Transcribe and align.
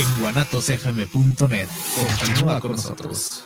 en 0.00 0.20
guanatosfm.net. 0.20 1.68
Continúa 1.94 2.60
con 2.60 2.72
nosotros. 2.72 3.44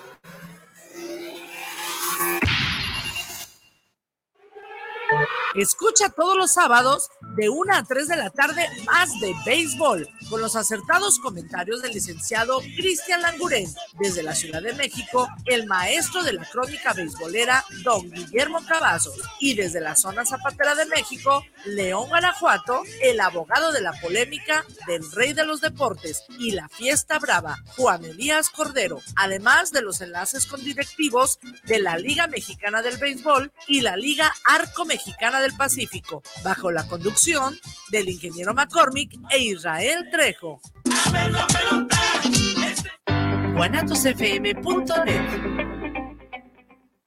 Escucha 5.54 6.09
todos 6.09 6.37
los 6.37 6.51
sábados 6.51 7.11
de 7.37 7.48
1 7.48 7.74
a 7.74 7.85
3 7.85 8.08
de 8.08 8.17
la 8.17 8.30
tarde 8.30 8.67
más 8.87 9.21
de 9.21 9.33
béisbol 9.46 10.08
con 10.29 10.40
los 10.40 10.56
acertados 10.56 11.21
comentarios 11.21 11.80
del 11.80 11.92
licenciado 11.92 12.58
Cristian 12.77 13.22
Languren. 13.22 13.72
Desde 14.01 14.24
la 14.24 14.35
Ciudad 14.35 14.60
de 14.60 14.72
México, 14.72 15.28
el 15.45 15.67
maestro 15.67 16.24
de 16.24 16.32
la 16.32 16.45
crónica 16.45 16.92
beisbolera, 16.92 17.64
don 17.84 18.10
Guillermo 18.10 18.66
Cavazos. 18.66 19.14
Y 19.38 19.55
desde 19.55 19.80
la 19.80 19.95
zona 19.95 20.24
zapatera 20.24 20.74
de 20.74 20.87
México, 20.87 21.45
León 21.66 22.09
Guanajuato, 22.09 22.82
el 23.02 23.20
abogado 23.20 23.70
de 23.70 23.80
la 23.80 23.92
polémica 24.00 24.64
del 24.88 25.09
rey 25.12 25.34
de 25.34 25.46
los 25.46 25.60
deportes 25.60 26.24
y 26.36 26.50
la 26.50 26.68
fiesta 26.68 27.20
brava, 27.20 27.62
Juan 27.77 28.05
Elías 28.05 28.50
Cordero. 28.50 29.00
Además 29.14 29.70
de 29.70 29.82
los 29.82 30.00
enlaces 30.00 30.46
con 30.46 30.64
directivos 30.64 31.38
de 31.62 31.78
la 31.78 31.96
Liga 31.96 32.27
Mexicana 32.27 32.82
del 32.82 32.96
Béisbol 32.96 33.52
y 33.68 33.82
la 33.82 33.96
Liga 33.96 34.32
Arco 34.48 34.84
Mexicana 34.84 35.43
del 35.44 35.56
Pacífico, 35.56 36.22
bajo 36.42 36.70
la 36.70 36.86
conducción 36.88 37.58
del 37.90 38.08
ingeniero 38.08 38.54
McCormick 38.54 39.12
e 39.30 39.44
Israel 39.44 40.08
Trejo. 40.10 40.60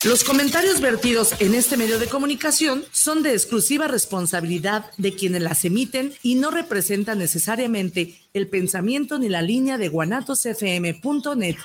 Los 0.04 0.24
comentarios 0.24 0.80
vertidos 0.80 1.34
en 1.40 1.56
este 1.56 1.76
medio 1.76 1.98
de 1.98 2.08
comunicación 2.08 2.86
son 2.92 3.24
de 3.24 3.34
exclusiva 3.34 3.88
responsabilidad 3.88 4.86
de 4.98 5.14
quienes 5.14 5.42
las 5.42 5.66
emiten 5.66 6.14
y 6.22 6.36
no 6.36 6.52
representan 6.52 7.18
necesariamente 7.18 8.16
el 8.34 8.48
pensamiento 8.48 9.18
ni 9.18 9.28
la 9.28 9.42
línea 9.42 9.78
de 9.78 9.90
guanatosfm.net. 9.90 11.58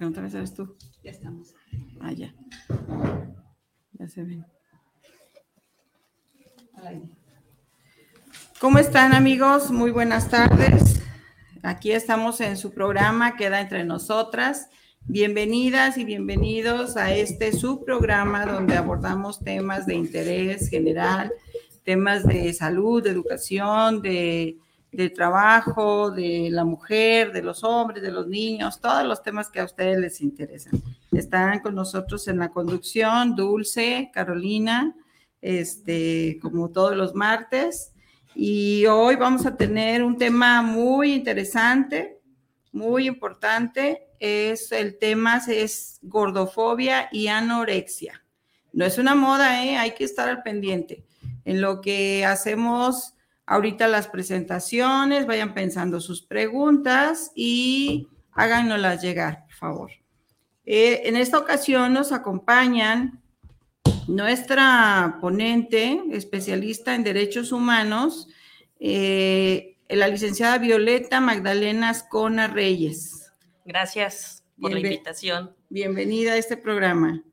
que 0.00 0.06
no 0.06 0.12
te 0.12 0.22
ves 0.22 0.32
eres 0.32 0.54
tú. 0.54 0.74
Ya 1.04 1.10
estamos. 1.10 1.54
Ah, 2.00 2.12
ya. 2.12 2.34
Ya 3.92 4.08
se 4.08 4.22
ven. 4.22 4.46
¿Cómo 8.58 8.78
están 8.78 9.12
amigos? 9.12 9.70
Muy 9.70 9.90
buenas 9.90 10.30
tardes. 10.30 11.02
Aquí 11.62 11.92
estamos 11.92 12.40
en 12.40 12.56
su 12.56 12.72
programa 12.72 13.36
Queda 13.36 13.60
entre 13.60 13.84
nosotras. 13.84 14.70
Bienvenidas 15.02 15.98
y 15.98 16.06
bienvenidos 16.06 16.96
a 16.96 17.12
este 17.12 17.52
subprograma 17.52 18.46
donde 18.46 18.78
abordamos 18.78 19.40
temas 19.40 19.84
de 19.84 19.96
interés 19.96 20.70
general, 20.70 21.30
temas 21.84 22.26
de 22.26 22.54
salud, 22.54 23.02
de 23.02 23.10
educación, 23.10 24.00
de, 24.00 24.56
de 24.92 25.10
trabajo, 25.10 26.10
de 26.10 26.48
la 26.50 26.64
mujer, 26.64 27.32
de 27.32 27.42
los 27.42 27.62
hombres, 27.62 28.02
de 28.02 28.10
los 28.10 28.26
niños, 28.26 28.80
todos 28.80 29.04
los 29.04 29.22
temas 29.22 29.48
que 29.48 29.60
a 29.60 29.64
ustedes 29.64 29.98
les 29.98 30.20
interesan. 30.20 30.82
Están 31.12 31.60
con 31.60 31.74
nosotros 31.74 32.26
en 32.28 32.38
la 32.38 32.50
conducción 32.50 33.36
Dulce, 33.36 34.10
Carolina, 34.12 34.96
este, 35.40 36.38
como 36.42 36.70
todos 36.70 36.96
los 36.96 37.14
martes. 37.14 37.92
Y 38.34 38.86
hoy 38.86 39.16
vamos 39.16 39.46
a 39.46 39.56
tener 39.56 40.02
un 40.02 40.18
tema 40.18 40.62
muy 40.62 41.14
interesante, 41.14 42.20
muy 42.72 43.06
importante. 43.06 44.08
Es 44.18 44.72
el 44.72 44.98
tema 44.98 45.40
es 45.48 45.98
gordofobia 46.02 47.08
y 47.12 47.28
anorexia. 47.28 48.22
No 48.72 48.84
es 48.84 48.98
una 48.98 49.14
moda, 49.14 49.64
¿eh? 49.64 49.76
hay 49.76 49.92
que 49.92 50.04
estar 50.04 50.28
al 50.28 50.42
pendiente. 50.42 51.04
En 51.44 51.60
lo 51.60 51.80
que 51.80 52.24
hacemos 52.24 53.14
ahorita 53.50 53.88
las 53.88 54.06
presentaciones, 54.06 55.26
vayan 55.26 55.54
pensando 55.54 56.00
sus 56.00 56.22
preguntas 56.22 57.32
y 57.34 58.06
háganoslas 58.30 59.02
llegar, 59.02 59.44
por 59.46 59.54
favor. 59.54 59.90
Eh, 60.64 61.02
en 61.06 61.16
esta 61.16 61.36
ocasión 61.40 61.92
nos 61.92 62.12
acompañan 62.12 63.20
nuestra 64.06 65.18
ponente, 65.20 66.00
especialista 66.12 66.94
en 66.94 67.02
derechos 67.02 67.50
humanos, 67.50 68.28
eh, 68.78 69.78
la 69.88 70.06
licenciada 70.06 70.58
Violeta 70.58 71.20
Magdalena 71.20 71.88
Ascona 71.88 72.46
Reyes. 72.46 73.32
Gracias 73.64 74.44
por 74.60 74.70
la 74.70 74.78
invitación. 74.78 75.56
Bienvenida 75.68 76.34
a 76.34 76.36
este 76.36 76.56
programa. 76.56 77.24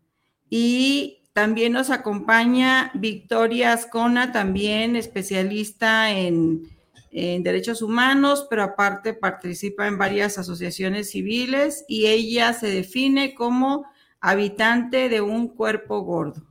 Y 0.49 1.16
también 1.37 1.73
nos 1.73 1.91
acompaña 1.91 2.89
Victoria 2.95 3.71
Ascona, 3.71 4.31
también 4.31 4.95
especialista 4.95 6.09
en, 6.09 6.63
en 7.11 7.43
derechos 7.43 7.83
humanos, 7.83 8.47
pero 8.49 8.63
aparte 8.63 9.13
participa 9.13 9.85
en 9.85 9.99
varias 9.99 10.39
asociaciones 10.39 11.11
civiles 11.11 11.85
y 11.87 12.07
ella 12.07 12.53
se 12.53 12.65
define 12.65 13.35
como 13.35 13.85
habitante 14.19 15.09
de 15.09 15.21
un 15.21 15.49
cuerpo 15.49 16.01
gordo. 16.01 16.41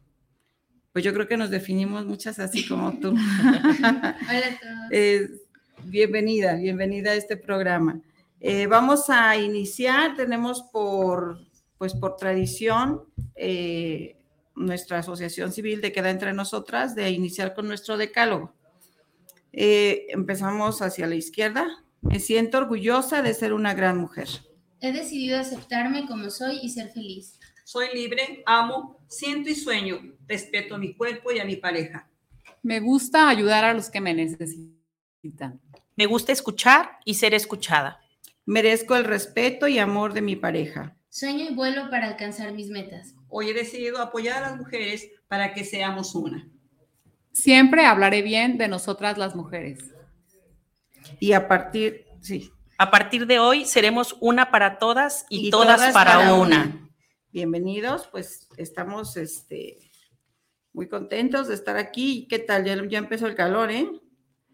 Pues 0.93 1.05
yo 1.05 1.13
creo 1.13 1.27
que 1.27 1.37
nos 1.37 1.51
definimos 1.51 2.07
muchas 2.07 2.39
así 2.39 2.65
como 2.69 2.93
tú. 3.01 3.09
Hola 3.43 3.59
a 3.59 4.61
todos. 4.61 4.93
Eh, 4.93 5.29
bienvenida, 5.83 6.55
bienvenida 6.55 7.11
a 7.11 7.15
este 7.15 7.37
programa. 7.37 8.01
Eh, 8.39 8.69
vamos 8.69 9.11
a 9.11 9.37
iniciar, 9.37 10.15
tenemos 10.15 10.63
por, 10.63 11.41
pues 11.77 11.93
por 11.93 12.15
tradición 12.15 13.03
eh, 13.35 14.17
nuestra 14.57 14.99
asociación 14.99 15.53
civil 15.53 15.81
de 15.81 15.93
Queda 15.93 16.11
Entre 16.11 16.33
Nosotras 16.33 16.95
de 16.95 17.11
iniciar 17.11 17.55
con 17.55 17.69
nuestro 17.69 17.97
decálogo. 17.97 18.55
Eh, 19.53 20.07
empezamos 20.09 20.83
hacia 20.83 21.07
la 21.07 21.15
izquierda. 21.15 21.85
Me 22.01 22.21
siento 22.21 22.59
orgullosa 22.59 23.23
de 23.23 23.35
ser 23.35 23.53
una 23.53 23.75
gran 23.75 23.99
mujer. 23.99 24.29
He 24.81 24.93
decidido 24.93 25.39
aceptarme 25.39 26.07
como 26.07 26.31
soy 26.31 26.59
y 26.63 26.71
ser 26.71 26.91
feliz. 26.91 27.39
Soy 27.65 27.89
libre, 27.93 28.43
amo, 28.47 29.05
siento 29.09 29.51
y 29.51 29.55
sueño. 29.55 29.99
Respeto 30.27 30.75
a 30.77 30.79
mi 30.79 30.95
cuerpo 30.95 31.33
y 31.33 31.39
a 31.39 31.45
mi 31.45 31.57
pareja. 31.57 32.09
Me 32.63 32.81
gusta 32.81 33.29
ayudar 33.29 33.65
a 33.65 33.75
los 33.75 33.91
que 33.91 34.01
me 34.01 34.15
necesitan. 34.15 35.61
Me 35.97 36.07
gusta 36.07 36.33
escuchar 36.33 36.99
y 37.05 37.15
ser 37.15 37.35
escuchada. 37.35 38.01
Merezco 38.45 38.95
el 38.95 39.05
respeto 39.05 39.67
y 39.67 39.79
amor 39.79 40.13
de 40.13 40.23
mi 40.23 40.37
pareja. 40.37 40.97
Sueño 41.09 41.47
y 41.51 41.55
vuelo 41.55 41.91
para 41.91 42.07
alcanzar 42.07 42.53
mis 42.53 42.69
metas. 42.69 43.16
Hoy 43.29 43.51
he 43.51 43.55
decidido 43.55 43.99
apoyar 43.99 44.43
a 44.43 44.51
las 44.51 44.57
mujeres 44.59 45.09
para 45.29 45.53
que 45.55 45.65
seamos 45.65 46.15
una. 46.15 46.49
Siempre 47.33 47.85
hablaré 47.85 48.23
bien 48.23 48.57
de 48.59 48.69
nosotras 48.69 49.19
las 49.19 49.35
mujeres. 49.35 49.79
Y 51.21 51.33
a 51.33 51.49
partir, 51.49 52.07
sí, 52.21 52.51
A 52.79 52.91
partir 52.91 53.27
de 53.27 53.39
hoy 53.39 53.65
seremos 53.65 54.17
una 54.21 54.51
para 54.51 54.79
todas 54.79 55.27
y, 55.29 55.49
Y 55.49 55.51
todas, 55.51 55.77
todas 55.77 55.93
para, 55.93 56.15
para 56.17 56.35
una. 56.35 56.91
bienvenidos, 57.31 58.09
pues 58.09 58.49
estamos 58.57 59.17
este, 59.17 59.91
muy 60.73 60.89
contentos 60.89 61.49
de 61.49 61.55
estar 61.55 61.77
aquí. 61.77 62.27
¿Qué 62.29 62.39
tal? 62.39 62.65
Ya, 62.65 62.77
ya 62.89 62.99
empezó 62.99 63.27
el 63.27 63.35
calor, 63.35 63.71
¿eh? 63.71 63.89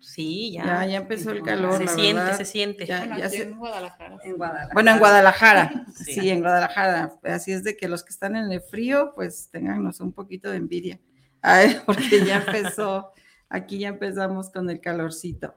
Sí, 0.03 0.53
ya. 0.53 0.65
Ya, 0.65 0.87
ya 0.87 0.97
empezó 0.99 1.31
el 1.31 1.43
calor. 1.43 1.79
se 1.79 1.85
la 1.85 1.93
siente, 1.93 2.15
verdad. 2.23 2.37
se 2.37 2.45
siente. 2.45 2.87
Ya- 2.87 3.17
ya 3.17 3.29
se- 3.31 3.51
Guadalajara. 3.51 4.19
En 4.25 4.37
Guadalajara. 4.37 4.75
Bueno, 4.75 4.91
en 4.91 4.99
Guadalajara, 4.99 5.87
Sí. 5.95 6.15
sí. 6.15 6.31
en 6.31 6.41
Guadalajara. 6.41 7.13
Así 7.23 7.53
es 7.53 7.63
de 7.65 7.77
que 7.77 7.89
los 7.89 8.03
que 8.03 8.11
están 8.11 8.35
en 8.37 8.51
el 8.51 8.61
frío, 8.61 9.13
pues 9.15 9.49
tenganos 9.51 10.01
un 10.01 10.13
poquito 10.13 10.51
de 10.51 10.57
envidia. 10.57 11.01
Ay, 11.41 11.77
porque 11.87 12.25
ya 12.25 12.39
empezó, 12.45 13.13
aquí 13.49 13.79
ya 13.79 13.89
empezamos 13.89 14.51
con 14.51 14.69
el 14.69 14.81
calorcito. 14.81 15.55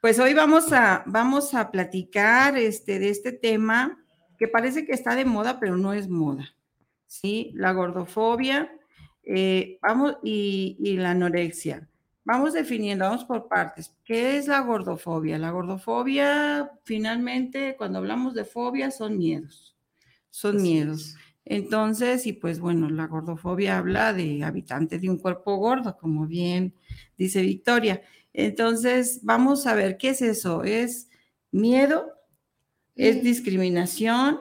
Pues 0.00 0.18
hoy 0.18 0.34
vamos 0.34 0.72
a, 0.72 1.02
vamos 1.06 1.54
a 1.54 1.70
platicar 1.70 2.56
este, 2.58 2.98
de 2.98 3.08
este 3.10 3.32
tema 3.32 3.98
que 4.38 4.46
parece 4.48 4.84
que 4.84 4.92
está 4.92 5.14
de 5.14 5.24
moda, 5.24 5.58
pero 5.60 5.76
no 5.76 5.92
es 5.94 6.08
moda. 6.08 6.54
¿Sí? 7.06 7.52
La 7.54 7.72
gordofobia 7.72 8.70
eh, 9.22 9.78
vamos, 9.80 10.16
y, 10.22 10.76
y 10.80 10.96
la 10.98 11.10
anorexia. 11.12 11.88
Vamos 12.26 12.54
definiendo, 12.54 13.04
vamos 13.04 13.24
por 13.24 13.46
partes. 13.46 13.94
¿Qué 14.04 14.36
es 14.36 14.48
la 14.48 14.58
gordofobia? 14.58 15.38
La 15.38 15.52
gordofobia, 15.52 16.72
finalmente, 16.82 17.76
cuando 17.78 18.00
hablamos 18.00 18.34
de 18.34 18.44
fobia, 18.44 18.90
son 18.90 19.16
miedos. 19.16 19.76
Son 20.30 20.56
Así 20.56 20.62
miedos. 20.64 21.14
Entonces, 21.44 22.26
y 22.26 22.32
pues 22.32 22.58
bueno, 22.58 22.90
la 22.90 23.06
gordofobia 23.06 23.78
habla 23.78 24.12
de 24.12 24.42
habitante 24.42 24.98
de 24.98 25.08
un 25.08 25.18
cuerpo 25.18 25.54
gordo, 25.54 25.96
como 25.96 26.26
bien 26.26 26.74
dice 27.16 27.42
Victoria. 27.42 28.02
Entonces, 28.32 29.20
vamos 29.22 29.68
a 29.68 29.74
ver 29.74 29.96
qué 29.96 30.08
es 30.08 30.20
eso. 30.20 30.64
¿Es 30.64 31.08
miedo? 31.52 32.12
¿Es 32.96 33.22
discriminación? 33.22 34.40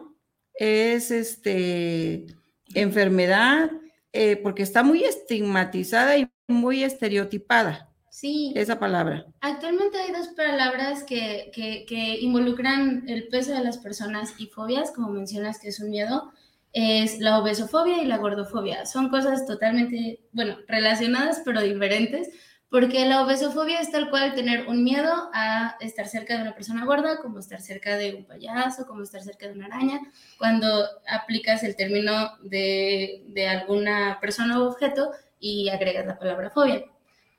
¿Es 0.55 1.11
este 1.11 2.25
enfermedad? 2.73 3.69
Eh, 4.11 4.37
porque 4.37 4.63
está 4.63 4.81
muy 4.81 5.03
estigmatizada 5.03 6.17
y 6.17 6.27
muy 6.47 6.83
estereotipada 6.83 7.89
Sí, 8.09 8.53
esa 8.55 8.79
palabra. 8.79 9.25
actualmente 9.41 9.97
hay 9.97 10.13
dos 10.13 10.29
palabras 10.29 11.03
que, 11.03 11.51
que, 11.53 11.85
que 11.85 12.17
involucran 12.21 13.03
el 13.09 13.27
peso 13.27 13.51
de 13.51 13.61
las 13.61 13.77
personas 13.77 14.35
y 14.37 14.47
fobias, 14.47 14.91
como 14.91 15.09
mencionas 15.09 15.59
que 15.59 15.67
es 15.67 15.81
un 15.81 15.89
miedo, 15.89 16.31
es 16.71 17.19
la 17.19 17.39
obesofobia 17.39 18.01
y 18.01 18.05
la 18.05 18.17
gordofobia. 18.17 18.85
Son 18.85 19.09
cosas 19.09 19.45
totalmente, 19.45 20.21
bueno, 20.31 20.55
relacionadas 20.65 21.41
pero 21.43 21.59
diferentes, 21.59 22.29
porque 22.69 23.05
la 23.05 23.21
obesofobia 23.23 23.81
es 23.81 23.91
tal 23.91 24.09
cual 24.09 24.33
tener 24.33 24.67
un 24.67 24.83
miedo 24.83 25.29
a 25.33 25.75
estar 25.81 26.07
cerca 26.07 26.35
de 26.35 26.43
una 26.43 26.55
persona 26.55 26.85
gorda, 26.85 27.21
como 27.21 27.39
estar 27.39 27.61
cerca 27.61 27.97
de 27.97 28.15
un 28.15 28.25
payaso, 28.25 28.85
como 28.87 29.03
estar 29.03 29.21
cerca 29.21 29.47
de 29.47 29.53
una 29.53 29.65
araña, 29.67 29.99
cuando 30.37 30.85
aplicas 31.07 31.63
el 31.63 31.75
término 31.75 32.31
de, 32.43 33.23
de 33.27 33.47
alguna 33.47 34.19
persona 34.21 34.59
o 34.59 34.69
objeto 34.69 35.11
y 35.39 35.69
agregas 35.69 36.05
la 36.05 36.17
palabra 36.19 36.49
fobia. 36.49 36.83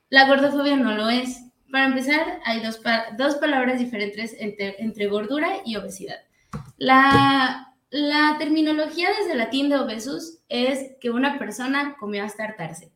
La 0.09 0.27
gordofobia 0.27 0.75
no 0.77 0.95
lo 0.95 1.09
es. 1.09 1.43
Para 1.71 1.85
empezar, 1.87 2.39
hay 2.45 2.61
dos, 2.61 2.77
pa- 2.77 3.07
dos 3.17 3.35
palabras 3.35 3.79
diferentes 3.79 4.35
entre, 4.39 4.75
entre 4.81 5.07
gordura 5.07 5.57
y 5.65 5.75
obesidad. 5.75 6.19
La, 6.77 7.73
la 7.89 8.35
terminología 8.37 9.09
desde 9.17 9.33
el 9.33 9.37
latín 9.39 9.69
de 9.69 9.77
obesus 9.77 10.39
es 10.49 10.91
que 11.01 11.09
una 11.09 11.37
persona 11.39 11.95
comió 11.99 12.23
hasta 12.23 12.43
hartarse. 12.45 12.91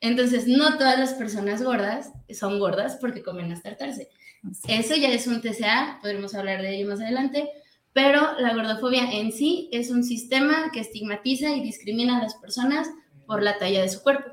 Entonces, 0.00 0.46
no 0.46 0.76
todas 0.76 0.98
las 0.98 1.14
personas 1.14 1.62
gordas 1.62 2.12
son 2.38 2.58
gordas 2.58 2.96
porque 3.00 3.22
comen 3.22 3.50
hasta 3.52 3.70
hartarse. 3.70 4.10
Eso 4.68 4.94
ya 4.94 5.08
es 5.08 5.26
un 5.26 5.40
TCA, 5.40 5.98
podremos 6.02 6.34
hablar 6.34 6.60
de 6.60 6.76
ello 6.76 6.90
más 6.90 7.00
adelante, 7.00 7.48
pero 7.94 8.38
la 8.38 8.52
gordofobia 8.54 9.10
en 9.10 9.32
sí 9.32 9.70
es 9.72 9.90
un 9.90 10.04
sistema 10.04 10.70
que 10.72 10.80
estigmatiza 10.80 11.50
y 11.56 11.62
discrimina 11.62 12.18
a 12.18 12.22
las 12.22 12.34
personas 12.34 12.90
por 13.26 13.42
la 13.42 13.58
talla 13.58 13.82
de 13.82 13.88
su 13.88 14.02
cuerpo. 14.02 14.30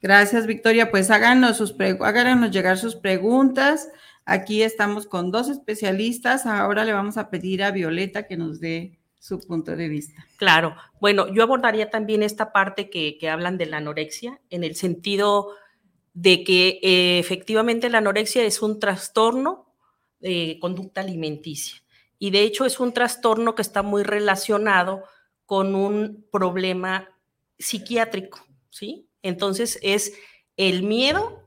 Gracias, 0.00 0.46
Victoria. 0.46 0.90
Pues 0.90 1.10
háganos, 1.10 1.56
sus 1.56 1.74
háganos 1.78 2.50
llegar 2.50 2.78
sus 2.78 2.96
preguntas. 2.96 3.88
Aquí 4.24 4.62
estamos 4.62 5.06
con 5.06 5.30
dos 5.30 5.48
especialistas. 5.48 6.46
Ahora 6.46 6.84
le 6.84 6.92
vamos 6.92 7.16
a 7.16 7.30
pedir 7.30 7.62
a 7.62 7.70
Violeta 7.70 8.26
que 8.26 8.36
nos 8.36 8.60
dé 8.60 8.98
su 9.18 9.40
punto 9.40 9.74
de 9.74 9.88
vista. 9.88 10.26
Claro. 10.36 10.76
Bueno, 11.00 11.32
yo 11.32 11.42
abordaría 11.42 11.90
también 11.90 12.22
esta 12.22 12.52
parte 12.52 12.90
que, 12.90 13.18
que 13.18 13.28
hablan 13.28 13.58
de 13.58 13.66
la 13.66 13.78
anorexia, 13.78 14.40
en 14.50 14.64
el 14.64 14.76
sentido 14.76 15.54
de 16.14 16.44
que 16.44 16.80
eh, 16.82 17.18
efectivamente 17.18 17.90
la 17.90 17.98
anorexia 17.98 18.44
es 18.44 18.62
un 18.62 18.80
trastorno 18.80 19.72
de 20.20 20.58
conducta 20.60 21.00
alimenticia. 21.00 21.82
Y 22.18 22.30
de 22.30 22.42
hecho 22.42 22.64
es 22.64 22.80
un 22.80 22.92
trastorno 22.92 23.54
que 23.54 23.62
está 23.62 23.82
muy 23.82 24.02
relacionado 24.02 25.04
con 25.46 25.74
un 25.74 26.26
problema 26.32 27.08
psiquiátrico, 27.58 28.44
¿sí? 28.70 29.08
Entonces 29.22 29.78
es 29.82 30.14
el 30.56 30.82
miedo 30.82 31.42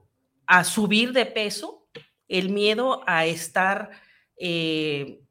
a 0.46 0.64
subir 0.64 1.14
de 1.14 1.26
peso, 1.26 1.88
el 2.28 2.50
miedo 2.50 3.04
a 3.08 3.26
estar, 3.26 3.92
eh, 4.38 5.22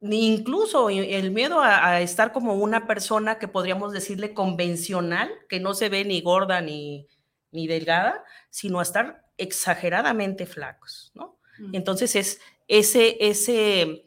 incluso 0.00 0.90
el 0.90 1.30
miedo 1.30 1.60
a, 1.60 1.88
a, 1.88 2.00
estar 2.00 2.32
como 2.32 2.54
una 2.54 2.86
persona 2.86 3.38
que 3.38 3.48
podríamos 3.48 3.92
decirle 3.92 4.34
convencional, 4.34 5.30
que 5.48 5.60
no 5.60 5.74
se 5.74 5.88
ve 5.88 6.04
ni 6.04 6.20
gorda 6.20 6.60
ni, 6.60 7.08
ni 7.50 7.66
delgada, 7.66 8.24
sino 8.50 8.78
a 8.78 8.82
estar 8.82 9.24
exageradamente 9.38 10.46
flacos, 10.46 11.10
¿no? 11.14 11.38
Entonces 11.72 12.14
es 12.16 12.40
ese, 12.68 13.16
ese 13.20 14.04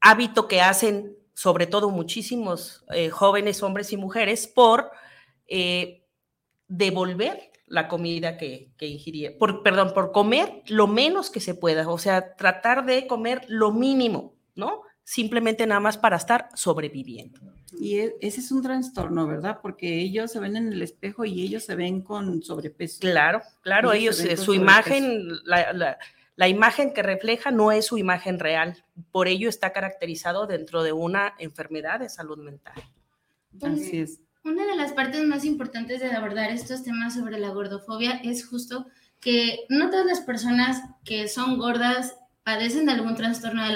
hábito 0.00 0.46
que 0.46 0.60
hacen 0.60 1.16
sobre 1.34 1.66
todo 1.66 1.90
muchísimos 1.90 2.84
eh, 2.94 3.10
jóvenes, 3.10 3.62
hombres 3.62 3.92
y 3.92 3.96
mujeres, 3.96 4.46
por 4.46 4.92
eh, 5.54 6.06
devolver 6.66 7.52
la 7.66 7.86
comida 7.86 8.38
que, 8.38 8.72
que 8.78 8.86
ingiría, 8.86 9.36
por, 9.38 9.62
perdón, 9.62 9.92
por 9.92 10.10
comer 10.10 10.62
lo 10.66 10.86
menos 10.86 11.28
que 11.28 11.40
se 11.40 11.54
pueda, 11.54 11.86
o 11.88 11.98
sea, 11.98 12.34
tratar 12.36 12.86
de 12.86 13.06
comer 13.06 13.44
lo 13.48 13.70
mínimo, 13.70 14.34
¿no? 14.54 14.82
Simplemente 15.04 15.66
nada 15.66 15.80
más 15.80 15.98
para 15.98 16.16
estar 16.16 16.48
sobreviviendo. 16.54 17.40
Y 17.78 17.98
e- 17.98 18.14
ese 18.22 18.40
es 18.40 18.50
un 18.50 18.62
trastorno, 18.62 19.26
¿verdad? 19.26 19.58
Porque 19.60 20.00
ellos 20.00 20.30
se 20.32 20.40
ven 20.40 20.56
en 20.56 20.72
el 20.72 20.80
espejo 20.80 21.26
y 21.26 21.42
ellos 21.42 21.64
se 21.64 21.74
ven 21.74 22.00
con 22.00 22.42
sobrepeso. 22.42 23.00
Claro, 23.00 23.42
claro, 23.60 23.92
ellos, 23.92 24.22
ven 24.22 24.30
eh, 24.32 24.36
su 24.38 24.54
imagen, 24.54 25.28
la, 25.44 25.72
la, 25.74 25.98
la 26.36 26.48
imagen 26.48 26.94
que 26.94 27.02
refleja 27.02 27.50
no 27.50 27.72
es 27.72 27.86
su 27.86 27.98
imagen 27.98 28.38
real, 28.38 28.84
por 29.10 29.28
ello 29.28 29.50
está 29.50 29.72
caracterizado 29.72 30.46
dentro 30.46 30.82
de 30.82 30.92
una 30.92 31.34
enfermedad 31.38 32.00
de 32.00 32.08
salud 32.08 32.38
mental. 32.38 32.74
Así 33.60 33.98
es. 33.98 34.20
Una 34.44 34.66
de 34.66 34.74
las 34.74 34.92
partes 34.92 35.22
más 35.24 35.44
importantes 35.44 36.00
de 36.00 36.10
abordar 36.10 36.50
estos 36.50 36.82
temas 36.82 37.14
sobre 37.14 37.38
la 37.38 37.50
gordofobia 37.50 38.20
es 38.24 38.44
justo 38.44 38.86
que 39.20 39.66
no 39.68 39.88
todas 39.88 40.04
las 40.04 40.20
personas 40.20 40.82
que 41.04 41.28
son 41.28 41.58
gordas 41.58 42.16
padecen 42.42 42.86
de 42.86 42.92
algún 42.92 43.14
trastorno 43.14 43.64
de 43.64 43.72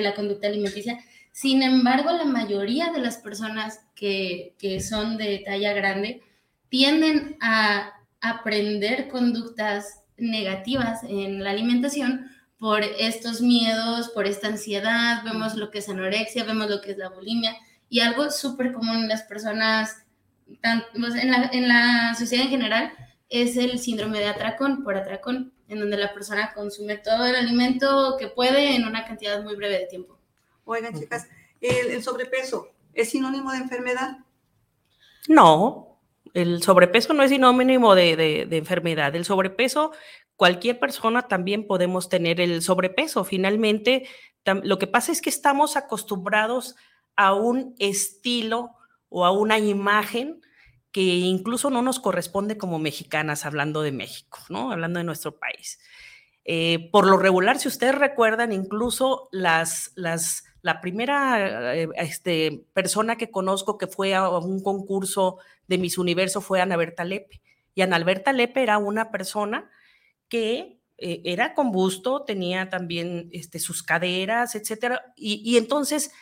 la, 0.00 0.14
conducta 0.14 0.46
alimenticia. 0.46 0.98
Sin 1.32 1.62
embargo, 1.62 2.10
la 2.12 2.24
mayoría 2.24 2.92
de 2.92 3.00
las 3.00 3.18
personas 3.18 3.80
que, 3.94 4.54
que 4.58 4.80
son 4.80 5.18
de 5.18 5.42
talla 5.44 5.74
grande 5.74 6.22
tienden 6.70 7.36
a 7.42 7.92
aprender 8.22 9.08
conductas 9.08 10.00
negativas 10.16 11.02
en 11.04 11.44
la 11.44 11.50
alimentación 11.50 12.30
por 12.58 12.82
estos 12.82 13.42
miedos, 13.42 14.08
por 14.08 14.26
esta 14.26 14.48
ansiedad, 14.48 15.22
vemos 15.24 15.56
lo 15.56 15.70
que 15.70 15.80
es 15.80 15.88
anorexia, 15.90 16.44
vemos 16.44 16.70
lo 16.70 16.80
que 16.80 16.92
es 16.92 16.96
la 16.96 17.10
bulimia 17.10 17.54
y 17.94 18.00
algo 18.00 18.28
súper 18.28 18.72
común 18.72 18.96
en 19.04 19.08
las 19.08 19.22
personas, 19.22 20.04
tan- 20.60 20.82
pues, 20.98 21.14
en, 21.14 21.30
la, 21.30 21.48
en 21.52 21.68
la 21.68 22.12
sociedad 22.18 22.46
en 22.46 22.50
general, 22.50 22.92
es 23.28 23.56
el 23.56 23.78
síndrome 23.78 24.18
de 24.18 24.26
atracón 24.26 24.82
por 24.82 24.96
atracón, 24.96 25.52
en 25.68 25.78
donde 25.78 25.96
la 25.96 26.12
persona 26.12 26.52
consume 26.54 26.96
todo 26.96 27.24
el 27.24 27.36
alimento 27.36 28.16
que 28.18 28.26
puede 28.26 28.74
en 28.74 28.88
una 28.88 29.04
cantidad 29.04 29.44
muy 29.44 29.54
breve 29.54 29.78
de 29.78 29.86
tiempo. 29.86 30.18
Oigan, 30.64 30.98
chicas, 30.98 31.28
¿el, 31.60 31.92
el 31.92 32.02
sobrepeso 32.02 32.70
es 32.94 33.10
sinónimo 33.10 33.52
de 33.52 33.58
enfermedad? 33.58 34.18
No, 35.28 36.00
el 36.34 36.64
sobrepeso 36.64 37.14
no 37.14 37.22
es 37.22 37.30
sinónimo 37.30 37.94
de, 37.94 38.16
de, 38.16 38.46
de 38.46 38.56
enfermedad. 38.56 39.14
El 39.14 39.24
sobrepeso, 39.24 39.92
cualquier 40.34 40.80
persona 40.80 41.28
también 41.28 41.68
podemos 41.68 42.08
tener 42.08 42.40
el 42.40 42.60
sobrepeso. 42.60 43.22
Finalmente, 43.22 44.08
tam- 44.44 44.62
lo 44.64 44.80
que 44.80 44.88
pasa 44.88 45.12
es 45.12 45.22
que 45.22 45.30
estamos 45.30 45.76
acostumbrados 45.76 46.74
a 46.74 46.78
un 47.16 47.74
estilo 47.78 48.72
o 49.08 49.24
a 49.24 49.30
una 49.30 49.58
imagen 49.58 50.40
que 50.94 51.02
incluso 51.02 51.70
no 51.70 51.82
nos 51.82 51.98
corresponde 51.98 52.56
como 52.56 52.78
mexicanas, 52.78 53.44
hablando 53.44 53.82
de 53.82 53.90
México, 53.90 54.38
¿no? 54.48 54.70
Hablando 54.70 54.98
de 54.98 55.04
nuestro 55.04 55.36
país. 55.36 55.80
Eh, 56.44 56.88
por 56.92 57.06
lo 57.06 57.16
regular, 57.16 57.58
si 57.58 57.68
ustedes 57.68 57.96
recuerdan, 57.96 58.52
incluso 58.52 59.28
las, 59.32 59.90
las, 59.96 60.44
la 60.62 60.80
primera 60.80 61.74
eh, 61.74 61.88
este, 61.96 62.64
persona 62.74 63.16
que 63.16 63.30
conozco 63.30 63.78
que 63.78 63.86
fue 63.86 64.14
a 64.14 64.28
un 64.38 64.62
concurso 64.62 65.38
de 65.66 65.78
Miss 65.78 65.98
Universo 65.98 66.40
fue 66.40 66.60
Ana 66.60 66.76
Berta 66.76 67.04
Lepe. 67.04 67.40
Y 67.74 67.82
Ana 67.82 67.96
Alberta 67.96 68.32
Lepe 68.32 68.62
era 68.62 68.78
una 68.78 69.10
persona 69.10 69.68
que 70.28 70.78
eh, 70.98 71.22
era 71.24 71.54
con 71.54 71.72
busto, 71.72 72.24
tenía 72.24 72.68
también 72.68 73.30
este, 73.32 73.58
sus 73.58 73.82
caderas, 73.82 74.54
etcétera. 74.54 75.12
Y 75.16 75.56
entonces, 75.56 76.12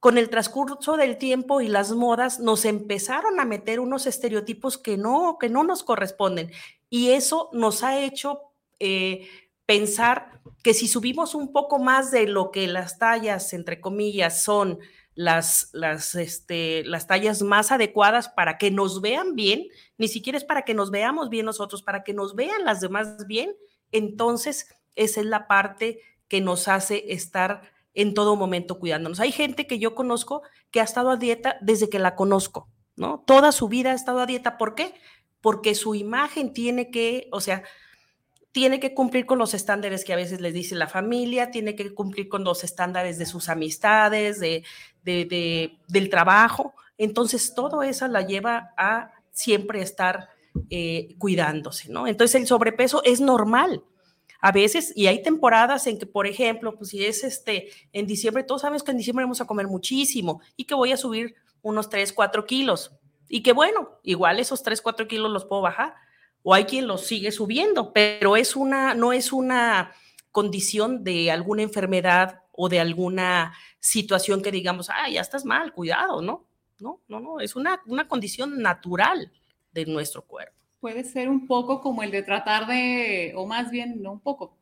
con 0.00 0.16
el 0.16 0.30
transcurso 0.30 0.96
del 0.96 1.18
tiempo 1.18 1.60
y 1.60 1.68
las 1.68 1.92
modas, 1.92 2.38
nos 2.38 2.64
empezaron 2.64 3.40
a 3.40 3.44
meter 3.44 3.80
unos 3.80 4.06
estereotipos 4.06 4.78
que 4.78 4.96
no, 4.96 5.38
que 5.40 5.48
no 5.48 5.64
nos 5.64 5.82
corresponden. 5.82 6.52
Y 6.88 7.10
eso 7.10 7.50
nos 7.52 7.82
ha 7.82 8.00
hecho 8.00 8.52
eh, 8.78 9.28
pensar 9.66 10.40
que 10.62 10.72
si 10.72 10.88
subimos 10.88 11.34
un 11.34 11.52
poco 11.52 11.78
más 11.78 12.10
de 12.10 12.26
lo 12.26 12.50
que 12.50 12.68
las 12.68 12.98
tallas, 12.98 13.52
entre 13.52 13.80
comillas, 13.80 14.42
son 14.42 14.78
las, 15.14 15.70
las, 15.72 16.14
este, 16.14 16.84
las 16.84 17.08
tallas 17.08 17.42
más 17.42 17.72
adecuadas 17.72 18.28
para 18.28 18.56
que 18.56 18.70
nos 18.70 19.00
vean 19.00 19.34
bien, 19.34 19.66
ni 19.96 20.06
siquiera 20.06 20.38
es 20.38 20.44
para 20.44 20.62
que 20.62 20.74
nos 20.74 20.92
veamos 20.92 21.28
bien 21.28 21.44
nosotros, 21.44 21.82
para 21.82 22.04
que 22.04 22.14
nos 22.14 22.36
vean 22.36 22.64
las 22.64 22.80
demás 22.80 23.26
bien, 23.26 23.56
entonces 23.90 24.68
esa 24.94 25.20
es 25.20 25.26
la 25.26 25.48
parte 25.48 26.00
que 26.28 26.40
nos 26.40 26.68
hace 26.68 27.12
estar 27.12 27.62
en 27.94 28.14
todo 28.14 28.36
momento 28.36 28.78
cuidándonos. 28.78 29.20
Hay 29.20 29.32
gente 29.32 29.66
que 29.66 29.78
yo 29.78 29.94
conozco 29.94 30.42
que 30.70 30.80
ha 30.80 30.84
estado 30.84 31.10
a 31.10 31.16
dieta 31.16 31.56
desde 31.60 31.88
que 31.88 31.98
la 31.98 32.14
conozco, 32.14 32.68
¿no? 32.96 33.24
Toda 33.26 33.52
su 33.52 33.68
vida 33.68 33.92
ha 33.92 33.94
estado 33.94 34.20
a 34.20 34.26
dieta. 34.26 34.58
¿Por 34.58 34.74
qué? 34.74 34.94
Porque 35.40 35.74
su 35.74 35.94
imagen 35.94 36.52
tiene 36.52 36.90
que, 36.90 37.28
o 37.32 37.40
sea, 37.40 37.62
tiene 38.52 38.80
que 38.80 38.94
cumplir 38.94 39.26
con 39.26 39.38
los 39.38 39.54
estándares 39.54 40.04
que 40.04 40.12
a 40.12 40.16
veces 40.16 40.40
les 40.40 40.54
dice 40.54 40.74
la 40.74 40.88
familia, 40.88 41.50
tiene 41.50 41.76
que 41.76 41.94
cumplir 41.94 42.28
con 42.28 42.44
los 42.44 42.64
estándares 42.64 43.18
de 43.18 43.26
sus 43.26 43.48
amistades, 43.48 44.40
de, 44.40 44.64
de- 45.04 45.24
de- 45.26 45.78
del 45.86 46.08
trabajo. 46.10 46.74
Entonces, 46.96 47.54
todo 47.54 47.82
eso 47.82 48.08
la 48.08 48.22
lleva 48.22 48.72
a 48.76 49.12
siempre 49.30 49.80
estar 49.82 50.30
eh, 50.70 51.14
cuidándose, 51.18 51.88
¿no? 51.90 52.08
Entonces, 52.08 52.40
el 52.40 52.46
sobrepeso 52.48 53.02
es 53.04 53.20
normal. 53.20 53.84
A 54.40 54.52
veces, 54.52 54.92
y 54.94 55.08
hay 55.08 55.22
temporadas 55.22 55.86
en 55.86 55.98
que, 55.98 56.06
por 56.06 56.26
ejemplo, 56.26 56.76
pues 56.76 56.90
si 56.90 57.04
es 57.04 57.24
este, 57.24 57.70
en 57.92 58.06
diciembre, 58.06 58.44
todos 58.44 58.60
sabemos 58.60 58.84
que 58.84 58.92
en 58.92 58.98
diciembre 58.98 59.24
vamos 59.24 59.40
a 59.40 59.46
comer 59.46 59.66
muchísimo 59.66 60.40
y 60.56 60.64
que 60.64 60.74
voy 60.74 60.92
a 60.92 60.96
subir 60.96 61.34
unos 61.62 61.88
3, 61.88 62.12
4 62.12 62.46
kilos. 62.46 62.92
Y 63.28 63.42
que 63.42 63.52
bueno, 63.52 63.98
igual 64.04 64.38
esos 64.38 64.62
3, 64.62 64.80
4 64.80 65.08
kilos 65.08 65.30
los 65.30 65.44
puedo 65.44 65.62
bajar. 65.62 65.94
O 66.42 66.54
hay 66.54 66.64
quien 66.64 66.86
los 66.86 67.04
sigue 67.04 67.32
subiendo, 67.32 67.92
pero 67.92 68.36
es 68.36 68.54
una, 68.54 68.94
no 68.94 69.12
es 69.12 69.32
una 69.32 69.92
condición 70.30 71.02
de 71.02 71.32
alguna 71.32 71.62
enfermedad 71.62 72.42
o 72.52 72.68
de 72.68 72.78
alguna 72.80 73.54
situación 73.80 74.40
que 74.40 74.52
digamos, 74.52 74.88
ah, 74.88 75.08
ya 75.10 75.20
estás 75.20 75.44
mal, 75.44 75.72
cuidado, 75.72 76.22
¿no? 76.22 76.46
No, 76.78 77.00
no, 77.08 77.18
no, 77.18 77.40
es 77.40 77.56
una, 77.56 77.82
una 77.86 78.06
condición 78.06 78.62
natural 78.62 79.32
de 79.72 79.86
nuestro 79.86 80.22
cuerpo. 80.22 80.57
Puede 80.80 81.02
ser 81.04 81.28
un 81.28 81.46
poco 81.48 81.80
como 81.80 82.02
el 82.04 82.10
de 82.12 82.22
tratar 82.22 82.66
de, 82.68 83.32
o 83.36 83.46
más 83.46 83.70
bien, 83.70 84.00
no 84.02 84.12
un 84.12 84.20
poco, 84.20 84.56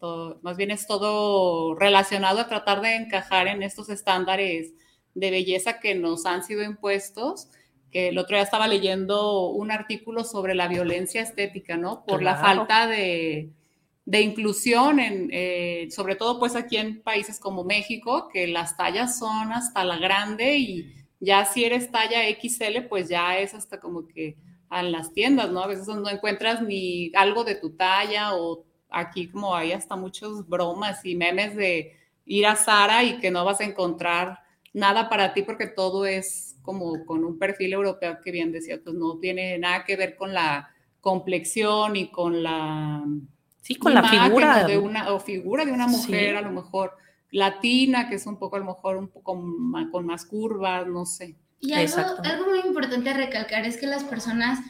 todo- 0.00 0.38
más 0.42 0.56
bien 0.56 0.70
es 0.70 0.86
todo 0.86 1.74
relacionado 1.74 2.40
a 2.40 2.48
tratar 2.48 2.80
de 2.80 2.94
encajar 2.96 3.48
en 3.48 3.62
estos 3.62 3.90
estándares 3.90 4.72
de 5.14 5.30
belleza 5.30 5.78
que 5.80 5.94
nos 5.94 6.24
han 6.26 6.42
sido 6.42 6.62
impuestos. 6.62 7.48
Que 7.90 8.08
el 8.08 8.18
otro 8.18 8.36
día 8.36 8.44
estaba 8.44 8.68
leyendo 8.68 9.48
un 9.48 9.70
artículo 9.70 10.24
sobre 10.24 10.54
la 10.54 10.68
violencia 10.68 11.22
estética, 11.22 11.76
¿no? 11.78 12.04
Por 12.06 12.22
la 12.22 12.36
falta 12.36 12.86
de, 12.86 13.50
de 14.04 14.20
inclusión, 14.22 15.00
en, 15.00 15.28
eh, 15.32 15.88
sobre 15.90 16.16
todo 16.16 16.38
pues 16.38 16.54
aquí 16.56 16.76
en 16.76 17.02
países 17.02 17.38
como 17.38 17.64
México, 17.64 18.28
que 18.32 18.46
las 18.46 18.76
tallas 18.76 19.18
son 19.18 19.52
hasta 19.52 19.84
la 19.84 19.98
grande 19.98 20.56
y 20.58 20.94
ya 21.20 21.44
si 21.44 21.64
eres 21.64 21.90
talla 21.90 22.26
XL, 22.28 22.82
pues 22.88 23.08
ya 23.08 23.38
es 23.38 23.54
hasta 23.54 23.80
como 23.80 24.06
que 24.06 24.36
en 24.70 24.92
las 24.92 25.12
tiendas, 25.12 25.50
¿no? 25.50 25.62
A 25.62 25.66
veces 25.66 25.86
no 25.88 26.08
encuentras 26.08 26.62
ni 26.62 27.10
algo 27.14 27.44
de 27.44 27.54
tu 27.54 27.70
talla 27.70 28.34
o 28.34 28.64
aquí 28.90 29.28
como 29.28 29.54
hay 29.54 29.72
hasta 29.72 29.96
muchas 29.96 30.46
bromas 30.48 31.04
y 31.04 31.14
memes 31.14 31.54
de 31.56 31.96
ir 32.24 32.46
a 32.46 32.56
Sara 32.56 33.02
y 33.04 33.18
que 33.18 33.30
no 33.30 33.44
vas 33.44 33.60
a 33.60 33.64
encontrar 33.64 34.38
nada 34.74 35.08
para 35.08 35.32
ti 35.34 35.42
porque 35.42 35.66
todo 35.66 36.04
es 36.06 36.56
como 36.62 37.04
con 37.06 37.24
un 37.24 37.38
perfil 37.38 37.72
europeo 37.72 38.18
que 38.22 38.30
bien 38.30 38.52
decía, 38.52 38.78
pues 38.82 38.94
no 38.94 39.18
tiene 39.18 39.58
nada 39.58 39.84
que 39.84 39.96
ver 39.96 40.16
con 40.16 40.34
la 40.34 40.68
complexión 41.00 41.96
y 41.96 42.10
con 42.10 42.42
la 42.42 43.04
Sí, 43.62 43.74
con 43.74 43.92
la 43.94 44.02
figura. 44.04 44.64
de 44.64 44.78
una 44.78 45.12
o 45.12 45.20
figura 45.20 45.64
de 45.64 45.72
una 45.72 45.86
mujer 45.86 46.30
Sí. 46.32 46.36
a 46.36 46.40
lo 46.42 46.50
mejor 46.50 46.92
latina 47.30 48.08
que 48.08 48.14
es 48.16 48.26
un 48.26 48.38
poco 48.38 48.56
a 48.56 48.58
lo 48.60 48.64
mejor 48.66 48.96
un 48.96 49.08
poco 49.08 49.34
con 49.90 50.06
más 50.06 50.24
curvas 50.24 50.86
no 50.86 51.04
sé 51.04 51.36
Y 51.60 51.72
algo, 51.72 51.96
algo 52.22 52.46
muy 52.46 52.60
importante 52.60 53.10
a 53.10 53.16
recalcar 53.16 53.64
es 53.66 53.76
que 53.76 53.86
las 53.86 54.04
personas 54.04 54.60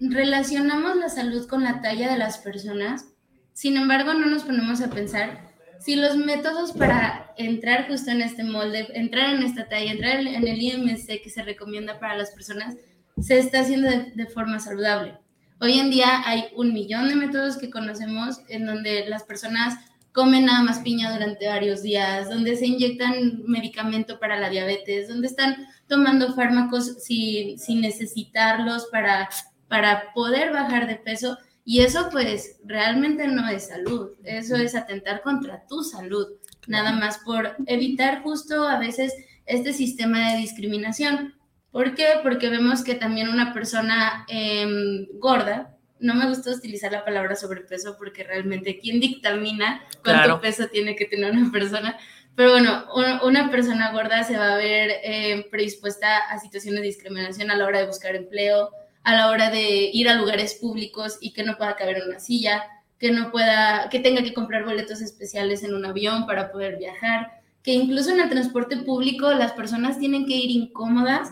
relacionamos 0.00 0.96
la 0.96 1.08
salud 1.08 1.46
con 1.46 1.64
la 1.64 1.80
talla 1.80 2.10
de 2.10 2.18
las 2.18 2.38
personas, 2.38 3.06
sin 3.52 3.76
embargo 3.76 4.12
no 4.14 4.26
nos 4.26 4.44
ponemos 4.44 4.80
a 4.80 4.90
pensar 4.90 5.54
si 5.80 5.96
los 5.96 6.16
métodos 6.16 6.72
para 6.72 7.32
entrar 7.36 7.88
justo 7.88 8.10
en 8.10 8.22
este 8.22 8.42
molde, 8.42 8.88
entrar 8.94 9.34
en 9.34 9.42
esta 9.42 9.68
talla, 9.68 9.92
entrar 9.92 10.20
en 10.20 10.46
el 10.46 10.62
IMC 10.62 11.22
que 11.22 11.30
se 11.30 11.42
recomienda 11.42 11.98
para 11.98 12.16
las 12.16 12.30
personas, 12.30 12.76
se 13.20 13.38
está 13.38 13.60
haciendo 13.60 13.88
de, 13.88 14.12
de 14.14 14.26
forma 14.26 14.60
saludable. 14.60 15.18
Hoy 15.60 15.78
en 15.78 15.90
día 15.90 16.22
hay 16.26 16.46
un 16.56 16.72
millón 16.72 17.08
de 17.08 17.16
métodos 17.16 17.58
que 17.58 17.70
conocemos 17.70 18.40
en 18.48 18.66
donde 18.66 19.06
las 19.08 19.24
personas 19.24 19.78
comen 20.14 20.44
nada 20.44 20.62
más 20.62 20.78
piña 20.78 21.12
durante 21.12 21.48
varios 21.48 21.82
días, 21.82 22.30
donde 22.30 22.54
se 22.54 22.66
inyectan 22.66 23.42
medicamento 23.46 24.20
para 24.20 24.38
la 24.38 24.48
diabetes, 24.48 25.08
donde 25.08 25.26
están 25.26 25.66
tomando 25.88 26.32
fármacos 26.34 27.02
sin, 27.02 27.58
sin 27.58 27.80
necesitarlos 27.80 28.86
para, 28.92 29.28
para 29.66 30.12
poder 30.14 30.52
bajar 30.52 30.86
de 30.86 30.94
peso. 30.94 31.36
Y 31.64 31.80
eso 31.80 32.10
pues 32.12 32.60
realmente 32.64 33.26
no 33.26 33.48
es 33.48 33.66
salud, 33.66 34.12
eso 34.22 34.54
es 34.54 34.76
atentar 34.76 35.20
contra 35.22 35.66
tu 35.66 35.82
salud, 35.82 36.28
nada 36.68 36.92
más 36.92 37.18
por 37.18 37.56
evitar 37.66 38.22
justo 38.22 38.68
a 38.68 38.78
veces 38.78 39.12
este 39.46 39.72
sistema 39.72 40.30
de 40.30 40.38
discriminación. 40.38 41.34
¿Por 41.72 41.96
qué? 41.96 42.06
Porque 42.22 42.50
vemos 42.50 42.84
que 42.84 42.94
también 42.94 43.30
una 43.30 43.52
persona 43.52 44.24
em, 44.28 45.08
gorda, 45.18 45.73
no 46.00 46.14
me 46.14 46.26
gusta 46.28 46.50
utilizar 46.50 46.92
la 46.92 47.04
palabra 47.04 47.36
sobrepeso 47.36 47.96
porque 47.96 48.24
realmente 48.24 48.78
quién 48.78 49.00
dictamina 49.00 49.82
cuánto 50.02 50.22
Claro. 50.24 50.40
peso 50.40 50.66
tiene 50.68 50.96
que 50.96 51.04
tener 51.06 51.30
una 51.32 51.50
persona, 51.52 51.96
pero 52.36 52.50
bueno, 52.50 52.84
un- 52.94 53.20
una 53.28 53.50
persona 53.50 53.92
gorda 53.92 54.24
se 54.24 54.36
va 54.36 54.54
a 54.54 54.56
ver 54.56 54.90
eh, 55.04 55.46
predispuesta 55.50 56.18
a 56.18 56.38
situaciones 56.40 56.80
de 56.80 56.86
discriminación 56.88 57.50
a 57.50 57.56
la 57.56 57.64
hora 57.64 57.78
de 57.78 57.86
buscar 57.86 58.16
empleo, 58.16 58.70
a 59.04 59.14
la 59.14 59.28
hora 59.30 59.50
de 59.50 59.90
ir 59.92 60.08
a 60.08 60.14
lugares 60.14 60.54
públicos 60.54 61.18
y 61.20 61.32
que 61.32 61.44
no 61.44 61.56
pueda 61.56 61.76
caber 61.76 61.98
en 61.98 62.08
una 62.08 62.20
silla, 62.20 62.64
que 62.98 63.10
no 63.12 63.30
pueda, 63.30 63.88
que 63.90 64.00
tenga 64.00 64.22
que 64.22 64.34
comprar 64.34 64.64
boletos 64.64 65.00
especiales 65.00 65.62
en 65.62 65.74
un 65.74 65.84
avión 65.84 66.26
para 66.26 66.50
poder 66.50 66.76
viajar, 66.78 67.40
que 67.62 67.72
incluso 67.72 68.10
en 68.10 68.20
el 68.20 68.28
transporte 68.30 68.78
público 68.78 69.32
las 69.32 69.52
personas 69.52 69.98
tienen 69.98 70.26
que 70.26 70.34
ir 70.34 70.50
incómodas 70.50 71.30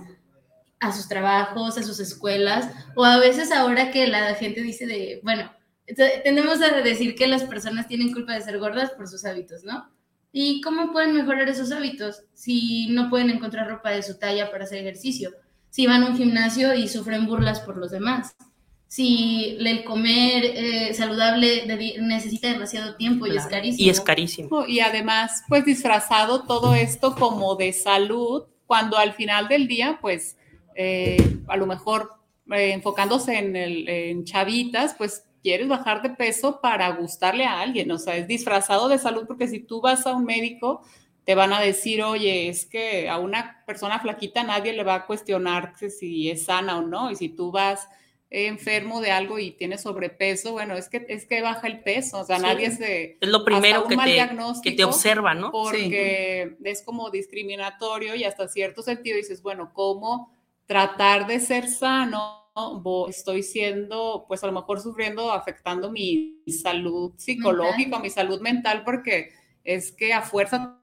a 0.83 0.93
sus 0.93 1.09
trabajos, 1.09 1.79
a 1.79 1.83
sus 1.83 1.99
escuelas, 2.01 2.69
o 2.97 3.05
a 3.05 3.19
veces 3.19 3.51
ahora 3.53 3.91
que 3.91 4.07
la 4.09 4.35
gente 4.35 4.61
dice 4.63 4.87
de, 4.87 5.21
bueno, 5.23 5.51
te- 5.87 6.21
tendemos 6.25 6.61
a 6.61 6.69
decir 6.83 7.15
que 7.15 7.27
las 7.27 7.45
personas 7.45 7.89
tienen 7.89 8.13
culpa 8.13 8.35
de 8.35 8.43
ser 8.43 8.59
gordas 8.59 8.91
por 8.91 9.09
sus 9.09 9.25
hábitos, 9.25 9.65
¿no? 9.65 9.89
¿Y 10.33 10.61
cómo 10.63 10.93
pueden 10.93 11.15
mejorar 11.15 11.49
esos 11.49 11.73
hábitos 11.73 12.23
si 12.35 12.89
no 12.89 13.11
pueden 13.11 13.31
encontrar 13.31 13.69
ropa 13.69 13.91
de 13.91 14.03
su 14.03 14.19
talla 14.19 14.51
para 14.51 14.65
hacer 14.65 14.79
ejercicio? 14.79 15.31
Si 15.71 15.87
van 15.87 16.03
a 16.03 16.07
un 16.09 16.17
gimnasio 16.17 16.75
y 16.75 16.89
sufren 16.89 17.27
burlas 17.27 17.61
por 17.61 17.77
los 17.77 17.91
demás. 17.91 18.35
Si 18.89 19.57
el 19.59 19.85
comer 19.85 20.45
eh, 20.45 20.95
saludable 20.95 21.67
necesita 22.01 22.49
demasiado 22.49 22.97
tiempo 22.97 23.27
y 23.27 23.37
es 23.37 23.47
carísimo. 23.47 23.87
Y 23.87 23.91
es 23.91 24.01
carísimo. 24.01 24.67
y 24.67 24.81
además 24.81 25.45
pues 25.49 25.65
disfrazado 25.65 26.43
todo 26.43 26.75
esto 26.75 27.15
como 27.15 27.55
de 27.57 27.73
salud 27.73 28.45
cuando 28.67 28.99
al 28.99 29.15
final 29.15 29.49
del 29.49 29.67
día 29.67 29.99
pues 30.03 30.37
eh, 30.75 31.39
a 31.49 31.57
lo 31.57 31.67
mejor 31.67 32.11
eh, 32.51 32.73
enfocándose 32.73 33.39
en, 33.39 33.57
el, 33.57 33.89
en 33.89 34.25
chavitas 34.25 34.95
pues 34.97 35.25
quieres 35.43 35.69
bajar 35.69 36.03
de 36.03 36.11
peso 36.11 36.61
para 36.61 36.89
gustarle 36.91 37.45
a 37.45 37.61
alguien, 37.61 37.91
o 37.91 37.99
sea, 37.99 38.17
es 38.17 38.29
disfrazado 38.29 38.89
de 38.89 38.99
salud 38.99 39.25
porque 39.27 39.49
si 39.49 39.61
tú 39.61 39.81
vas 39.81 40.07
a 40.07 40.15
un 40.15 40.25
médico 40.25 40.83
te 41.25 41.35
van 41.35 41.53
a 41.53 41.61
decir, 41.61 42.03
oye, 42.03 42.49
es 42.49 42.67
que 42.67 43.09
a 43.09 43.19
una 43.19 43.63
persona 43.65 44.01
flaquita 44.01 44.43
nadie 44.43 44.73
le 44.73 44.83
va 44.83 44.95
a 44.97 45.07
cuestionar 45.07 45.75
si 45.79 46.31
es 46.31 46.47
sana 46.47 46.79
o 46.79 46.83
no, 46.83 47.11
y 47.11 47.17
si 47.17 47.29
tú 47.29 47.53
vas 47.53 47.87
enfermo 48.33 49.01
de 49.01 49.11
algo 49.11 49.39
y 49.39 49.53
tienes 49.53 49.83
sobrepeso, 49.83 50.53
bueno, 50.53 50.75
es 50.75 50.89
que 50.89 51.05
es 51.09 51.27
que 51.27 51.43
baja 51.43 51.67
el 51.67 51.81
peso, 51.81 52.21
o 52.21 52.25
sea, 52.25 52.37
Sí. 52.37 52.43
nadie 52.43 52.71
se 52.71 53.19
Es 53.21 53.29
lo 53.29 53.45
primero 53.45 53.87
que 53.87 53.95
mal 53.95 54.07
te, 54.07 54.15
diagnóstico, 54.15 54.63
que 54.63 54.77
te 54.77 54.85
observa, 54.85 55.35
¿no? 55.35 55.53
porque 55.53 56.57
es 56.65 56.83
como 56.83 57.11
discriminatorio 57.11 58.15
y 58.15 58.25
hasta 58.25 58.49
cierto 58.49 58.83
sentido 58.83 59.17
dices, 59.19 59.43
bueno, 59.43 59.71
¿cómo 59.75 60.33
tratar 60.73 61.27
de 61.27 61.41
ser 61.41 61.69
sano? 61.69 62.41
Estoy 63.09 63.43
siendo, 63.43 64.25
pues 64.29 64.45
a 64.45 64.47
lo 64.47 64.53
mejor 64.53 64.81
sufriendo, 64.81 65.33
afectando 65.33 65.91
mi 65.91 66.43
salud 66.49 67.13
psicológica, 67.17 67.99
Mental. 67.99 68.03
mi 68.03 68.11
salud 68.11 68.41
mental, 68.41 68.85
porque 68.85 69.33
es 69.65 69.93
que 69.93 70.13
a 70.13 70.23
fuerza 70.23 70.79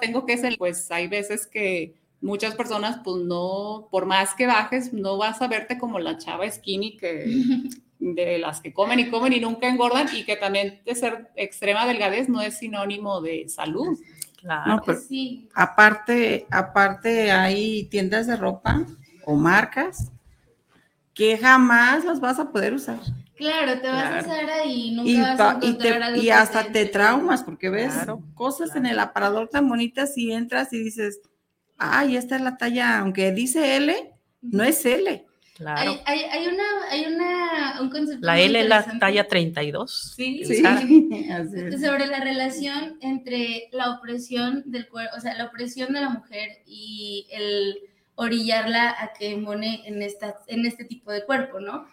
tengo 0.00 0.26
que 0.26 0.36
ser, 0.38 0.56
pues 0.58 0.90
hay 0.90 1.08
veces 1.08 1.46
que 1.46 1.94
muchas 2.20 2.54
personas, 2.54 3.00
pues 3.04 3.22
no, 3.24 3.88
por 3.90 4.06
más 4.06 4.34
que 4.34 4.46
bajes, 4.46 4.92
no 4.92 5.16
vas 5.18 5.42
a 5.42 5.48
verte 5.48 5.78
como 5.78 5.98
la 5.98 6.18
chava 6.18 6.50
skinny 6.50 6.96
que 6.96 7.26
de 8.00 8.38
las 8.38 8.60
que 8.60 8.72
comen 8.72 9.00
y 9.00 9.10
comen 9.10 9.32
y 9.32 9.40
nunca 9.40 9.68
engordan 9.68 10.08
y 10.14 10.24
que 10.24 10.36
también 10.36 10.82
de 10.84 10.94
ser 10.94 11.30
extrema 11.36 11.86
delgadez 11.86 12.28
no 12.28 12.40
es 12.42 12.58
sinónimo 12.58 13.20
de 13.22 13.48
salud. 13.48 13.98
Claro. 14.36 14.76
No, 14.76 14.82
pero 14.84 14.98
Sí, 15.08 15.48
aparte, 15.54 16.46
aparte 16.50 17.30
hay 17.32 17.84
tiendas 17.84 18.26
de 18.26 18.36
ropa 18.36 18.86
o 19.30 19.34
marcas 19.36 20.10
que 21.12 21.36
jamás 21.36 22.02
las 22.04 22.18
vas 22.18 22.38
a 22.38 22.50
poder 22.50 22.72
usar. 22.72 22.98
claro, 23.36 23.78
te 23.80 23.86
vas 23.88 24.04
a 24.04 24.08
Claro. 24.24 24.28
Sara 24.28 24.64
y 24.64 24.92
nunca 24.92 25.10
Y, 25.10 25.20
vas 25.20 25.40
a 25.40 25.58
y, 25.60 25.74
te- 25.74 25.92
algo 25.92 26.22
y 26.22 26.30
hasta 26.30 26.72
te 26.72 26.86
traumas 26.86 27.42
porque 27.44 27.68
ves 27.68 27.92
Claro, 27.92 28.22
cosas 28.34 28.74
en 28.74 28.86
el 28.86 28.98
aparador 28.98 29.48
tan 29.48 29.68
bonitas 29.68 30.16
y 30.16 30.32
entras 30.32 30.72
y 30.72 30.78
dices, 30.82 31.20
ay, 31.76 32.16
esta 32.16 32.36
es 32.36 32.42
la 32.42 32.56
talla, 32.56 32.98
aunque 33.00 33.30
dice 33.32 33.76
L, 33.76 34.14
no 34.40 34.64
es 34.64 34.84
L. 34.86 35.26
Claro. 35.56 35.90
Hay, 36.06 36.20
hay, 36.20 36.20
hay 36.30 36.46
una, 36.46 36.64
hay 36.90 37.04
una, 37.12 37.80
un 37.82 37.90
concepto 37.90 38.24
La 38.24 38.38
L 38.38 38.58
es 38.60 38.66
la 38.68 38.84
talla 38.98 39.26
32. 39.28 40.14
Sí, 40.16 40.44
Sí. 40.44 40.62
Sobre 41.84 42.06
la 42.06 42.20
relación 42.20 42.96
entre 43.02 43.68
la 43.72 43.90
opresión 43.90 44.62
del 44.66 44.88
cuerpo, 44.88 45.16
o 45.16 45.20
sea, 45.20 45.34
la 45.34 45.46
opresión 45.46 45.92
de 45.92 46.00
la 46.00 46.10
mujer 46.10 46.62
y 46.64 47.26
el 47.32 47.76
orillarla 48.20 48.90
a 49.00 49.12
que 49.12 49.36
mone 49.36 49.82
en, 49.86 50.02
esta, 50.02 50.38
en 50.48 50.66
este 50.66 50.84
tipo 50.84 51.12
de 51.12 51.24
cuerpo, 51.24 51.60
¿no? 51.60 51.86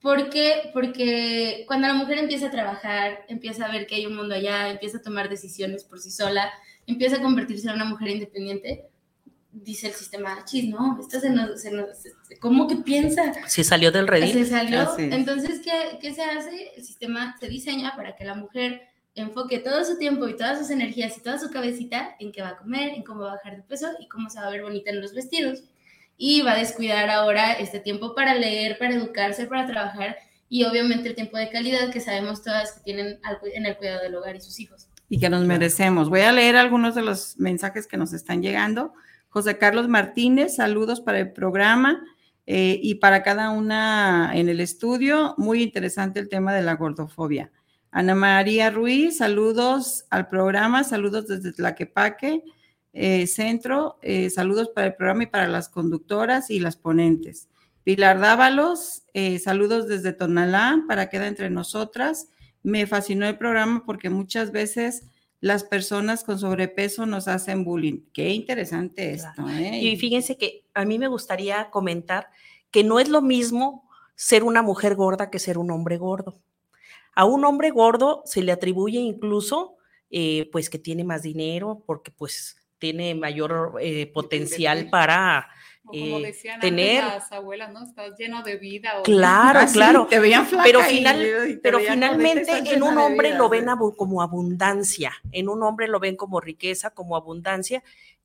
¿Por 0.00 0.30
qué? 0.30 0.70
Porque 0.72 1.64
cuando 1.66 1.86
la 1.86 1.94
mujer 1.94 2.18
empieza 2.18 2.46
a 2.46 2.50
trabajar, 2.50 3.24
empieza 3.28 3.66
a 3.66 3.72
ver 3.72 3.86
que 3.86 3.96
hay 3.96 4.06
un 4.06 4.16
mundo 4.16 4.34
allá, 4.34 4.70
empieza 4.70 4.98
a 4.98 5.02
tomar 5.02 5.28
decisiones 5.28 5.84
por 5.84 5.98
sí 6.00 6.10
sola, 6.10 6.50
empieza 6.86 7.16
a 7.16 7.22
convertirse 7.22 7.68
en 7.68 7.74
una 7.74 7.84
mujer 7.84 8.08
independiente, 8.08 8.86
dice 9.52 9.88
el 9.88 9.92
sistema, 9.94 10.44
chis, 10.46 10.68
no, 10.68 10.98
esto 11.00 11.20
se 11.20 11.28
nos, 11.30 11.60
se 11.60 11.70
nos- 11.72 11.88
¿cómo 12.40 12.66
que 12.68 12.76
piensa? 12.76 13.32
Si 13.46 13.62
salió 13.64 13.90
del 13.92 14.04
Se 14.06 14.10
redil. 14.10 14.46
salió. 14.46 14.80
Así 14.82 15.02
es. 15.04 15.12
Entonces, 15.12 15.60
¿qué, 15.62 15.98
¿qué 16.00 16.14
se 16.14 16.22
hace? 16.22 16.72
El 16.76 16.84
sistema 16.84 17.36
se 17.38 17.48
diseña 17.48 17.94
para 17.96 18.16
que 18.16 18.24
la 18.24 18.34
mujer 18.34 18.82
enfoque 19.16 19.58
todo 19.58 19.84
su 19.84 19.98
tiempo 19.98 20.28
y 20.28 20.36
todas 20.36 20.58
sus 20.58 20.70
energías 20.70 21.16
y 21.16 21.22
toda 21.22 21.38
su 21.38 21.50
cabecita 21.50 22.14
en 22.20 22.32
qué 22.32 22.42
va 22.42 22.50
a 22.50 22.56
comer, 22.56 22.90
en 22.90 23.02
cómo 23.02 23.22
va 23.22 23.32
a 23.32 23.36
bajar 23.36 23.56
de 23.56 23.62
peso 23.62 23.88
y 23.98 24.08
cómo 24.08 24.30
se 24.30 24.38
va 24.38 24.46
a 24.46 24.50
ver 24.50 24.62
bonita 24.62 24.90
en 24.90 25.00
los 25.00 25.14
vestidos. 25.14 25.64
Y 26.18 26.42
va 26.42 26.52
a 26.52 26.58
descuidar 26.58 27.10
ahora 27.10 27.54
este 27.54 27.80
tiempo 27.80 28.14
para 28.14 28.34
leer, 28.34 28.78
para 28.78 28.94
educarse, 28.94 29.46
para 29.46 29.66
trabajar 29.66 30.16
y 30.48 30.64
obviamente 30.64 31.08
el 31.08 31.14
tiempo 31.14 31.36
de 31.36 31.50
calidad 31.50 31.90
que 31.90 32.00
sabemos 32.00 32.42
todas 32.42 32.72
que 32.72 32.80
tienen 32.84 33.18
en 33.54 33.66
el 33.66 33.76
cuidado 33.76 34.02
del 34.02 34.14
hogar 34.14 34.36
y 34.36 34.40
sus 34.40 34.60
hijos. 34.60 34.88
y 35.08 35.18
que 35.18 35.28
nos 35.28 35.44
merecemos. 35.44 36.08
Voy 36.08 36.20
a 36.20 36.32
leer 36.32 36.56
algunos 36.56 36.94
de 36.94 37.02
los 37.02 37.38
mensajes 37.38 37.86
que 37.86 37.96
nos 37.96 38.12
están 38.12 38.42
llegando. 38.42 38.92
José 39.28 39.56
Carlos 39.56 39.88
Martínez, 39.88 40.56
saludos 40.56 41.00
para 41.00 41.20
el 41.20 41.32
programa 41.32 42.02
eh, 42.46 42.80
y 42.82 42.96
para 42.96 43.22
cada 43.22 43.50
una 43.50 44.32
en 44.34 44.48
el 44.48 44.60
estudio. 44.60 45.34
Muy 45.36 45.62
interesante 45.62 46.18
el 46.18 46.28
tema 46.28 46.52
de 46.54 46.62
la 46.62 46.74
gordofobia. 46.74 47.52
Ana 47.96 48.14
María 48.14 48.68
Ruiz, 48.68 49.16
saludos 49.16 50.04
al 50.10 50.28
programa, 50.28 50.84
saludos 50.84 51.28
desde 51.28 51.54
Tlaquepaque 51.54 52.44
eh, 52.92 53.26
Centro, 53.26 53.98
eh, 54.02 54.28
saludos 54.28 54.68
para 54.68 54.88
el 54.88 54.94
programa 54.96 55.22
y 55.22 55.28
para 55.28 55.48
las 55.48 55.70
conductoras 55.70 56.50
y 56.50 56.60
las 56.60 56.76
ponentes. 56.76 57.48
Pilar 57.84 58.20
Dávalos, 58.20 59.04
eh, 59.14 59.38
saludos 59.38 59.88
desde 59.88 60.12
Tonalá 60.12 60.84
para 60.86 61.08
Queda 61.08 61.26
Entre 61.26 61.48
Nosotras. 61.48 62.28
Me 62.62 62.86
fascinó 62.86 63.26
el 63.26 63.38
programa 63.38 63.82
porque 63.86 64.10
muchas 64.10 64.52
veces 64.52 65.04
las 65.40 65.64
personas 65.64 66.22
con 66.22 66.38
sobrepeso 66.38 67.06
nos 67.06 67.28
hacen 67.28 67.64
bullying. 67.64 68.00
Qué 68.12 68.28
interesante 68.28 69.12
esto, 69.12 69.48
¿eh? 69.48 69.80
Y 69.80 69.96
fíjense 69.96 70.36
que 70.36 70.66
a 70.74 70.84
mí 70.84 70.98
me 70.98 71.08
gustaría 71.08 71.70
comentar 71.70 72.28
que 72.70 72.84
no 72.84 73.00
es 73.00 73.08
lo 73.08 73.22
mismo 73.22 73.88
ser 74.16 74.44
una 74.44 74.60
mujer 74.60 74.96
gorda 74.96 75.30
que 75.30 75.38
ser 75.38 75.56
un 75.56 75.70
hombre 75.70 75.96
gordo. 75.96 76.42
A 77.16 77.24
un 77.24 77.44
hombre 77.44 77.70
gordo 77.70 78.22
se 78.24 78.42
le 78.42 78.52
atribuye 78.52 79.00
incluso 79.00 79.76
eh, 80.10 80.48
pues 80.52 80.70
que 80.70 80.78
tiene 80.78 81.02
más 81.02 81.22
dinero 81.22 81.82
porque 81.84 82.12
pues 82.12 82.56
tiene 82.78 83.14
mayor 83.16 83.78
eh, 83.80 84.06
potencial 84.12 84.88
para 84.90 85.48
como 85.84 86.18
eh, 86.18 86.22
decían 86.26 86.60
tener- 86.60 87.02
antes 87.02 87.18
las 87.22 87.32
abuelas, 87.32 87.72
¿no? 87.72 87.82
Estás 87.84 88.18
lleno 88.18 88.42
de 88.42 88.56
vida. 88.56 88.98
o- 88.98 89.02
Claro, 89.02 89.60
Ah, 89.60 89.66
sí, 89.68 89.74
claro. 89.74 90.06
te 90.10 90.18
veían 90.18 90.44
flaca 90.46 90.64
Pero, 90.64 90.80
y- 90.80 90.84
final- 90.84 91.22
y 91.22 91.54
te 91.54 91.58
pero 91.62 91.78
veían 91.78 92.00
gordita 92.00 92.12
y 92.14 92.18
finalmente 92.18 92.74
en 92.74 92.82
un 92.82 92.98
hombre 92.98 93.28
vida, 93.28 93.38
lo 93.38 93.48
ven 93.48 93.68
abu- 93.68 93.96
como 93.96 94.20
abundancia, 94.22 95.12
en 95.32 95.48
un 95.48 95.62
hombre 95.62 95.88
lo 95.88 95.98
ven 96.00 96.16
como 96.16 96.40
riqueza, 96.40 96.90
como 96.90 97.16
abundancia, 97.16 97.82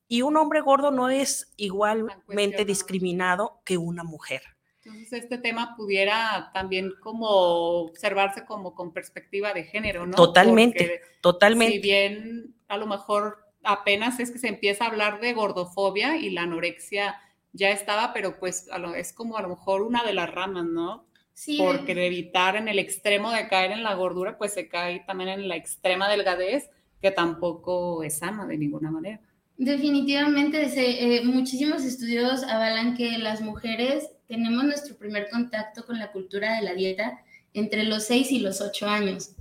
y 0.08 0.24
un 0.24 0.36
hombre 0.38 0.60
gordo 0.62 0.92
no 0.92 1.10
es 1.10 1.54
igualmente 1.56 2.66
discriminado 2.66 3.62
que 3.64 3.78
una 3.78 4.04
mujer. 4.04 4.42
Entonces 4.84 5.14
este 5.24 5.38
tema 5.38 5.76
pudiera 5.78 6.50
también 6.54 6.92
como 7.02 7.28
observarse 7.28 8.46
como 8.46 8.74
con 8.74 8.92
perspectiva 8.94 9.54
de 9.54 9.64
género, 9.66 10.06
¿no? 10.08 10.16
Totalmente, 10.16 10.78
Porque 10.80 11.02
Totalmente. 11.22 11.74
Si 11.76 11.80
bien 11.80 12.56
a 12.68 12.78
lo 12.78 12.88
mejor 12.88 13.38
apenas 13.64 14.20
es 14.20 14.32
que 14.32 14.40
se 14.40 14.48
empieza 14.48 14.86
a 14.86 14.88
hablar 14.88 15.20
de 15.20 15.34
gordofobia 15.34 16.18
y 16.18 16.32
la 16.32 16.44
anorexia 16.44 17.16
ya 17.54 17.70
estaba, 17.70 18.12
pero 18.14 18.40
pues 18.40 18.70
a 18.72 18.80
lo- 18.80 18.96
es 18.96 19.14
como 19.14 19.38
a 19.38 19.42
lo 19.44 19.50
mejor 19.50 19.82
una 19.84 20.04
de 20.04 20.14
las 20.14 20.32
ramas, 20.34 20.66
¿no? 20.66 21.06
Sí, 21.34 21.58
Porque 21.60 21.94
de 21.96 22.08
evitar 22.08 22.56
en 22.56 22.68
el 22.68 22.80
extremo 22.80 23.32
de 23.32 23.48
caer 23.48 23.72
en 23.72 23.84
la 23.84 23.94
gordura, 23.94 24.38
pues 24.38 24.54
se 24.54 24.68
cae 24.68 25.02
también 25.06 25.30
en 25.30 25.48
la 25.48 25.56
extrema 25.56 26.10
delgadez, 26.10 26.70
que 27.02 27.12
tampoco 27.12 28.04
es 28.04 28.18
sana 28.20 28.46
de 28.48 28.58
ninguna 28.58 28.90
manera. 28.92 29.20
Definitivamente, 29.58 30.70
se- 30.70 31.18
eh, 31.18 31.24
muchísimos 31.24 31.84
estudios 31.84 32.44
avalan 32.44 32.96
que 32.96 33.18
las 33.18 33.42
mujeres 33.42 34.10
tenemos 34.32 34.64
nuestro 34.64 34.96
primer 34.96 35.30
contacto 35.30 35.86
con 35.86 36.00
la 36.00 36.12
cultura 36.12 36.56
de 36.56 36.62
la 36.64 36.74
dieta 36.74 37.20
entre 37.54 37.84
los 37.84 38.06
6 38.06 38.32
y 38.32 38.40
los 38.40 38.62
8 38.62 38.88
años. 38.88 39.32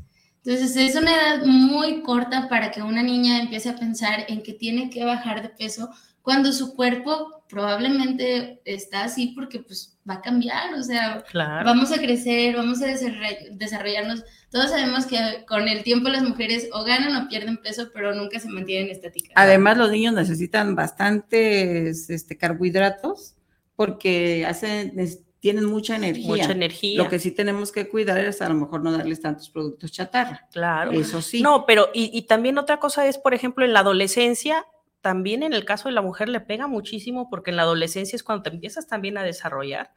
Entonces, 0.44 0.74
es 0.76 0.96
una 0.96 1.12
edad 1.14 1.44
muy 1.46 2.02
corta 2.02 2.48
para 2.48 2.70
que 2.70 2.82
una 2.82 3.02
niña 3.02 3.40
empiece 3.40 3.68
a 3.68 3.76
pensar 3.76 4.24
en 4.28 4.42
que 4.42 4.52
tiene 4.54 4.90
que 4.90 5.04
bajar 5.04 5.42
de 5.42 5.50
peso 5.50 5.90
cuando 6.22 6.52
su 6.52 6.74
cuerpo 6.74 7.44
probablemente 7.48 8.60
está 8.64 9.04
así 9.04 9.28
porque 9.34 9.60
pues 9.60 9.96
va 10.08 10.14
a 10.14 10.20
cambiar, 10.20 10.74
o 10.74 10.82
sea, 10.82 11.22
Claro. 11.30 11.64
vamos 11.64 11.92
a 11.92 11.98
crecer, 11.98 12.56
vamos 12.56 12.80
a 12.82 12.86
desarroll- 12.86 13.50
desarrollarnos. 13.52 14.24
Todos 14.50 14.70
sabemos 14.70 15.06
que 15.06 15.44
con 15.46 15.66
el 15.68 15.82
tiempo 15.82 16.08
las 16.08 16.22
mujeres 16.22 16.68
o 16.72 16.84
ganan 16.84 17.16
o 17.24 17.28
pierden 17.28 17.56
peso, 17.58 17.90
pero 17.92 18.14
nunca 18.14 18.38
se 18.40 18.48
mantienen 18.48 18.90
estáticas. 18.90 19.32
Además, 19.34 19.76
los 19.78 19.90
niños 19.90 20.14
necesitan 20.14 20.74
bastantes 20.74 22.10
este, 22.10 22.36
carbohidratos 22.36 23.34
porque 23.80 24.44
hacen, 24.44 24.92
tienen 25.38 25.64
mucha 25.64 25.96
energía. 25.96 26.26
Mucha 26.26 26.52
energía. 26.52 27.02
Lo 27.02 27.08
que 27.08 27.18
sí 27.18 27.30
tenemos 27.30 27.72
que 27.72 27.88
cuidar 27.88 28.18
es 28.18 28.42
a 28.42 28.48
lo 28.50 28.54
mejor 28.54 28.82
no 28.82 28.92
darles 28.92 29.22
tantos 29.22 29.48
productos 29.48 29.90
chatarra. 29.90 30.46
Claro. 30.52 30.90
Eso 30.90 31.22
sí. 31.22 31.40
No, 31.40 31.64
pero 31.64 31.88
y, 31.94 32.10
y 32.12 32.26
también 32.26 32.58
otra 32.58 32.78
cosa 32.78 33.06
es, 33.06 33.16
por 33.16 33.32
ejemplo, 33.32 33.64
en 33.64 33.72
la 33.72 33.80
adolescencia, 33.80 34.66
también 35.00 35.42
en 35.42 35.54
el 35.54 35.64
caso 35.64 35.88
de 35.88 35.94
la 35.94 36.02
mujer 36.02 36.28
le 36.28 36.40
pega 36.40 36.66
muchísimo 36.66 37.30
porque 37.30 37.52
en 37.52 37.56
la 37.56 37.62
adolescencia 37.62 38.16
es 38.16 38.22
cuando 38.22 38.42
te 38.42 38.50
empiezas 38.50 38.86
también 38.86 39.16
a 39.16 39.22
desarrollar 39.22 39.94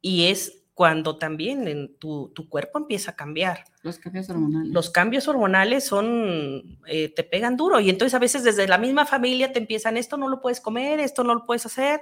y 0.00 0.24
es 0.24 0.64
cuando 0.74 1.16
también 1.16 1.68
en 1.68 1.96
tu, 1.98 2.32
tu 2.34 2.48
cuerpo 2.48 2.78
empieza 2.78 3.12
a 3.12 3.14
cambiar. 3.14 3.64
Los 3.82 3.98
cambios 3.98 4.28
hormonales. 4.30 4.72
Los 4.72 4.90
cambios 4.90 5.28
hormonales 5.28 5.84
son, 5.84 6.80
eh, 6.86 7.12
te 7.14 7.22
pegan 7.22 7.56
duro 7.56 7.78
y 7.78 7.88
entonces 7.88 8.14
a 8.14 8.18
veces 8.18 8.42
desde 8.42 8.66
la 8.66 8.78
misma 8.78 9.06
familia 9.06 9.52
te 9.52 9.60
empiezan, 9.60 9.96
esto 9.96 10.16
no 10.16 10.28
lo 10.28 10.40
puedes 10.40 10.60
comer, 10.60 10.98
esto 10.98 11.24
no 11.24 11.34
lo 11.34 11.46
puedes 11.46 11.66
hacer, 11.66 12.00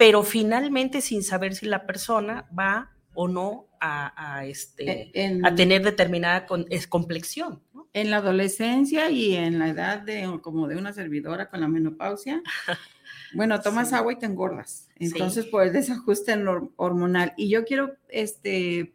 pero 0.00 0.22
finalmente 0.22 1.02
sin 1.02 1.22
saber 1.22 1.54
si 1.54 1.66
la 1.66 1.84
persona 1.86 2.48
va 2.58 2.90
o 3.12 3.28
no 3.28 3.66
a, 3.82 4.38
a, 4.38 4.46
este, 4.46 5.10
en, 5.12 5.44
a 5.44 5.54
tener 5.54 5.82
determinada 5.84 6.46
con- 6.46 6.64
es 6.70 6.86
complexión. 6.86 7.62
¿no? 7.74 7.86
en 7.92 8.08
la 8.10 8.18
adolescencia 8.18 9.10
y 9.10 9.34
en 9.34 9.58
la 9.58 9.68
edad 9.68 10.00
de 10.00 10.38
como 10.42 10.68
de 10.68 10.76
una 10.76 10.92
servidora 10.94 11.50
con 11.50 11.60
la 11.60 11.68
menopausia, 11.68 12.40
bueno, 13.34 13.60
tomas 13.60 13.90
Sí. 13.90 13.94
agua 13.96 14.12
y 14.14 14.16
te 14.18 14.26
engordas. 14.26 14.88
Sí. 14.98 15.06
Entonces, 15.06 15.44
por 15.46 15.64
el 15.64 15.72
desajuste 15.72 16.32
hormonal. 16.76 17.34
Y 17.36 17.50
yo 17.50 17.64
quiero 17.64 17.96
este, 18.08 18.94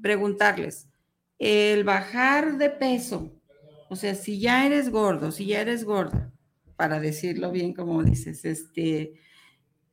preguntarles, 0.00 0.88
el 1.38 1.84
bajar 1.84 2.56
de 2.58 2.70
peso, 2.70 3.30
o 3.90 3.96
sea, 3.96 4.14
si 4.16 4.40
ya 4.40 4.66
eres 4.66 4.88
gordo, 4.90 5.30
si 5.30 5.46
ya 5.46 5.60
eres 5.60 5.84
gorda, 5.84 6.32
para 6.76 6.98
decirlo 6.98 7.52
bien 7.52 7.74
como 7.74 8.02
dices, 8.02 8.44
este, 8.44 9.12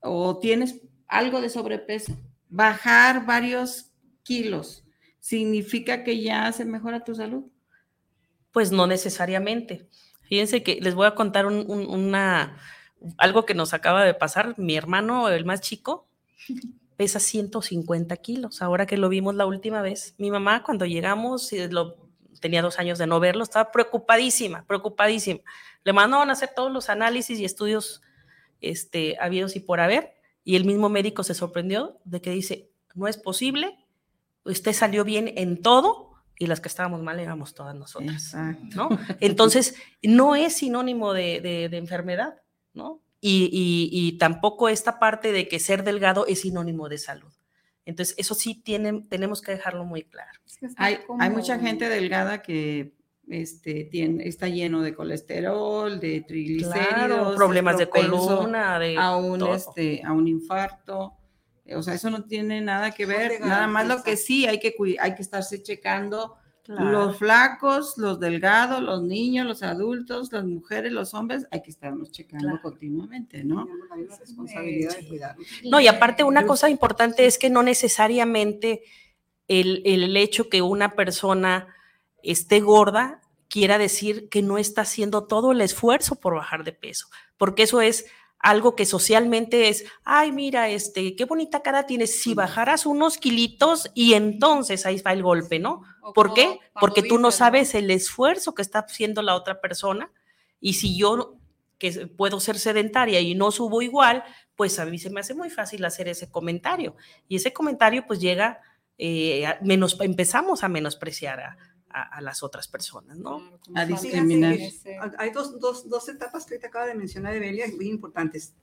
o 0.01 0.39
tienes 0.39 0.81
algo 1.07 1.41
de 1.41 1.49
sobrepeso, 1.49 2.13
bajar 2.49 3.25
varios 3.25 3.91
kilos, 4.23 4.83
¿significa 5.19 6.03
que 6.03 6.21
ya 6.21 6.51
se 6.51 6.65
mejora 6.65 7.03
tu 7.03 7.15
salud? 7.15 7.45
Pues 8.51 8.71
no 8.71 8.87
necesariamente. 8.87 9.87
Fíjense 10.23 10.63
que 10.63 10.79
les 10.81 10.95
voy 10.95 11.07
a 11.07 11.15
contar 11.15 11.45
un- 11.45 11.65
un- 11.69 11.87
una, 11.87 12.57
algo 13.17 13.45
que 13.45 13.53
nos 13.53 13.73
acaba 13.73 14.03
de 14.03 14.13
pasar. 14.13 14.55
Mi 14.57 14.75
hermano, 14.75 15.29
el 15.29 15.45
más 15.45 15.61
chico, 15.61 16.07
pesa 16.97 17.19
150 17.19 18.15
kilos. 18.17 18.61
Ahora 18.61 18.85
que 18.85 18.97
lo 18.97 19.09
vimos 19.09 19.35
la 19.35 19.45
última 19.45 19.81
vez, 19.81 20.15
mi 20.17 20.31
mamá 20.31 20.63
cuando 20.63 20.85
llegamos, 20.85 21.51
y 21.53 21.67
lo, 21.67 21.97
tenía 22.41 22.61
dos 22.61 22.79
años 22.79 22.97
de 22.97 23.07
no 23.07 23.19
verlo, 23.19 23.43
estaba 23.43 23.71
preocupadísima, 23.71 24.65
preocupadísima. 24.65 25.39
Le 25.83 25.93
mandaron 25.93 26.29
a 26.29 26.33
hacer 26.33 26.49
todos 26.55 26.71
los 26.71 26.89
análisis 26.89 27.39
y 27.39 27.45
estudios 27.45 28.01
este, 28.61 29.17
habidos 29.19 29.55
y 29.55 29.59
por 29.59 29.79
haber, 29.79 30.13
y 30.43 30.55
el 30.55 30.65
mismo 30.65 30.89
médico 30.89 31.23
se 31.23 31.33
sorprendió 31.33 31.97
de 32.05 32.21
que 32.21 32.31
dice, 32.31 32.69
no 32.95 33.07
es 33.07 33.17
posible, 33.17 33.77
usted 34.45 34.73
salió 34.73 35.03
bien 35.03 35.31
en 35.37 35.61
todo 35.61 36.09
y 36.37 36.47
las 36.47 36.61
que 36.61 36.69
estábamos 36.69 37.01
mal 37.03 37.19
éramos 37.19 37.53
todas 37.53 37.75
nosotras. 37.75 38.23
Exacto. 38.33 38.75
¿no? 38.75 38.89
Entonces, 39.19 39.75
no 40.01 40.35
es 40.35 40.53
sinónimo 40.55 41.13
de, 41.13 41.41
de- 41.41 41.69
de 41.69 41.77
enfermedad, 41.77 42.35
¿no? 42.73 43.01
Y, 43.21 43.49
y- 43.51 43.89
y 43.91 44.17
tampoco 44.17 44.69
esta 44.69 44.97
parte 44.99 45.31
de 45.33 45.47
que 45.49 45.59
ser 45.59 45.83
delgado 45.83 46.25
es 46.25 46.41
sinónimo 46.41 46.87
de 46.87 46.97
salud. 46.97 47.33
Entonces, 47.85 48.15
eso 48.17 48.33
sí 48.35 48.55
tienen, 48.55 49.09
tenemos 49.09 49.41
que 49.41 49.51
dejarlo 49.51 49.83
muy 49.83 50.03
claro. 50.03 50.39
Es 50.45 50.57
que 50.57 50.67
está 50.67 50.83
Hay, 50.85 50.97
como- 51.05 51.21
hay 51.21 51.29
mucha 51.29 51.59
gente 51.59 51.89
delgada 51.89 52.41
que 52.41 52.93
este, 53.29 53.85
tiene, 53.85 54.27
está 54.27 54.47
lleno 54.47 54.81
de 54.81 54.93
colesterol, 54.95 55.99
de 55.99 56.21
triglicéridos, 56.21 56.87
Claro, 56.87 57.35
problemas 57.35 57.77
de 57.77 57.87
columna, 57.89 58.79
de 58.79 58.97
a 58.97 59.15
un, 59.15 59.39
todo. 59.39 59.55
este, 59.55 60.01
a 60.03 60.11
un 60.13 60.27
infarto. 60.27 61.13
O 61.75 61.83
sea, 61.83 61.93
eso 61.93 62.09
no 62.09 62.23
tiene 62.25 62.61
nada 62.61 62.91
que 62.91 63.05
ver. 63.05 63.39
Nada 63.41 63.67
más 63.67 63.87
lo 63.87 64.01
que 64.03 64.17
sí 64.17 64.47
hay 64.47 64.59
que, 64.59 64.73
hay 64.99 65.15
que 65.15 65.21
estarse 65.21 65.61
checando 65.61 66.35
Claro. 66.63 66.91
los 66.91 67.17
flacos, 67.17 67.97
los 67.97 68.19
delgados, 68.19 68.79
los 68.83 69.01
niños, 69.01 69.47
los 69.47 69.63
adultos, 69.63 70.31
las 70.31 70.45
mujeres, 70.45 70.91
los 70.91 71.15
hombres, 71.15 71.47
hay 71.49 71.63
que 71.63 71.71
estarnos 71.71 72.11
checando 72.11 72.45
Claro. 72.47 72.61
continuamente, 72.61 73.43
¿no? 73.43 73.67
Hay 73.91 74.03
una 74.03 74.15
responsabilidad 74.15 74.95
de 74.95 75.07
cuidarnos. 75.07 75.47
No, 75.63 75.79
y 75.79 75.87
aparte 75.87 76.23
una 76.23 76.45
cosa 76.45 76.69
importante 76.69 77.25
es 77.25 77.39
que 77.39 77.49
no 77.49 77.63
necesariamente 77.63 78.83
el, 79.47 79.81
el 79.83 80.15
hecho 80.15 80.47
que 80.47 80.61
una 80.61 80.91
persona 80.91 81.73
esté 82.23 82.59
gorda 82.59 83.21
quiera 83.49 83.77
decir 83.77 84.29
que 84.29 84.41
no 84.41 84.57
está 84.57 84.81
haciendo 84.81 85.25
todo 85.25 85.51
el 85.51 85.61
esfuerzo 85.61 86.15
por 86.15 86.35
bajar 86.35 86.63
de 86.63 86.73
peso, 86.73 87.07
porque 87.37 87.63
eso 87.63 87.81
es 87.81 88.05
algo 88.39 88.75
que 88.75 88.85
socialmente 88.85 89.67
es, 89.67 89.83
ay, 90.05 90.31
mira, 90.31 90.69
este, 90.69 91.15
qué 91.15 91.25
bonita 91.25 91.61
cara 91.61 91.85
tienes, 91.85 92.21
si 92.21 92.33
bajaras 92.33 92.85
unos 92.85 93.17
kilitos 93.17 93.91
y 93.93 94.13
entonces 94.13 94.85
ahí 94.85 95.01
va 95.01 95.11
el 95.11 95.23
golpe, 95.23 95.59
¿no? 95.59 95.81
O 96.01 96.13
¿Por 96.13 96.33
qué? 96.33 96.59
Porque 96.79 97.03
tú 97.03 97.19
no 97.19 97.31
sabes 97.31 97.75
el 97.75 97.91
esfuerzo 97.91 98.55
que 98.55 98.61
está 98.61 98.79
haciendo 98.79 99.21
la 99.21 99.35
otra 99.35 99.59
persona 99.59 100.11
y 100.61 100.73
si 100.73 100.97
yo 100.97 101.35
que 101.77 102.07
puedo 102.07 102.39
ser 102.39 102.59
sedentaria 102.59 103.21
y 103.21 103.35
no 103.35 103.51
subo 103.51 103.81
igual, 103.81 104.23
pues 104.55 104.79
a 104.79 104.85
mí 104.85 104.99
se 104.99 105.09
me 105.09 105.21
hace 105.21 105.33
muy 105.33 105.49
fácil 105.49 105.83
hacer 105.85 106.07
ese 106.09 106.29
comentario 106.29 106.95
y 107.27 107.37
ese 107.37 107.53
comentario 107.53 108.05
pues 108.05 108.19
llega, 108.19 108.61
eh, 108.97 109.45
menos, 109.61 109.97
empezamos 110.01 110.63
a 110.63 110.67
menospreciar 110.67 111.39
a, 111.39 111.57
a- 111.91 112.17
a 112.17 112.21
las 112.21 112.43
otras 112.43 112.67
personas, 112.67 113.17
¿no? 113.17 113.41
A 113.75 113.85
discriminar. 113.85 114.55
Hay 115.17 115.31
dos, 115.31 115.59
dos, 115.59 115.89
dos 115.89 116.07
etapas 116.09 116.45
que 116.45 116.57
te 116.59 116.67
acaba 116.67 116.85
de 116.85 116.95
mencionar, 116.95 117.33
Evelia, 117.35 117.65
muy 117.75 117.89
importantes. 117.89 118.53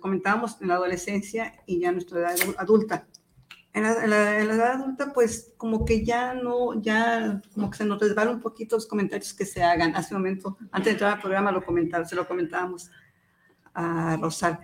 Comentábamos 0.00 0.60
en 0.60 0.68
la 0.68 0.74
adolescencia 0.74 1.52
y 1.66 1.80
ya 1.80 1.90
nuestra 1.92 2.20
edad 2.20 2.36
adulta. 2.58 3.06
En 3.72 3.82
la, 3.82 4.04
en 4.04 4.10
la- 4.10 4.38
en 4.38 4.46
la 4.48 4.54
edad 4.54 4.72
adulta, 4.80 5.12
pues 5.12 5.52
como 5.56 5.84
que 5.84 6.04
ya 6.04 6.32
no, 6.32 6.80
ya 6.80 7.42
como 7.54 7.70
que 7.70 7.78
se 7.78 7.84
nos 7.84 8.00
resbala 8.00 8.30
un 8.30 8.40
poquito 8.40 8.76
los 8.76 8.86
comentarios 8.86 9.34
que 9.34 9.44
se 9.44 9.64
hagan. 9.64 9.96
Hace 9.96 10.14
un 10.14 10.20
momento, 10.20 10.56
antes 10.70 10.84
de 10.84 10.90
entrar 10.92 11.14
al 11.14 11.20
programa, 11.20 11.50
lo 11.50 11.64
comentaba, 11.64 12.04
se 12.04 12.14
lo 12.14 12.26
comentábamos 12.28 12.88
a 13.74 14.16
Rosal. 14.20 14.60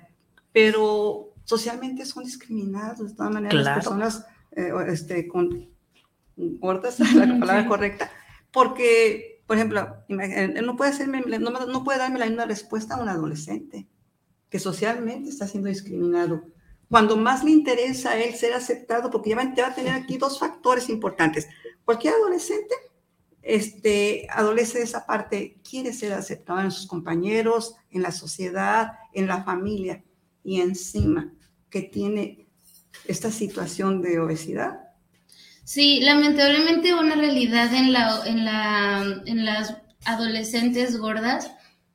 Pero 0.53 1.35
socialmente 1.45 2.07
son 2.07 2.23
discriminados, 2.23 3.09
de 3.11 3.15
todas 3.17 3.33
maneras, 3.33 3.53
Claro. 3.53 3.65
las 3.65 3.85
personas 3.85 4.27
eh, 4.53 4.73
este, 4.89 5.27
con 5.27 5.69
gordas, 6.37 6.99
la 7.15 7.39
palabra 7.39 7.63
Sí. 7.63 7.69
correcta, 7.69 8.11
porque, 8.51 9.43
por 9.47 9.57
ejemplo, 9.57 9.97
no 10.09 10.77
puede, 10.77 10.91
hacerme, 10.91 11.21
no, 11.21 11.85
puede 11.85 11.99
darme 11.99 12.19
la 12.19 12.27
misma 12.27 12.47
respuesta 12.47 12.95
a 12.95 13.03
un 13.03 13.09
adolescente 13.09 13.89
que 14.49 14.59
socialmente 14.59 15.29
está 15.29 15.47
siendo 15.47 15.69
discriminado. 15.69 16.43
Cuando 16.89 17.17
más 17.17 17.45
le 17.45 17.53
interesa 17.53 18.11
a 18.13 18.19
él 18.21 18.35
ser 18.35 18.53
aceptado, 18.53 19.11
porque 19.11 19.31
ya 19.31 19.37
va, 19.37 19.45
va 19.45 19.67
a 19.69 19.75
tener 19.75 19.93
aquí 19.95 20.19
dos 20.19 20.41
factores 20.41 20.89
importantes. 20.89 21.49
Cualquier 21.85 22.15
adolescente 22.15 22.75
este, 23.43 24.27
adolece 24.31 24.79
de 24.79 24.85
esa 24.85 25.07
parte, 25.07 25.61
quiere 25.69 25.93
ser 25.93 26.13
aceptado 26.13 26.61
en 26.61 26.71
sus 26.71 26.87
compañeros, 26.87 27.77
en 27.91 28.03
la 28.03 28.13
sociedad, 28.13 28.93
en 29.13 29.27
la 29.27 29.45
familia, 29.45 30.05
y 30.43 30.61
encima 30.61 31.33
que 31.69 31.83
tiene 31.83 32.49
esta 33.07 33.31
situación 33.31 34.03
de 34.03 34.19
obesidad, 34.21 34.90
Sí, 35.71 36.01
lamentablemente 36.01 36.95
una 36.95 37.15
realidad 37.15 37.73
en, 37.73 37.93
la, 37.93 38.23
en, 38.27 38.45
la, 38.45 39.23
en 39.25 39.45
las 39.45 39.77
adolescentes 40.05 40.99
gordas 40.99 41.49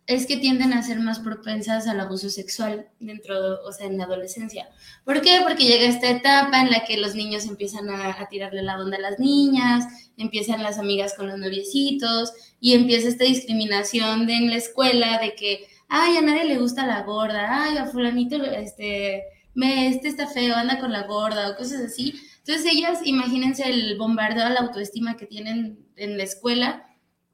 es 0.07 0.25
que 0.25 0.37
tienden 0.37 0.71
a 0.71 0.81
ser 0.81 1.01
más 1.01 1.19
propensas 1.19 1.85
al 1.85 1.99
abuso 1.99 2.29
sexual 2.29 2.87
dentro, 3.01 3.35
o 3.65 3.73
sea, 3.73 3.87
en 3.87 3.97
la 3.97 4.05
adolescencia. 4.05 4.69
¿Por 5.03 5.19
qué? 5.19 5.41
Porque 5.43 5.65
llega 5.65 5.89
esta 5.89 6.09
etapa 6.09 6.61
en 6.61 6.71
la 6.71 6.85
que 6.85 6.95
los 6.95 7.15
niños 7.15 7.47
empiezan 7.47 7.89
a, 7.89 8.11
a 8.11 8.29
tirarle 8.29 8.63
la 8.63 8.79
onda 8.79 8.95
a 8.95 9.01
las 9.01 9.19
niñas, 9.19 9.83
empiezan 10.15 10.63
las 10.63 10.79
amigas 10.79 11.13
con 11.13 11.27
los 11.27 11.37
noviecitos 11.37 12.31
y 12.61 12.75
empieza 12.75 13.09
esta 13.09 13.25
discriminación 13.25 14.25
de, 14.25 14.35
en 14.35 14.49
la 14.51 14.55
escuela 14.55 15.19
de 15.19 15.35
que, 15.35 15.67
ay, 15.89 16.15
a 16.15 16.21
nadie 16.21 16.45
le 16.45 16.59
gusta 16.59 16.87
la 16.87 17.01
gorda, 17.01 17.65
ay, 17.65 17.77
a 17.77 17.87
fulanito, 17.87 18.37
este, 18.37 19.23
me, 19.53 19.89
este 19.89 20.07
está 20.07 20.27
feo, 20.27 20.55
anda 20.55 20.79
con 20.79 20.93
la 20.93 21.03
gorda 21.03 21.49
o 21.49 21.57
cosas 21.57 21.81
así. 21.81 22.13
Entonces 22.47 22.71
ellas, 22.71 22.99
imagínense 23.03 23.67
el 23.67 23.97
bombardeo 23.97 24.45
a 24.45 24.49
la 24.49 24.59
autoestima 24.59 25.17
que 25.17 25.25
tienen 25.25 25.79
en 25.95 26.17
la 26.17 26.23
escuela 26.23 26.85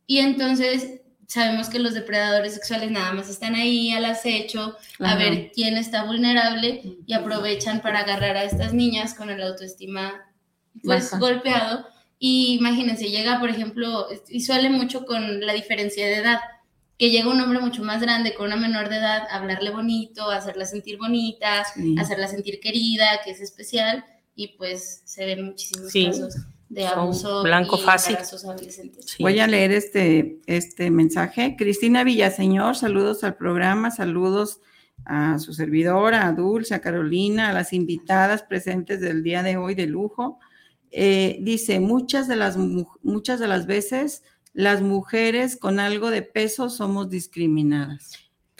y 0.07 0.19
entonces 0.19 1.01
sabemos 1.27 1.69
que 1.69 1.79
los 1.79 1.93
depredadores 1.93 2.53
sexuales 2.53 2.91
nada 2.91 3.11
más 3.13 3.29
están 3.29 3.55
ahí 3.55 3.91
al 3.91 4.05
acecho 4.05 4.77
a 4.99 5.05
Ajá. 5.05 5.15
ver 5.17 5.51
quién 5.53 5.75
está 5.77 6.03
vulnerable 6.05 6.81
y 7.05 7.13
aprovechan 7.13 7.81
para 7.81 7.99
agarrar 7.99 8.37
a 8.37 8.43
estas 8.45 8.73
niñas 8.73 9.13
con 9.13 9.29
el 9.29 9.41
autoestima 9.41 10.13
pues 10.83 11.05
Baja. 11.05 11.19
golpeado 11.19 11.87
y 12.17 12.53
imagínense, 12.59 13.09
llega 13.09 13.39
por 13.39 13.49
ejemplo, 13.49 14.07
y 14.29 14.41
suele 14.41 14.69
mucho 14.69 15.05
con 15.05 15.45
la 15.45 15.53
diferencia 15.53 16.05
de 16.05 16.15
edad, 16.17 16.39
que 16.97 17.09
llega 17.09 17.29
un 17.29 17.41
hombre 17.41 17.59
mucho 17.59 17.83
más 17.83 17.99
grande 18.01 18.33
con 18.35 18.45
una 18.45 18.55
menor 18.57 18.87
de 18.89 18.97
edad 18.97 19.23
a 19.29 19.37
hablarle 19.37 19.71
bonito, 19.71 20.29
a 20.29 20.35
hacerla 20.37 20.65
sentir 20.65 20.97
bonita, 20.99 21.65
Sí. 21.73 21.95
hacerla 21.97 22.27
sentir 22.27 22.59
querida, 22.59 23.07
que 23.25 23.31
es 23.31 23.41
especial, 23.41 24.05
y 24.35 24.49
pues 24.57 25.01
se 25.05 25.25
ven 25.25 25.45
muchísimos 25.45 25.91
Sí, 25.91 26.05
casos 26.07 26.35
de 26.69 26.87
abuso 26.87 27.43
blanco 27.43 27.77
y 27.77 27.81
fácil. 27.83 28.15
adolescentes. 28.15 29.05
Sí. 29.05 29.21
Voy 29.23 29.39
a 29.39 29.47
leer 29.47 29.71
este, 29.71 30.39
este 30.45 30.89
mensaje. 30.89 31.55
Cristina 31.57 32.03
Villaseñor, 32.03 32.75
saludos 32.77 33.23
al 33.23 33.35
programa, 33.35 33.91
saludos 33.91 34.61
a 35.03 35.37
su 35.39 35.53
servidora, 35.53 36.27
a 36.27 36.31
Dulce, 36.31 36.73
a 36.75 36.79
Carolina, 36.81 37.49
a 37.49 37.53
las 37.53 37.73
invitadas 37.73 38.43
presentes 38.43 39.01
del 39.01 39.21
día 39.23 39.43
de 39.43 39.57
hoy 39.57 39.75
de 39.75 39.87
lujo. 39.87 40.39
Eh, 40.91 41.39
dice, 41.41 41.79
muchas 41.79 42.27
de, 42.27 42.35
las, 42.37 42.55
mu- 42.57 42.85
muchas 43.01 43.39
de 43.39 43.47
las 43.47 43.65
veces 43.65 44.23
las 44.53 44.81
mujeres 44.81 45.55
con 45.57 45.79
algo 45.79 46.09
de 46.11 46.21
peso 46.21 46.69
somos 46.69 47.09
discriminadas. 47.09 48.11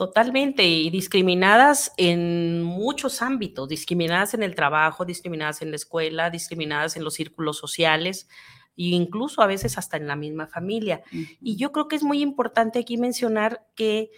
Totalmente, 0.02 0.68
y 0.68 0.90
discriminadas 0.90 1.94
en 1.96 2.64
muchos 2.64 3.22
ámbitos, 3.22 3.70
discriminadas 3.70 4.34
en 4.34 4.42
el 4.42 4.56
trabajo, 4.56 5.06
discriminadas 5.06 5.62
en 5.62 5.70
la 5.70 5.76
escuela, 5.76 6.32
discriminadas 6.32 6.98
en 6.98 7.04
los 7.04 7.14
círculos 7.14 7.60
sociales 7.60 8.28
e 8.76 8.86
incluso 8.86 9.44
a 9.44 9.46
veces 9.46 9.78
hasta 9.78 9.98
en 9.98 10.08
la 10.08 10.16
misma 10.16 10.48
familia. 10.48 11.04
Y 11.40 11.56
yo 11.56 11.72
creo 11.72 11.88
que 11.88 11.98
es 11.98 12.02
muy 12.02 12.24
importante 12.24 12.80
aquí 12.80 12.98
mencionar 12.98 13.68
que 13.76 14.10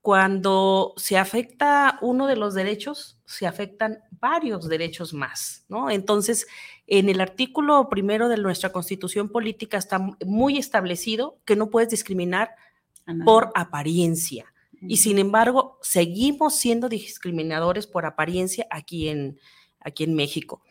cuando 0.00 0.94
se 0.96 1.16
afecta 1.16 2.00
uno 2.02 2.26
de 2.26 2.34
los 2.34 2.54
derechos, 2.54 3.20
se 3.24 3.46
afectan 3.46 4.00
varios 4.10 4.68
derechos 4.68 5.14
más, 5.14 5.64
¿no? 5.68 5.90
Entonces, 5.90 6.48
en 6.88 7.08
el 7.08 7.20
artículo 7.20 7.88
primero 7.88 8.28
de 8.28 8.36
nuestra 8.36 8.72
constitución 8.72 9.28
política 9.28 9.78
está 9.78 10.00
muy 10.26 10.58
establecido 10.58 11.38
que 11.44 11.54
no 11.54 11.70
puedes 11.70 11.90
discriminar 11.90 12.50
por 13.24 13.52
apariencia. 13.54 14.52
Y 14.86 14.98
sin 14.98 15.18
embargo, 15.18 15.78
seguimos 15.82 16.56
siendo 16.56 16.88
discriminadores 16.88 17.86
por 17.86 18.06
apariencia 18.06 18.66
aquí 18.70 19.08
en, 19.08 19.38
aquí 19.80 20.04
en 20.04 20.14
México. 20.14 20.62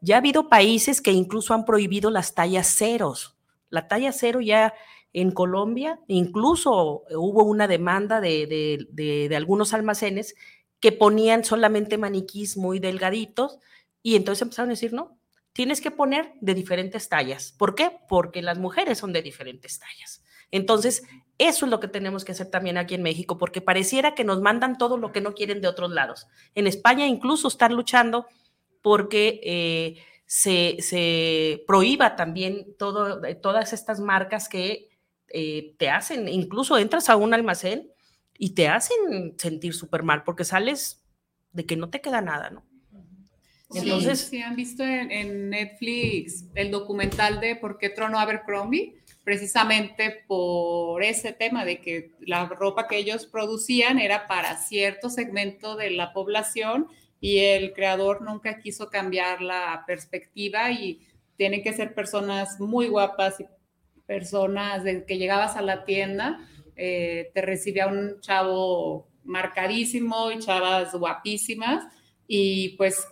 Ya 0.00 0.16
ha 0.16 0.18
habido 0.18 0.48
países 0.48 1.00
que 1.00 1.12
incluso 1.12 1.54
han 1.54 1.64
prohibido 1.64 2.10
las 2.10 2.34
tallas 2.34 2.66
ceros. 2.68 3.36
La 3.70 3.88
talla 3.88 4.12
cero 4.12 4.40
ya 4.40 4.74
en 5.12 5.30
Colombia, 5.32 6.00
incluso 6.06 7.02
hubo 7.16 7.42
una 7.44 7.66
demanda 7.66 8.20
de, 8.20 8.46
de- 8.46 8.86
de- 8.90 9.28
de 9.28 9.36
algunos 9.36 9.74
almacenes 9.74 10.34
que 10.80 10.92
ponían 10.92 11.44
solamente 11.44 11.98
maniquís 11.98 12.56
muy 12.56 12.78
delgaditos 12.78 13.58
y 14.02 14.14
entonces 14.16 14.42
empezaron 14.42 14.70
a 14.70 14.74
decir, 14.74 14.92
no, 14.92 15.18
tienes 15.52 15.80
que 15.80 15.90
poner 15.90 16.32
de 16.40 16.54
diferentes 16.54 17.08
tallas. 17.08 17.52
¿Por 17.58 17.74
qué? 17.74 17.90
Porque 18.08 18.42
las 18.42 18.58
mujeres 18.58 18.98
son 18.98 19.12
de 19.12 19.22
diferentes 19.22 19.78
tallas. 19.80 20.22
Entonces, 20.50 21.02
eso 21.38 21.66
es 21.66 21.70
lo 21.70 21.78
que 21.80 21.88
tenemos 21.88 22.24
que 22.24 22.32
hacer 22.32 22.50
también 22.50 22.78
aquí 22.78 22.94
en 22.94 23.02
México, 23.02 23.38
porque 23.38 23.60
pareciera 23.60 24.14
que 24.14 24.24
nos 24.24 24.40
mandan 24.40 24.76
todo 24.78 24.96
lo 24.96 25.12
que 25.12 25.20
no 25.20 25.34
quieren 25.34 25.60
de 25.60 25.68
otros 25.68 25.90
lados. 25.92 26.26
En 26.54 26.66
España 26.66 27.06
incluso 27.06 27.48
están 27.48 27.74
luchando 27.74 28.26
porque 28.82 29.40
eh, 29.44 30.02
se, 30.26 30.76
se 30.80 31.62
prohíba 31.66 32.16
también 32.16 32.74
todo, 32.78 33.20
todas 33.40 33.72
estas 33.72 34.00
marcas 34.00 34.48
que 34.48 34.88
eh, 35.28 35.74
te 35.78 35.90
hacen, 35.90 36.26
incluso 36.28 36.76
entras 36.78 37.08
a 37.08 37.16
un 37.16 37.34
almacén 37.34 37.90
y 38.36 38.50
te 38.50 38.68
hacen 38.68 39.34
sentir 39.38 39.74
súper 39.74 40.02
mal 40.02 40.24
porque 40.24 40.44
sales 40.44 41.04
de 41.52 41.66
que 41.66 41.76
no 41.76 41.88
te 41.90 42.00
queda 42.00 42.20
nada, 42.20 42.50
¿no? 42.50 42.64
Sí, 43.70 43.80
Entonces- 43.80 44.20
sí, 44.30 44.40
han 44.40 44.56
visto 44.56 44.82
en, 44.82 45.10
en 45.10 45.50
Netflix 45.50 46.46
el 46.54 46.70
documental 46.70 47.40
de 47.40 47.54
por 47.56 47.76
qué 47.78 47.90
tronó 47.90 48.18
Abercrombie, 48.18 48.94
precisamente 49.28 50.24
por 50.26 51.02
ese 51.02 51.34
tema 51.34 51.66
de 51.66 51.82
que 51.82 52.12
la 52.20 52.46
ropa 52.46 52.88
que 52.88 52.96
ellos 52.96 53.26
producían 53.26 53.98
era 53.98 54.26
para 54.26 54.56
cierto 54.56 55.10
segmento 55.10 55.76
de 55.76 55.90
la 55.90 56.14
población 56.14 56.88
y 57.20 57.40
el 57.40 57.74
creador 57.74 58.22
nunca 58.22 58.58
quiso 58.58 58.88
cambiar 58.88 59.42
la 59.42 59.84
perspectiva 59.86 60.70
y 60.70 61.06
tienen 61.36 61.62
que 61.62 61.74
ser 61.74 61.92
personas 61.92 62.58
muy 62.58 62.88
guapas 62.88 63.38
y 63.40 63.44
personas 64.06 64.82
de 64.82 65.04
que 65.04 65.18
llegabas 65.18 65.56
a 65.56 65.60
la 65.60 65.84
tienda, 65.84 66.40
eh, 66.74 67.30
te 67.34 67.42
recibía 67.42 67.86
un 67.86 68.22
chavo 68.22 69.08
marcadísimo 69.24 70.30
y 70.30 70.38
chavas 70.38 70.94
guapísimas 70.94 71.84
y 72.26 72.70
pues 72.78 73.06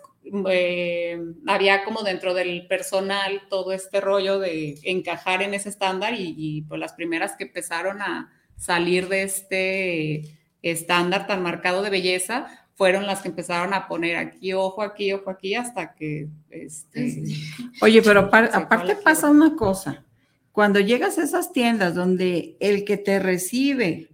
eh, 0.51 1.21
había 1.47 1.85
como 1.85 2.03
dentro 2.03 2.35
del 2.35 2.67
personal 2.67 3.43
todo 3.49 3.73
este 3.73 4.01
rollo 4.01 4.39
de 4.39 4.79
encajar 4.83 5.43
en 5.43 5.55
ese 5.55 5.69
estándar 5.69 6.15
y, 6.15 6.35
y, 6.37 6.63
pues 6.63 6.81
las 6.81 6.95
primeras 6.95 7.37
que 7.37 7.45
empezaron 7.45 8.03
a 8.03 8.33
salir 8.57 9.09
de 9.09 9.23
este 9.23 10.39
estándar 10.63 11.27
tan 11.27 11.43
marcado 11.43 11.83
de 11.83 11.91
belleza 11.91 12.47
fueron 12.75 13.07
las 13.07 13.23
que 13.23 13.29
empezaron 13.29 13.73
a 13.73 13.89
poner 13.89 14.17
aquí 14.17 14.53
ojo, 14.53 14.83
aquí 14.83 15.13
ojo, 15.13 15.31
aquí 15.31 15.55
hasta 15.55 15.95
que 15.95 16.29
este, 16.51 17.23
Oye, 17.81 18.03
pero 18.03 18.21
aparte 18.21 18.97
pasa 18.97 19.31
una 19.31 19.57
cosa. 19.57 20.05
Cuando 20.53 20.81
llegas 20.81 21.19
a 21.19 21.25
esas 21.25 21.53
tiendas 21.53 21.95
donde 21.95 22.57
el 22.61 22.85
que 22.85 22.97
te 22.97 23.19
recibe 23.19 24.09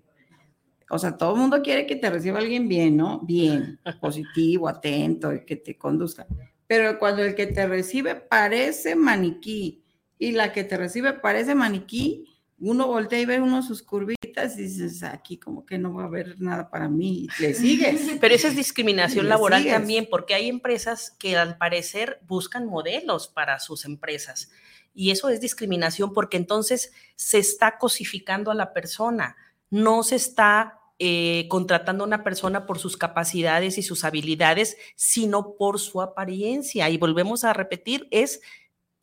o 0.92 0.98
sea, 0.98 1.16
todo 1.16 1.34
el 1.34 1.40
mundo 1.40 1.62
quiere 1.62 1.86
que 1.86 1.96
te 1.96 2.10
reciba 2.10 2.38
alguien 2.38 2.68
bien, 2.68 2.98
¿no? 2.98 3.20
Bien, 3.20 3.80
positivo, 4.00 4.68
atento, 4.68 5.30
que 5.46 5.56
te 5.56 5.78
conduzca. 5.78 6.26
Pero 6.66 6.98
cuando 6.98 7.22
el 7.24 7.34
que 7.34 7.46
te 7.46 7.66
recibe 7.66 8.14
parece 8.14 8.94
maniquí 8.94 9.82
y 10.18 10.32
la 10.32 10.52
que 10.52 10.64
te 10.64 10.76
recibe 10.76 11.14
parece 11.14 11.54
maniquí, 11.54 12.26
uno 12.58 12.88
voltea 12.88 13.20
y 13.20 13.24
ve 13.24 13.40
uno 13.40 13.62
sus 13.62 13.82
curvitas 13.82 14.58
y 14.58 14.64
dices, 14.64 15.02
aquí 15.02 15.38
como 15.38 15.64
que 15.64 15.78
no 15.78 15.94
va 15.94 16.02
a 16.02 16.06
haber 16.06 16.38
nada 16.42 16.68
para 16.68 16.90
mí, 16.90 17.26
le 17.40 17.54
sigues. 17.54 18.02
Pero 18.20 18.34
esa 18.34 18.48
es 18.48 18.56
discriminación 18.56 19.30
laboral 19.30 19.62
sigues. 19.62 19.74
también, 19.74 20.06
porque 20.10 20.34
hay 20.34 20.50
empresas 20.50 21.10
que 21.18 21.38
al 21.38 21.56
parecer 21.56 22.20
buscan 22.28 22.66
modelos 22.66 23.28
para 23.28 23.60
sus 23.60 23.86
empresas. 23.86 24.50
Y 24.92 25.10
eso 25.10 25.30
es 25.30 25.40
discriminación 25.40 26.12
porque 26.12 26.36
entonces 26.36 26.92
se 27.16 27.38
está 27.38 27.78
cosificando 27.78 28.50
a 28.50 28.54
la 28.54 28.74
persona, 28.74 29.36
no 29.70 30.02
se 30.02 30.16
está 30.16 30.80
eh, 31.04 31.48
contratando 31.48 32.04
a 32.04 32.06
una 32.06 32.22
persona 32.22 32.64
por 32.64 32.78
sus 32.78 32.96
capacidades 32.96 33.76
y 33.76 33.82
sus 33.82 34.04
habilidades, 34.04 34.76
sino 34.94 35.56
por 35.56 35.80
su 35.80 36.00
apariencia. 36.00 36.88
Y 36.90 36.96
volvemos 36.96 37.42
a 37.42 37.52
repetir, 37.52 38.06
es 38.12 38.40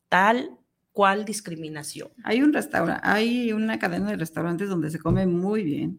tal 0.08 0.56
cual 0.92 1.26
discriminación. 1.26 2.08
Hay 2.24 2.40
un 2.40 2.54
restaurante, 2.54 3.02
hay 3.04 3.52
una 3.52 3.78
cadena 3.78 4.08
de 4.08 4.16
restaurantes 4.16 4.70
donde 4.70 4.90
se 4.90 4.98
come 4.98 5.26
muy 5.26 5.62
bien, 5.62 5.98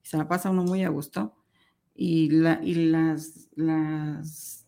se 0.00 0.16
la 0.16 0.26
pasa 0.26 0.48
uno 0.48 0.64
muy 0.64 0.84
a 0.84 0.88
gusto, 0.88 1.36
y, 1.94 2.30
la, 2.30 2.58
y 2.64 2.86
las, 2.86 3.50
las 3.54 4.66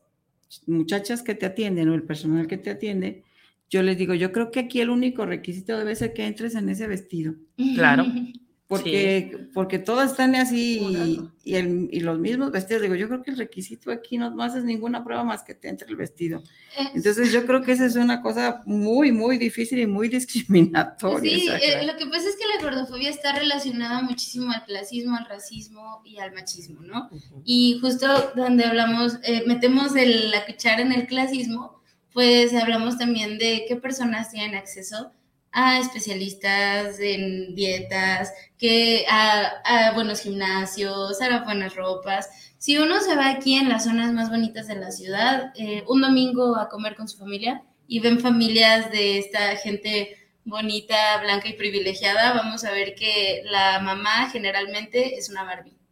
muchachas 0.67 1.23
que 1.23 1.35
te 1.35 1.47
atienden 1.47 1.89
o 1.89 1.95
el 1.95 2.03
personal 2.03 2.47
que 2.47 2.59
te 2.59 2.69
atiende, 2.69 3.25
yo 3.71 3.83
les 3.83 3.97
digo, 3.97 4.13
yo 4.13 4.33
creo 4.33 4.51
que 4.51 4.61
aquí 4.61 4.83
el 4.83 4.91
único 4.91 5.25
requisito 5.25 5.79
debe 5.79 5.97
ser 5.97 6.13
que 6.13 6.27
entres 6.27 6.55
en 6.57 6.69
ese 6.69 6.87
vestido, 6.87 7.37
Claro. 7.75 8.05
porque, 8.67 9.49
porque 9.53 9.79
todas 9.79 10.13
están 10.13 10.35
así 10.35 10.79
y, 10.81 11.21
y 11.53 11.55
el- 11.57 11.89
y 11.93 12.01
los 12.01 12.19
mismos 12.19 12.51
vestidos. 12.51 12.83
Digo, 12.83 12.95
yo 12.95 13.09
creo 13.09 13.23
que 13.23 13.31
el 13.31 13.37
requisito 13.37 13.91
aquí 13.93 14.17
no, 14.17 14.31
no 14.31 14.43
haces 14.43 14.65
ninguna 14.65 15.05
prueba 15.05 15.23
más 15.23 15.43
que 15.43 15.55
te 15.55 15.69
entre 15.69 15.89
el 15.89 15.97
vestido. 15.97 16.43
Eh, 16.79 16.89
Entonces 16.95 17.31
yo 17.31 17.45
creo 17.47 17.63
que 17.63 17.73
esa 17.73 17.85
es 17.85 17.95
una 17.97 18.23
cosa 18.23 18.63
muy, 18.65 19.13
muy 19.13 19.37
difícil 19.39 19.79
y 19.81 19.87
muy 19.87 20.09
discriminatoria. 20.65 21.31
Sí, 21.39 21.49
eh, 21.49 21.85
lo 21.87 21.97
que 21.97 22.07
pasa 22.07 22.29
es 22.29 22.37
que 22.37 22.47
la 22.57 22.63
gordofobia 22.71 23.11
está 23.11 23.33
relacionada 23.39 24.01
muchísimo 24.03 24.51
al 24.51 24.65
clasismo, 24.65 25.17
al 25.17 25.27
racismo 25.27 26.01
y 26.05 26.19
al 26.19 26.33
machismo, 26.33 26.81
¿no? 26.83 27.11
Y 27.45 27.79
justo 27.81 28.07
donde 28.35 28.65
hablamos, 28.65 29.19
eh, 29.25 29.45
metemos 29.47 29.95
el- 29.97 30.31
la 30.31 30.47
cuchara 30.47 30.81
en 30.83 30.93
el 30.93 31.07
clasismo, 31.07 31.83
pues 32.13 32.55
hablamos 32.55 32.97
también 32.97 33.39
de 33.39 33.65
qué 33.69 33.77
personas 33.77 34.31
tienen 34.31 34.55
acceso 34.55 35.13
a 35.55 35.79
especialistas 35.79 36.99
en 36.99 37.55
dietas, 37.55 38.33
que 38.59 39.07
a, 39.09 39.93
buenos 39.95 40.21
gimnasios, 40.21 41.23
a 41.23 41.45
buenas 41.45 41.77
ropas. 41.77 42.29
Si 42.59 42.77
uno 42.77 43.01
se 43.01 43.15
va 43.15 43.31
aquí 43.31 43.55
en 43.55 43.69
las 43.69 43.85
zonas 43.85 44.13
más 44.13 44.31
bonitas 44.31 44.67
de 44.67 44.75
la 44.75 44.91
ciudad, 44.91 45.53
eh, 45.57 45.85
un 45.87 46.01
domingo 46.01 46.57
a 46.57 46.69
comer 46.69 46.97
con 46.97 47.09
su 47.09 47.19
familia 47.19 47.63
y 47.87 48.01
ven 48.01 48.19
familias 48.19 48.91
de 48.91 49.19
esta 49.19 49.55
gente 49.57 50.17
bonita, 50.45 51.21
blanca 51.23 51.49
y 51.49 51.53
privilegiada, 51.53 52.33
vamos 52.33 52.65
a 52.65 52.73
ver 52.73 52.97
que 52.97 53.43
la 53.45 53.79
mamá 53.79 54.29
generalmente 54.31 55.17
es 55.17 55.31
una 55.31 55.45
Barbie. 55.45 55.84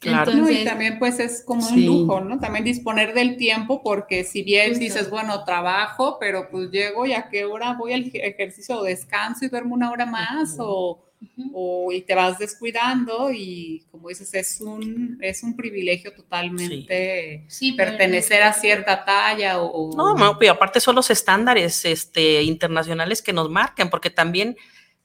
Claro. 0.00 0.32
No, 0.32 0.38
Entonces, 0.38 0.62
y 0.62 0.64
también 0.64 0.98
pues 0.98 1.20
es 1.20 1.44
como 1.44 1.60
Sí. 1.60 1.86
un 1.86 2.06
lujo, 2.06 2.20
¿no? 2.22 2.40
También 2.40 2.64
disponer 2.64 3.12
del 3.12 3.36
tiempo 3.36 3.82
porque 3.82 4.24
si 4.24 4.42
bien 4.42 4.70
Justo. 4.70 4.80
dices, 4.84 5.10
bueno, 5.10 5.44
trabajo, 5.44 6.16
pero 6.18 6.48
pues 6.50 6.70
llego 6.70 7.04
y 7.04 7.12
a 7.12 7.28
qué 7.28 7.44
hora 7.44 7.74
voy 7.74 7.92
al 7.92 8.04
ej- 8.04 8.12
ejercicio 8.24 8.78
o 8.78 8.82
descanso 8.82 9.44
y 9.44 9.48
duermo 9.48 9.74
una 9.74 9.90
hora 9.90 10.06
más 10.06 10.56
o, 10.58 11.02
Ujú. 11.36 11.50
o- 11.52 11.92
y 11.92 12.00
te 12.00 12.14
vas 12.14 12.38
descuidando 12.38 13.30
y 13.30 13.84
como 13.90 14.08
dices, 14.08 14.32
es 14.32 14.62
un, 14.62 15.18
es 15.20 15.42
un 15.42 15.54
privilegio 15.54 16.14
totalmente 16.14 17.44
sí, 17.48 17.72
pero- 17.72 17.90
pertenecer 17.90 18.42
a 18.42 18.54
cierta 18.54 19.04
talla 19.04 19.60
o... 19.60 19.66
o- 19.90 19.96
No, 19.96 20.14
no, 20.14 20.38
pero 20.38 20.52
aparte 20.52 20.80
son 20.80 20.94
los 20.96 21.10
estándares 21.10 21.84
este, 21.84 22.42
internacionales 22.42 23.20
que 23.20 23.34
nos 23.34 23.50
marcan, 23.50 23.90
porque 23.90 24.08
también, 24.08 24.56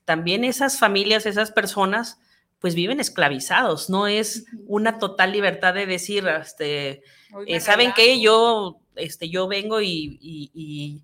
también 0.06 0.46
esas 0.46 0.80
familias, 0.80 1.26
esas 1.26 1.52
personas, 1.52 2.18
pues 2.66 2.74
viven 2.74 3.00
esclavizados, 3.00 3.92
no 3.92 4.08
es 4.08 4.48
una 4.66 4.98
total 4.98 5.32
libertad 5.32 5.76
de 5.76 5.86
decir, 5.86 6.28
este, 6.28 7.04
eh, 7.46 7.60
¿saben 7.60 7.92
qué? 7.96 8.20
Yo, 8.20 8.80
este, 8.96 9.30
yo 9.30 9.48
vengo 9.48 9.82
y, 9.82 10.18
y- 10.20 10.50
y, 10.56 11.04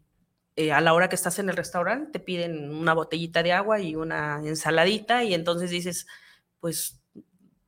eh, 0.55 0.71
a 0.71 0.81
la 0.81 0.95
hora 0.95 1.07
que 1.07 1.13
estás 1.15 1.37
en 1.37 1.49
el 1.49 1.55
restaurante 1.55 2.13
te 2.13 2.19
piden 2.19 2.73
una 2.73 2.95
botellita 2.95 3.43
de 3.43 3.51
agua 3.53 3.79
y 3.79 3.95
una 3.95 4.41
ensaladita 4.43 5.23
y 5.23 5.35
entonces 5.35 5.69
dices, 5.69 6.07
pues 6.59 6.99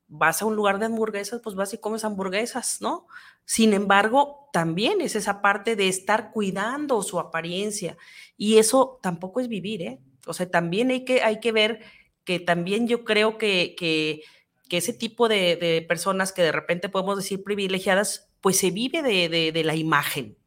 vas 0.08 0.42
a 0.42 0.46
un 0.46 0.56
lugar 0.56 0.80
de 0.80 0.88
hamburguesas, 0.88 1.40
pues 1.44 1.56
vas 1.56 1.72
y 1.76 1.78
comes 1.78 2.04
hamburguesas, 2.04 2.82
¿no? 2.82 3.06
Sin 3.46 3.74
embargo, 3.74 4.50
también 4.54 5.02
es 5.02 5.16
esa 5.16 5.40
parte 5.44 5.76
de 5.76 5.88
estar 5.88 6.32
cuidando 6.32 7.04
su 7.04 7.20
apariencia 7.20 7.96
y 8.38 8.58
eso 8.58 8.98
tampoco 9.04 9.40
es 9.40 9.48
vivir, 9.48 9.84
¿eh? 9.84 10.00
O 10.26 10.34
sea, 10.34 10.50
también 10.50 10.90
hay 10.90 11.06
que, 11.06 11.22
hay 11.22 11.40
que 11.40 11.52
ver 11.52 11.82
que 12.26 12.40
también 12.40 12.88
yo 12.88 13.04
creo 13.04 13.38
que, 13.38 13.76
que, 13.78 14.22
que 14.70 14.78
ese 14.78 14.94
tipo 14.94 15.28
de, 15.28 15.56
de 15.56 15.82
personas 15.88 16.32
que 16.34 16.42
de 16.42 16.52
repente 16.52 16.90
podemos 16.90 17.18
decir 17.18 17.44
privilegiadas, 17.44 18.30
pues 18.42 18.58
se 18.58 18.72
vive 18.72 19.02
de, 19.02 19.30
de- 19.30 19.52
de 19.52 19.64
la 19.64 19.76
imagen. 19.76 20.38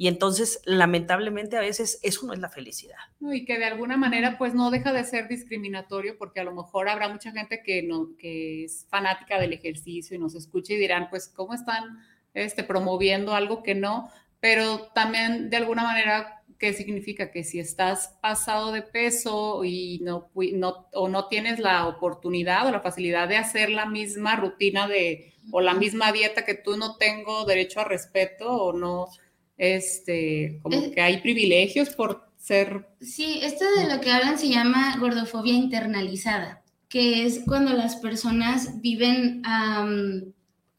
Y 0.00 0.06
entonces, 0.06 0.60
lamentablemente, 0.64 1.56
a 1.56 1.60
veces 1.60 1.98
eso 2.04 2.24
no 2.26 2.32
es 2.32 2.38
la 2.38 2.48
felicidad. 2.48 2.98
Y 3.20 3.44
que 3.44 3.58
de 3.58 3.64
alguna 3.64 3.96
manera 3.96 4.38
pues 4.38 4.54
no 4.54 4.70
deja 4.70 4.92
de 4.92 5.02
ser 5.02 5.26
discriminatorio 5.26 6.16
porque 6.16 6.38
a 6.38 6.44
lo 6.44 6.54
mejor 6.54 6.88
habrá 6.88 7.08
mucha 7.08 7.32
gente 7.32 7.62
que 7.64 7.82
no 7.82 8.10
que 8.16 8.64
es 8.64 8.86
fanática 8.88 9.40
del 9.40 9.52
ejercicio 9.52 10.16
y 10.16 10.20
nos 10.20 10.36
escucha 10.36 10.72
y 10.74 10.76
dirán 10.76 11.10
pues 11.10 11.28
cómo 11.28 11.52
están 11.52 11.98
este 12.32 12.62
promoviendo 12.62 13.34
algo 13.34 13.64
que 13.64 13.74
no, 13.74 14.08
pero 14.38 14.88
también 14.94 15.50
de 15.50 15.56
alguna 15.56 15.82
manera 15.82 16.37
qué 16.58 16.72
significa 16.72 17.30
que 17.30 17.44
si 17.44 17.60
estás 17.60 18.18
pasado 18.20 18.72
de 18.72 18.82
peso 18.82 19.64
y 19.64 20.00
no, 20.02 20.30
no 20.54 20.88
o 20.92 21.08
no 21.08 21.28
tienes 21.28 21.58
la 21.60 21.86
oportunidad 21.86 22.66
o 22.66 22.72
la 22.72 22.80
facilidad 22.80 23.28
de 23.28 23.36
hacer 23.36 23.70
la 23.70 23.86
misma 23.86 24.36
rutina 24.36 24.88
de 24.88 25.32
o 25.50 25.60
la 25.60 25.74
misma 25.74 26.12
dieta 26.12 26.44
que 26.44 26.54
tú 26.54 26.76
no 26.76 26.96
tengo 26.96 27.44
derecho 27.44 27.80
a 27.80 27.84
respeto 27.84 28.50
o 28.50 28.72
no 28.72 29.06
este 29.56 30.58
como 30.62 30.76
Eh. 30.78 30.90
que 30.94 31.00
hay 31.00 31.18
privilegios 31.18 31.90
por 31.90 32.28
ser 32.36 32.86
Sí, 33.00 33.40
esto 33.42 33.64
de 33.76 33.88
lo 33.92 34.00
que 34.00 34.10
hablan 34.12 34.38
se 34.38 34.48
llama 34.48 34.96
gordofobia 35.00 35.54
internalizada, 35.54 36.62
que 36.88 37.24
es 37.26 37.40
cuando 37.46 37.72
las 37.72 37.96
personas 37.96 38.80
viven 38.80 39.42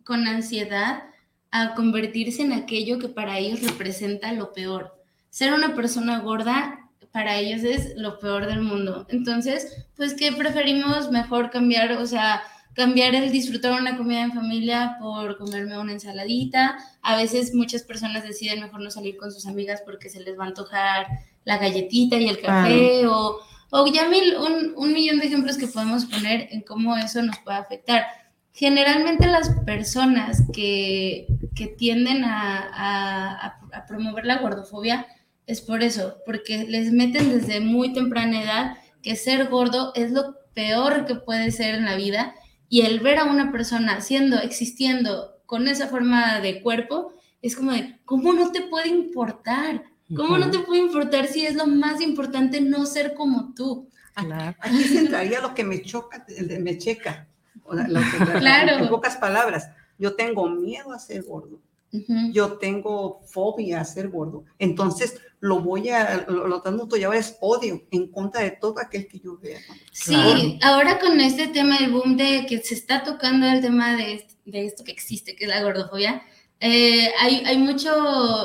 con 0.03 0.27
ansiedad 0.27 1.03
a 1.51 1.73
convertirse 1.75 2.41
en 2.43 2.53
aquello 2.53 2.99
que 2.99 3.09
para 3.09 3.37
ellos 3.39 3.61
representa 3.61 4.31
lo 4.33 4.53
peor. 4.53 4.98
Ser 5.29 5.53
una 5.53 5.75
persona 5.75 6.19
gorda 6.19 6.79
para 7.11 7.37
ellos 7.37 7.63
es 7.63 7.93
lo 7.95 8.19
peor 8.19 8.45
del 8.45 8.61
mundo. 8.61 9.05
Entonces, 9.09 9.85
pues 9.95 10.13
que 10.13 10.31
preferimos 10.31 11.11
mejor 11.11 11.49
cambiar, 11.49 11.93
o 11.93 12.05
sea, 12.05 12.41
cambiar 12.73 13.15
el 13.15 13.31
disfrutar 13.31 13.79
una 13.79 13.97
comida 13.97 14.21
en 14.21 14.31
familia 14.33 14.97
por 15.01 15.37
comerme 15.37 15.77
una 15.77 15.91
ensaladita. 15.93 16.77
A 17.01 17.15
veces 17.17 17.53
muchas 17.53 17.83
personas 17.83 18.23
deciden 18.23 18.61
mejor 18.61 18.81
no 18.81 18.91
salir 18.91 19.17
con 19.17 19.31
sus 19.31 19.47
amigas 19.47 19.81
porque 19.85 20.09
se 20.09 20.19
les 20.21 20.37
va 20.39 20.45
a 20.45 20.47
antojar 20.47 21.07
la 21.45 21.57
galletita 21.57 22.17
y 22.17 22.29
el 22.29 22.39
café 22.41 23.07
o, 23.07 23.39
o 23.71 23.87
ya 23.87 24.07
mil, 24.07 24.35
un, 24.37 24.73
un 24.75 24.93
millón 24.93 25.19
de 25.19 25.25
ejemplos 25.27 25.57
que 25.57 25.67
podemos 25.67 26.05
poner 26.05 26.47
en 26.51 26.61
cómo 26.61 26.95
eso 26.95 27.21
nos 27.23 27.37
puede 27.39 27.57
afectar. 27.57 28.05
Generalmente 28.53 29.25
las 29.27 29.49
personas 29.65 30.43
que, 30.53 31.27
que 31.55 31.67
tienden 31.67 32.23
a, 32.23 32.59
a- 32.59 33.47
a- 33.47 33.59
a 33.77 33.85
promover 33.87 34.25
la 34.25 34.37
gordofobia 34.39 35.07
es 35.49 35.61
por 35.61 35.81
eso, 35.83 36.17
porque 36.25 36.65
les 36.65 36.91
meten 36.91 37.29
desde 37.37 37.59
muy 37.59 37.91
temprana 37.93 38.41
edad 38.43 38.77
que 39.01 39.15
ser 39.15 39.47
gordo 39.49 39.91
es 39.95 40.11
lo 40.11 40.35
peor 40.53 41.05
que 41.05 41.15
puede 41.15 41.51
ser 41.51 41.75
en 41.75 41.85
la 41.85 41.95
vida 41.95 42.33
y 42.69 42.81
el 42.81 42.99
ver 42.99 43.17
a 43.17 43.23
una 43.25 43.51
persona 43.51 43.99
siendo, 44.01 44.37
existiendo 44.39 45.35
con 45.45 45.67
esa 45.67 45.87
forma 45.87 46.39
de 46.41 46.61
cuerpo, 46.61 47.13
es 47.41 47.55
como 47.55 47.71
de, 47.71 47.97
¿cómo 48.05 48.33
no 48.33 48.51
te 48.51 48.61
puede 48.61 48.89
importar? 48.89 49.83
¿Cómo 50.15 50.37
no 50.37 50.49
te 50.51 50.59
puede 50.59 50.81
importar 50.81 51.27
si 51.27 51.45
es 51.45 51.55
lo 51.55 51.65
más 51.67 52.01
importante 52.01 52.61
no 52.61 52.85
ser 52.85 53.13
como 53.13 53.53
tú? 53.55 53.87
Claro. 54.13 54.55
Aquí 54.59 54.83
se 54.83 54.99
entraría 54.99 55.39
lo 55.39 55.53
que 55.55 55.63
me 55.63 55.81
choca, 55.81 56.25
el 56.27 56.47
de 56.47 56.59
me 56.59 56.77
checa. 56.77 57.27
O 57.63 57.75
sea, 57.75 57.87
lo 57.87 57.99
que- 58.01 58.05
Claro. 58.39 58.83
En 58.83 58.89
pocas 58.89 59.17
palabras, 59.17 59.69
yo 59.97 60.15
tengo 60.15 60.49
miedo 60.49 60.91
a 60.91 60.99
ser 60.99 61.23
gordo. 61.23 61.59
Yo 62.31 62.57
tengo 62.59 63.21
fobia 63.25 63.81
a 63.81 63.85
ser 63.85 64.09
gordo. 64.09 64.43
Entonces, 64.59 65.19
lo 65.39 65.59
voy 65.61 65.89
a, 65.89 66.25
lo, 66.27 66.47
lo 66.47 66.61
transmuto 66.61 66.97
y 66.97 67.03
ahora 67.03 67.17
es 67.19 67.37
odio 67.39 67.81
en 67.91 68.11
contra 68.11 68.41
de 68.41 68.51
todo 68.51 68.75
aquel 68.79 69.07
que 69.07 69.19
yo 69.19 69.37
vea. 69.37 69.59
Sí, 69.91 70.13
Claro. 70.13 70.39
ahora 70.61 70.99
con 70.99 71.19
este 71.21 71.47
tema 71.47 71.79
del 71.79 71.91
boom 71.91 72.17
de 72.17 72.45
que 72.47 72.59
se 72.59 72.75
está 72.75 73.03
tocando 73.03 73.47
el 73.47 73.61
tema 73.61 73.95
de, 73.95 74.27
de 74.45 74.65
esto 74.65 74.83
que 74.83 74.91
existe, 74.91 75.35
que 75.35 75.45
es 75.45 75.49
la 75.49 75.63
gordofobia, 75.63 76.21
Eh, 76.61 77.09
hay, 77.19 77.41
hay 77.45 77.57
mucho, 77.57 77.89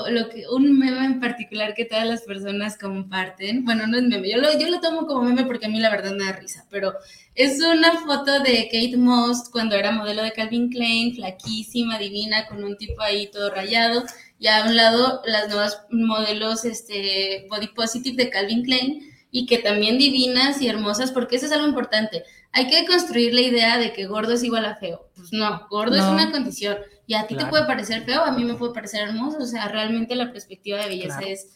lo 0.09 0.29
que, 0.29 0.45
un 0.49 0.79
meme 0.79 1.05
en 1.05 1.21
particular 1.21 1.75
que 1.75 1.85
todas 1.85 2.07
las 2.07 2.23
personas 2.23 2.79
comparten. 2.79 3.65
Bueno, 3.65 3.87
no 3.89 3.97
es 3.99 4.05
meme, 4.05 4.31
yo 4.31 4.39
lo, 4.39 4.57
yo 4.59 4.69
lo 4.69 4.81
tomo 4.81 5.07
como 5.07 5.23
meme 5.23 5.45
porque 5.45 5.67
a 5.67 5.69
mí 5.69 5.81
la 5.81 5.91
verdad 5.91 6.13
me 6.13 6.25
da 6.25 6.33
risa, 6.33 6.65
pero 6.71 6.95
es 7.35 7.61
una 7.61 7.93
foto 8.01 8.41
de 8.41 8.69
Kate 8.71 8.97
Moss 8.97 9.49
cuando 9.51 9.75
era 9.75 9.91
modelo 9.91 10.23
de 10.23 10.33
Calvin 10.33 10.71
Klein, 10.71 11.15
flaquísima, 11.17 11.99
divina, 11.99 12.47
con 12.47 12.63
un 12.63 12.77
tipo 12.77 13.03
ahí 13.03 13.29
todo 13.33 13.51
rayado. 13.51 14.05
Y 14.39 14.47
a 14.47 14.65
un 14.65 14.77
lado 14.77 15.23
las 15.25 15.49
nuevas 15.49 15.83
modelos 15.91 16.65
este, 16.65 17.47
body 17.49 17.69
positive 17.69 18.17
de 18.17 18.31
Calvin 18.31 18.63
Klein 18.63 19.14
y 19.37 19.47
que 19.47 19.59
también 19.59 19.99
divinas 19.99 20.63
y 20.63 20.69
hermosas, 20.69 21.11
porque 21.11 21.35
eso 21.35 21.47
es 21.47 21.51
algo 21.53 21.67
importante. 21.67 22.23
Hay 22.53 22.69
que 22.69 22.87
construir 22.87 23.35
la 23.35 23.41
idea 23.41 23.79
de 23.79 23.93
que 23.93 24.07
gordo 24.07 24.35
es 24.35 24.45
igual 24.45 24.65
a 24.65 24.77
feo. 24.77 25.11
Pues 25.17 25.33
no, 25.33 25.67
gordo 25.69 25.97
es 25.97 26.05
una 26.05 26.31
condición. 26.31 26.77
Y 27.09 27.15
a 27.15 27.27
ti 27.27 27.35
te 27.37 27.45
puede 27.47 27.65
parecer 27.67 28.05
feo, 28.05 28.23
a 28.23 28.31
mí 28.31 28.45
me 28.45 28.55
puede 28.55 28.73
parecer 28.73 29.09
hermoso. 29.09 29.39
O 29.39 29.47
sea, 29.47 29.67
realmente 29.67 30.15
la 30.15 30.31
perspectiva 30.31 30.79
de 30.79 30.87
belleza 30.89 31.19
Claro. 31.19 31.33
es 31.33 31.49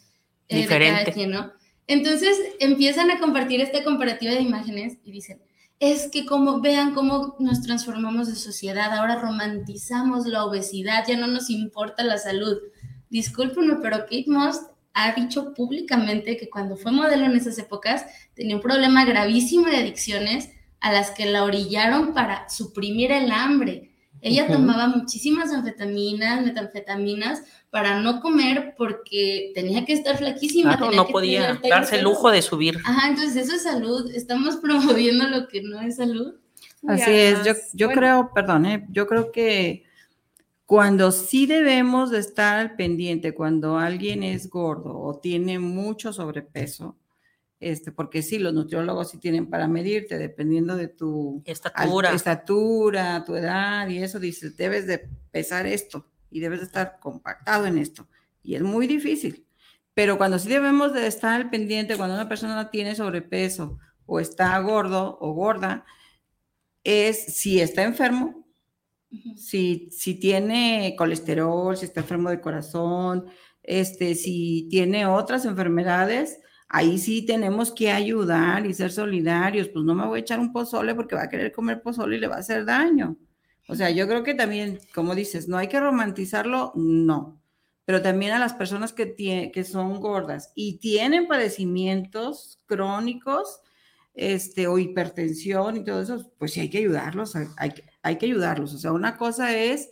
eh, 0.48 0.56
de 0.62 0.66
cada 0.66 0.80
Diferente. 0.80 1.12
quien, 1.12 1.30
¿no? 1.30 1.52
Entonces 1.86 2.36
empiezan 2.58 3.12
a 3.12 3.20
compartir 3.20 3.60
esta 3.60 3.84
comparativa 3.84 4.32
de 4.34 4.40
imágenes 4.40 4.98
y 5.04 5.12
dicen, 5.12 5.40
es 5.78 6.08
que 6.08 6.26
como 6.26 6.60
vean 6.60 6.94
cómo 6.94 7.36
nos 7.38 7.62
transformamos 7.62 8.26
de 8.26 8.34
sociedad, 8.34 8.92
ahora 8.92 9.20
romantizamos 9.20 10.26
la 10.26 10.44
obesidad, 10.44 11.04
ya 11.06 11.16
no 11.16 11.28
nos 11.28 11.48
importa 11.48 12.02
la 12.02 12.18
salud. 12.18 12.58
Discúlpenme, 13.08 13.76
pero 13.80 13.98
Kate 14.00 14.24
Moss 14.26 14.62
ha 15.04 15.12
dicho 15.12 15.54
públicamente 15.54 16.36
que 16.36 16.50
cuando 16.50 16.76
fue 16.76 16.92
modelo 16.92 17.26
en 17.26 17.36
esas 17.36 17.58
épocas 17.58 18.06
tenía 18.34 18.56
un 18.56 18.62
problema 18.62 19.04
gravísimo 19.04 19.66
de 19.66 19.76
adicciones 19.76 20.50
a 20.80 20.92
las 20.92 21.10
que 21.10 21.26
la 21.26 21.44
orillaron 21.44 22.14
para 22.14 22.48
suprimir 22.48 23.12
el 23.12 23.30
hambre. 23.30 23.92
Ella 24.20 24.44
Ujú. 24.44 24.54
tomaba 24.54 24.88
muchísimas 24.88 25.52
anfetaminas, 25.52 26.44
metanfetaminas 26.44 27.42
para 27.70 28.00
no 28.00 28.20
comer 28.20 28.74
porque 28.76 29.52
tenía 29.54 29.84
que 29.84 29.92
estar 29.92 30.16
flaquísima. 30.16 30.76
Claro, 30.76 30.86
tenía 30.86 30.96
no 30.96 31.06
que 31.06 31.12
podía 31.12 31.60
darse 31.68 31.96
el 31.96 32.04
lujo 32.04 32.30
de 32.30 32.42
subir. 32.42 32.78
Ajá, 32.84 33.08
entonces 33.08 33.36
eso 33.36 33.54
es 33.54 33.62
salud. 33.62 34.10
Estamos 34.14 34.56
promoviendo 34.62 35.28
lo 35.28 35.46
que 35.48 35.62
no 35.62 35.80
es 35.80 35.96
salud. 35.96 36.34
Así 36.86 37.10
es, 37.10 37.44
yo, 37.44 37.52
yo 37.74 37.86
bueno, 37.88 38.00
creo, 38.00 38.30
perdón, 38.34 38.66
¿eh? 38.66 38.86
yo 38.90 39.06
creo 39.06 39.32
que 39.32 39.84
cuando 40.68 41.12
sí 41.12 41.46
debemos 41.46 42.10
de 42.10 42.18
estar 42.18 42.58
al 42.58 42.76
pendiente, 42.76 43.32
cuando 43.32 43.78
alguien 43.78 44.22
es 44.22 44.50
gordo 44.50 44.98
o 45.00 45.18
tiene 45.18 45.58
mucho 45.58 46.12
sobrepeso, 46.12 46.98
este, 47.58 47.90
porque 47.90 48.20
sí, 48.20 48.38
los 48.38 48.52
nutriólogos 48.52 49.08
sí 49.08 49.16
tienen 49.16 49.48
para 49.48 49.66
medirte, 49.66 50.18
dependiendo 50.18 50.76
de 50.76 50.88
tu 50.88 51.42
al- 51.46 51.50
Estatura. 51.50 52.12
estatura, 52.12 53.24
tu 53.24 53.34
edad 53.34 53.88
y 53.88 53.96
eso, 54.02 54.20
dices, 54.20 54.58
debes 54.58 54.86
de 54.86 55.08
pesar 55.30 55.64
esto 55.66 56.04
y 56.30 56.40
debes 56.40 56.60
de 56.60 56.66
estar 56.66 56.98
compactado 57.00 57.64
en 57.64 57.78
esto. 57.78 58.06
Y 58.42 58.54
es 58.54 58.60
muy 58.62 58.86
difícil. 58.86 59.46
Pero 59.94 60.18
cuando 60.18 60.38
sí 60.38 60.50
debemos 60.50 60.92
de 60.92 61.06
estar 61.06 61.32
al 61.40 61.48
pendiente, 61.48 61.96
cuando 61.96 62.14
una 62.14 62.28
persona 62.28 62.70
tiene 62.70 62.94
sobrepeso 62.94 63.78
o 64.04 64.20
está 64.20 64.58
gordo 64.58 65.16
o 65.18 65.32
gorda, 65.32 65.86
es 66.84 67.36
si 67.38 67.58
está 67.62 67.84
enfermo, 67.84 68.37
Si, 69.36 69.88
tiene 70.20 70.94
colesterol, 70.98 71.76
si 71.76 71.86
está 71.86 72.00
enfermo 72.00 72.30
de 72.30 72.40
corazón, 72.40 73.26
este, 73.62 74.14
si 74.14 74.66
tiene 74.70 75.06
otras 75.06 75.44
enfermedades, 75.44 76.38
ahí 76.68 76.98
sí 76.98 77.24
tenemos 77.24 77.72
que 77.72 77.90
ayudar 77.90 78.66
y 78.66 78.74
ser 78.74 78.92
solidarios. 78.92 79.68
Pues 79.68 79.84
no 79.84 79.94
me 79.94 80.06
voy 80.06 80.18
a 80.18 80.22
echar 80.22 80.40
un 80.40 80.52
pozole 80.52 80.94
porque 80.94 81.14
va 81.16 81.22
a 81.24 81.28
querer 81.28 81.52
comer 81.52 81.82
pozole 81.82 82.16
y 82.16 82.20
le 82.20 82.28
va 82.28 82.36
a 82.36 82.40
hacer 82.40 82.64
daño. 82.64 83.16
O 83.68 83.74
sea, 83.74 83.90
yo 83.90 84.06
creo 84.08 84.22
que 84.24 84.34
también, 84.34 84.78
como 84.94 85.14
dices, 85.14 85.48
no 85.48 85.56
hay 85.58 85.68
que 85.68 85.80
romantizarlo, 85.80 86.72
no. 86.74 87.40
Pero 87.84 88.02
también 88.02 88.32
a 88.32 88.38
las 88.38 88.52
personas 88.54 88.92
que, 88.92 89.16
tie- 89.16 89.50
que 89.52 89.64
son 89.64 90.00
gordas 90.00 90.52
y 90.54 90.78
tienen 90.78 91.26
padecimientos 91.26 92.60
crónicos, 92.66 93.60
este, 94.18 94.66
o 94.66 94.78
hipertensión 94.78 95.76
y 95.76 95.84
todo 95.84 96.02
eso, 96.02 96.30
pues 96.38 96.52
sí 96.52 96.60
hay 96.60 96.68
que 96.70 96.78
ayudarlos, 96.78 97.36
hay, 97.36 97.46
hay 97.56 97.70
que- 97.70 97.84
hay 98.02 98.16
que 98.18 98.26
ayudarlos. 98.26 98.74
O 98.74 98.78
sea, 98.78 98.92
una 98.92 99.16
cosa 99.16 99.56
es 99.56 99.90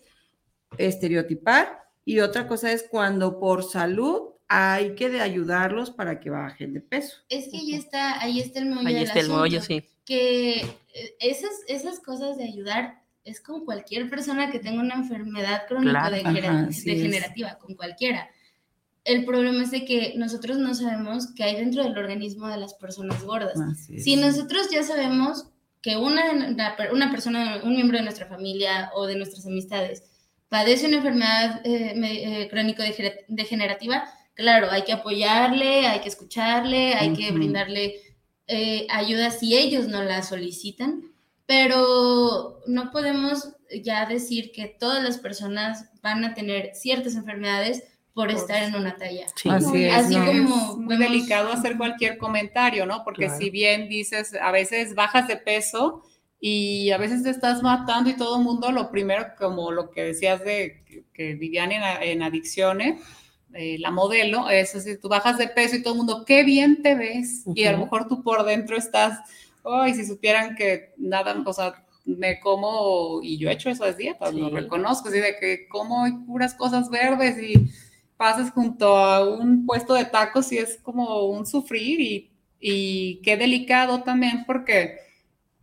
estereotipar 0.79 1.81
y 2.05 2.21
otra 2.21 2.47
cosa 2.47 2.73
es 2.73 2.85
cuando 2.91 3.39
por 3.39 3.62
salud 3.65 4.31
hay 4.49 4.95
que 4.95 5.09
de 5.09 5.21
ayudarlos 5.21 5.91
para 5.91 6.21
que 6.21 6.31
bajen 6.31 6.73
de 6.75 6.81
peso. 6.81 7.17
Es 7.29 7.49
que 7.49 7.57
ahí 7.59 7.75
está, 7.75 8.21
ahí 8.21 8.41
está 8.41 8.61
el 8.61 8.67
meollo 8.67 8.89
Ahí 8.89 8.97
está 9.03 9.21
el 9.21 9.62
sí. 9.62 9.85
Que 10.05 10.61
eh, 10.61 11.17
esas, 11.21 11.51
esas 11.67 11.99
cosas 12.01 12.37
de 12.37 12.45
ayudar 12.45 13.03
es 13.25 13.41
con 13.41 13.65
cualquier 13.65 14.09
persona 14.09 14.51
que 14.53 14.61
tenga 14.61 14.81
una 14.81 14.95
enfermedad 14.95 15.62
Claro. 15.69 15.83
crónico-degenerativa, 15.83 16.49
Ajá, 16.51 16.67
así 16.69 17.43
es. 17.43 17.57
con 17.65 17.75
cualquiera. 17.75 18.31
El 19.07 19.25
problema 19.25 19.62
es 19.62 19.71
de 19.71 19.85
que 19.85 20.14
nosotros 20.16 20.59
no 20.59 20.75
sabemos 20.75 21.29
qué 21.37 21.45
hay 21.45 21.55
dentro 21.55 21.85
del 21.85 21.97
organismo 21.97 22.49
de 22.49 22.57
las 22.57 22.75
personas 22.75 23.23
gordas. 23.23 23.57
Si 23.87 24.16
nosotros 24.16 24.69
ya 24.71 24.83
sabemos 24.83 25.47
que 25.81 25.97
una, 25.97 26.33
una 26.92 27.11
persona, 27.12 27.61
un 27.62 27.75
miembro 27.75 27.99
de 27.99 28.03
nuestra 28.03 28.27
familia 28.27 28.90
o 28.95 29.07
de 29.07 29.14
nuestras 29.14 29.47
amistades 29.47 30.03
padece 30.49 30.88
una 30.88 30.97
enfermedad 30.97 31.61
eh, 31.64 31.95
eh, 31.95 32.49
crónico-degenerativa, 32.49 34.12
claro, 34.35 34.73
hay 34.73 34.83
que 34.83 34.92
apoyarle, 34.92 35.87
hay 35.87 36.01
que 36.01 36.09
escucharle, 36.09 36.95
hay 36.95 37.12
que 37.12 37.31
brindarle 37.31 38.01
eh, 38.49 38.88
ayuda 38.90 39.31
si 39.31 39.57
ellos 39.57 39.87
no 39.87 40.03
la 40.03 40.25
solicitan, 40.25 41.12
pero 41.47 42.61
no 42.66 42.90
podemos 42.90 43.55
ya 43.85 44.07
decir 44.07 44.51
que 44.51 44.66
todas 44.66 45.05
las 45.05 45.19
personas 45.19 45.90
van 46.03 46.25
a 46.25 46.35
tener 46.35 46.75
ciertas 46.75 47.14
enfermedades 47.14 47.85
por 48.17 48.31
estar 48.31 48.63
en 48.63 48.75
una 48.75 48.97
talla. 48.97 49.27
Sí. 49.37 49.49
Así 49.51 49.85
es, 49.85 49.95
Así 49.95 50.17
¿no? 50.17 50.25
como 50.25 50.39
es 50.41 50.49
muy 50.79 50.97
vemos- 50.97 50.99
delicado 50.99 51.53
hacer 51.53 51.77
cualquier 51.77 52.17
comentario, 52.17 52.87
¿no? 52.87 53.05
Porque 53.05 53.27
Claro. 53.27 53.39
si 53.39 53.51
bien 53.51 53.91
dices, 53.91 54.35
a 54.41 54.51
veces 54.51 54.95
bajas 54.95 55.29
de 55.29 55.37
peso 55.37 56.03
y 56.41 56.91
a 56.93 56.97
veces 56.97 57.23
te 57.23 57.29
estás 57.31 57.63
matando 57.63 58.09
y 58.09 58.17
todo 58.17 58.39
el 58.39 58.43
mundo, 58.45 58.73
lo 58.73 58.91
primero, 58.91 59.27
como 59.39 59.71
lo 59.71 59.91
que 59.91 60.03
decías 60.03 60.43
de 60.43 60.83
que, 61.13 61.35
vivían 61.35 61.73
en, 61.73 61.83
en 62.03 62.23
adicciones, 62.23 63.03
eh, 63.53 63.77
la 63.79 63.91
modelo, 63.91 64.49
es 64.49 64.75
así, 64.75 64.99
tú 64.99 65.09
bajas 65.11 65.37
de 65.37 65.49
peso 65.49 65.77
y 65.77 65.83
todo 65.83 65.93
el 65.93 65.99
mundo, 65.99 66.25
qué 66.27 66.43
bien 66.43 66.83
te 66.83 66.95
ves. 66.95 67.45
Y 67.55 67.65
a 67.65 67.73
lo 67.73 67.79
mejor 67.79 68.09
tú 68.09 68.23
por 68.23 68.45
dentro 68.47 68.79
estás, 68.79 69.19
ay, 69.63 69.93
si 69.95 70.07
supieran 70.07 70.57
que 70.57 70.95
nada, 70.97 71.37
o 71.45 71.53
sea, 71.53 71.85
me 72.07 72.41
como, 72.41 73.21
y 73.23 73.37
yo 73.37 73.51
he 73.51 73.53
hecho 73.53 73.69
esas 73.69 73.99
dietas, 73.99 74.33
lo 74.33 74.49
Sí. 74.49 74.55
reconozco, 74.55 75.09
así 75.11 75.19
de 75.21 75.37
que 75.39 75.69
como 75.69 76.25
puras 76.25 76.55
cosas 76.55 76.89
verdes 76.89 77.37
y 77.43 77.55
pasas 78.17 78.51
junto 78.51 78.97
a 78.97 79.29
un 79.29 79.67
puesto 79.67 79.95
de 79.95 80.05
tacos 80.05 80.53
y 80.53 80.59
es 80.59 80.79
como 80.83 81.27
un 81.27 81.47
sufrir 81.47 82.01
y, 82.01 82.31
y 82.61 83.21
qué 83.23 83.37
delicado 83.37 84.03
también 84.03 84.45
porque 84.47 84.99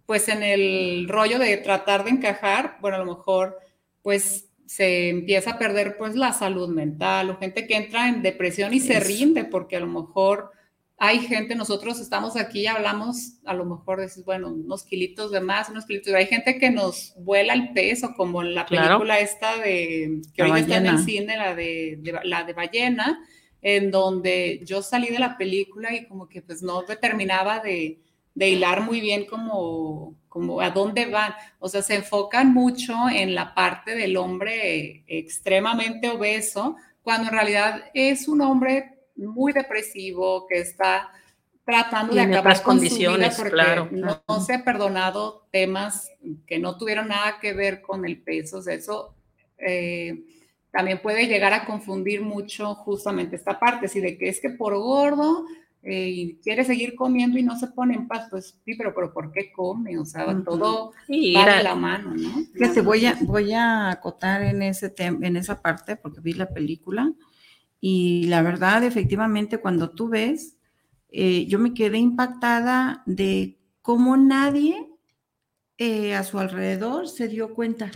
pues 0.06 0.28
en 0.28 0.44
el 0.44 1.08
rollo 1.08 1.40
de 1.40 1.58
tratar 1.58 2.04
de 2.04 2.12
encajar, 2.12 2.78
bueno, 2.82 2.98
a 2.98 3.00
lo 3.00 3.16
mejor 3.16 3.60
pues 4.02 4.50
se 4.66 5.10
empieza 5.10 5.52
a 5.52 5.60
perder 5.60 5.98
pues 5.98 6.16
la 6.16 6.34
salud 6.34 6.70
mental 6.70 7.30
o 7.30 7.38
gente 7.38 7.68
que 7.68 7.76
entra 7.76 8.10
en 8.10 8.22
depresión 8.22 8.74
y 8.74 8.80
se 8.80 9.00
rinde 9.00 9.44
porque 9.46 9.76
a 9.76 9.80
lo 9.80 9.88
mejor 9.88 10.52
hay 10.98 11.20
gente, 11.20 11.56
nosotros 11.56 12.00
estamos 12.00 12.38
aquí 12.38 12.62
y 12.62 12.68
hablamos, 12.68 13.34
a 13.46 13.54
lo 13.54 13.66
mejor 13.66 14.02
dices, 14.02 14.24
bueno, 14.24 14.50
unos 14.54 14.84
kilitos 14.86 15.32
de 15.32 15.42
más, 15.42 15.68
unos 15.70 15.86
kilitos, 15.86 16.14
hay 16.14 16.28
gente 16.28 16.58
que 16.60 16.70
nos 16.70 17.14
vuela 17.18 17.54
el 17.54 17.74
peso, 17.74 18.14
como 18.16 18.42
en 18.42 18.56
la 18.56 18.66
Claro. 18.66 19.00
película 19.00 19.20
esta 19.20 19.58
de, 19.58 20.22
que 20.34 20.44
La 20.44 20.54
hoy 20.54 20.62
está 20.62 20.78
en 20.78 20.86
el 20.86 21.00
cine, 21.00 21.36
la 21.38 21.56
de, 21.56 21.98
de- 22.00 22.20
la 22.24 22.44
de 22.44 22.54
ballena, 22.54 23.20
en 23.62 23.92
donde 23.92 24.62
yo 24.66 24.82
salí 24.82 25.08
de 25.10 25.20
la 25.20 25.38
película 25.38 25.94
y 25.94 26.06
como 26.08 26.28
que 26.30 26.42
pues 26.42 26.62
no 26.62 26.84
determinaba 26.84 27.60
de, 27.60 28.00
de 28.36 28.50
hilar 28.50 28.82
muy 28.82 29.02
bien 29.02 29.26
como, 29.26 30.16
como 30.30 30.62
a 30.62 30.70
dónde 30.70 31.06
van. 31.08 31.34
O 31.60 31.70
sea, 31.70 31.82
se 31.82 31.96
enfocan 31.96 32.54
mucho 32.54 32.94
en 33.10 33.36
la 33.36 33.54
parte 33.56 33.96
del 33.96 34.16
hombre 34.18 35.04
extremadamente 35.08 36.10
obeso, 36.10 36.76
cuando 37.02 37.28
en 37.30 37.34
realidad 37.36 37.84
es 37.94 38.28
un 38.28 38.42
hombre 38.42 38.93
muy 39.16 39.54
depresivo 39.54 40.48
que 40.48 40.60
está 40.60 41.12
tratando 41.66 42.14
de 42.14 42.22
acabar 42.22 42.62
con 42.62 42.78
su 42.78 42.82
vida 42.82 42.90
condiciones, 42.90 43.36
porque 43.36 43.52
claro. 43.52 43.88
no, 43.92 44.22
no 44.28 44.42
se 44.42 44.54
ha 44.54 44.64
perdonado 44.66 45.48
temas 45.52 46.10
que 46.46 46.60
no 46.60 46.78
tuvieron 46.78 47.08
nada 47.08 47.40
que 47.40 47.54
ver 47.54 47.82
con 47.82 48.06
el 48.06 48.22
peso. 48.22 48.58
O 48.58 48.62
sea, 48.62 48.74
eso 48.74 49.16
eh, 49.58 50.24
también 50.72 51.02
puede 51.02 51.28
llegar 51.28 51.54
a 51.54 51.66
confundir 51.66 52.22
mucho 52.22 52.76
justamente 52.76 53.36
esta 53.36 53.60
parte, 53.60 53.88
si 53.88 54.02
de 54.02 54.18
que 54.18 54.28
es 54.28 54.42
que 54.42 54.50
por 54.50 54.76
gordo 54.78 55.46
eh, 55.84 56.10
y 56.10 56.36
quiere 56.38 56.64
seguir 56.66 56.96
comiendo 56.96 57.38
y 57.38 57.44
no 57.44 57.58
se 57.58 57.68
pone 57.68 57.96
en 57.96 58.08
paz, 58.08 58.28
pues 58.30 58.58
sí, 58.66 58.76
pero, 58.76 58.94
pero 58.94 59.14
¿por 59.14 59.32
qué 59.32 59.52
come? 59.52 59.98
O 59.98 60.06
sea, 60.06 60.26
Ujú. 60.28 60.44
todo 60.44 60.92
Y 61.08 61.34
va 61.36 61.58
de 61.58 61.64
la 61.64 61.76
mano, 61.76 62.14
¿no? 62.16 62.46
Fíjate, 62.54 62.82
voy 62.82 63.06
a, 63.06 63.18
voy 63.22 63.54
a 63.54 63.92
acotar 63.92 64.44
en, 64.44 64.62
ese 64.64 64.94
en 64.98 65.36
esa 65.38 65.62
parte 65.62 65.96
porque 65.96 66.22
vi 66.22 66.34
la 66.34 66.50
película 66.50 67.12
y 67.86 68.28
la 68.28 68.42
verdad, 68.42 68.82
efectivamente, 68.86 69.58
cuando 69.58 69.90
tú 69.90 70.08
ves, 70.08 70.56
eh, 71.10 71.46
yo 71.48 71.60
me 71.60 71.74
quedé 71.74 71.98
impactada 71.98 73.04
de 73.06 73.60
cómo 73.82 74.16
nadie 74.16 74.90
eh, 75.78 76.16
a 76.16 76.24
su 76.24 76.40
alrededor 76.40 77.10
se 77.10 77.28
dio 77.28 77.54
cuenta. 77.54 77.92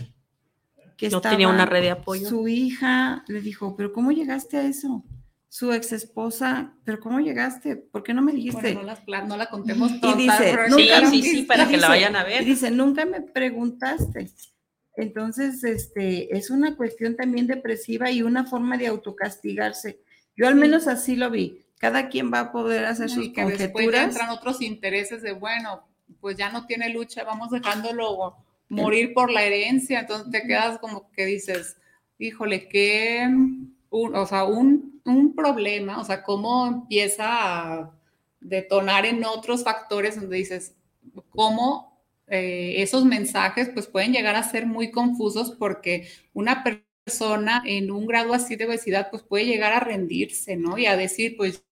que 0.98 1.08
No 1.08 1.16
estaba, 1.18 1.30
tenía 1.32 1.48
una 1.48 1.64
red 1.64 1.80
de 1.80 1.90
apoyo. 1.92 2.28
Su 2.28 2.48
hija 2.48 3.24
le 3.28 3.40
dijo, 3.40 3.76
pero 3.76 3.92
¿cómo 3.94 4.12
llegaste 4.12 4.58
a 4.58 4.66
eso? 4.66 5.04
Su 5.48 5.72
ex 5.72 5.92
esposa, 5.92 6.74
pero 6.84 7.00
¿cómo 7.00 7.20
llegaste? 7.20 7.76
¿Por 7.76 8.02
qué 8.02 8.12
no 8.12 8.20
me 8.20 8.32
dijiste? 8.32 8.74
Bueno, 8.74 8.82
no, 8.82 8.96
la, 9.06 9.22
no 9.24 9.36
la 9.38 9.48
contemos 9.48 9.92
Y 9.92 10.00
toda, 10.00 10.16
dice, 10.16 10.36
pero 10.54 10.76
Sí, 10.76 10.88
sí, 11.10 11.22
sí, 11.22 11.42
para 11.44 11.62
y 11.64 11.66
que 11.68 11.76
la 11.78 11.86
dice- 11.86 11.88
vayan 11.88 12.16
a 12.16 12.22
Y 12.22 12.26
ver. 12.26 12.44
dice, 12.44 12.70
nunca 12.70 13.06
me 13.06 13.22
preguntaste. 13.22 14.30
Entonces, 14.98 15.62
este, 15.62 16.36
es 16.36 16.50
una 16.50 16.76
cuestión 16.76 17.14
también 17.14 17.46
depresiva 17.46 18.10
y 18.10 18.22
una 18.22 18.44
forma 18.46 18.76
de 18.76 18.88
autocastigarse. 18.88 20.00
Yo 20.36 20.48
al 20.48 20.56
menos 20.56 20.88
así 20.88 21.14
lo 21.14 21.30
vi. 21.30 21.64
Cada 21.78 22.08
quien 22.08 22.32
va 22.32 22.40
a 22.40 22.52
poder 22.52 22.84
hacer 22.84 23.08
sus 23.08 23.26
y 23.26 23.32
que 23.32 23.42
después 23.42 23.60
ya 23.60 23.72
conjeturas. 23.72 24.04
entran 24.08 24.30
otros 24.30 24.60
intereses 24.60 25.22
de, 25.22 25.32
bueno, 25.32 25.84
pues 26.20 26.36
ya 26.36 26.50
no 26.50 26.66
tiene 26.66 26.88
lucha, 26.88 27.22
vamos 27.22 27.50
dejándolo 27.50 28.38
morir 28.68 29.14
por 29.14 29.30
la 29.30 29.44
herencia, 29.44 30.00
entonces 30.00 30.32
te 30.32 30.42
quedas 30.48 30.80
como 30.80 31.12
que 31.12 31.26
dices, 31.26 31.76
híjole, 32.18 32.68
qué, 32.68 33.24
un, 33.90 34.16
o 34.16 34.26
sea, 34.26 34.44
un, 34.46 35.00
un 35.04 35.36
problema, 35.36 36.00
o 36.00 36.04
sea, 36.04 36.24
cómo 36.24 36.66
empieza 36.66 37.24
a 37.28 37.92
detonar 38.40 39.06
en 39.06 39.24
otros 39.24 39.62
factores 39.62 40.16
donde 40.20 40.38
dices, 40.38 40.74
cómo 41.30 41.97
eh, 42.30 42.82
esos 42.82 43.04
mensajes 43.04 43.70
pues 43.72 43.86
pueden 43.86 44.12
llegar 44.12 44.36
a 44.36 44.42
ser 44.42 44.66
muy 44.66 44.90
confusos 44.90 45.52
porque 45.58 46.08
una 46.32 46.64
persona 46.64 47.62
en 47.64 47.90
un 47.90 48.06
grado 48.06 48.34
así 48.34 48.56
de 48.56 48.66
obesidad 48.66 49.10
pues 49.10 49.22
puede 49.22 49.46
llegar 49.46 49.72
a 49.72 49.80
rendirse, 49.80 50.56
¿no? 50.56 50.78
Y 50.78 50.86
a 50.86 50.96
decir, 50.96 51.36
pues 51.36 51.64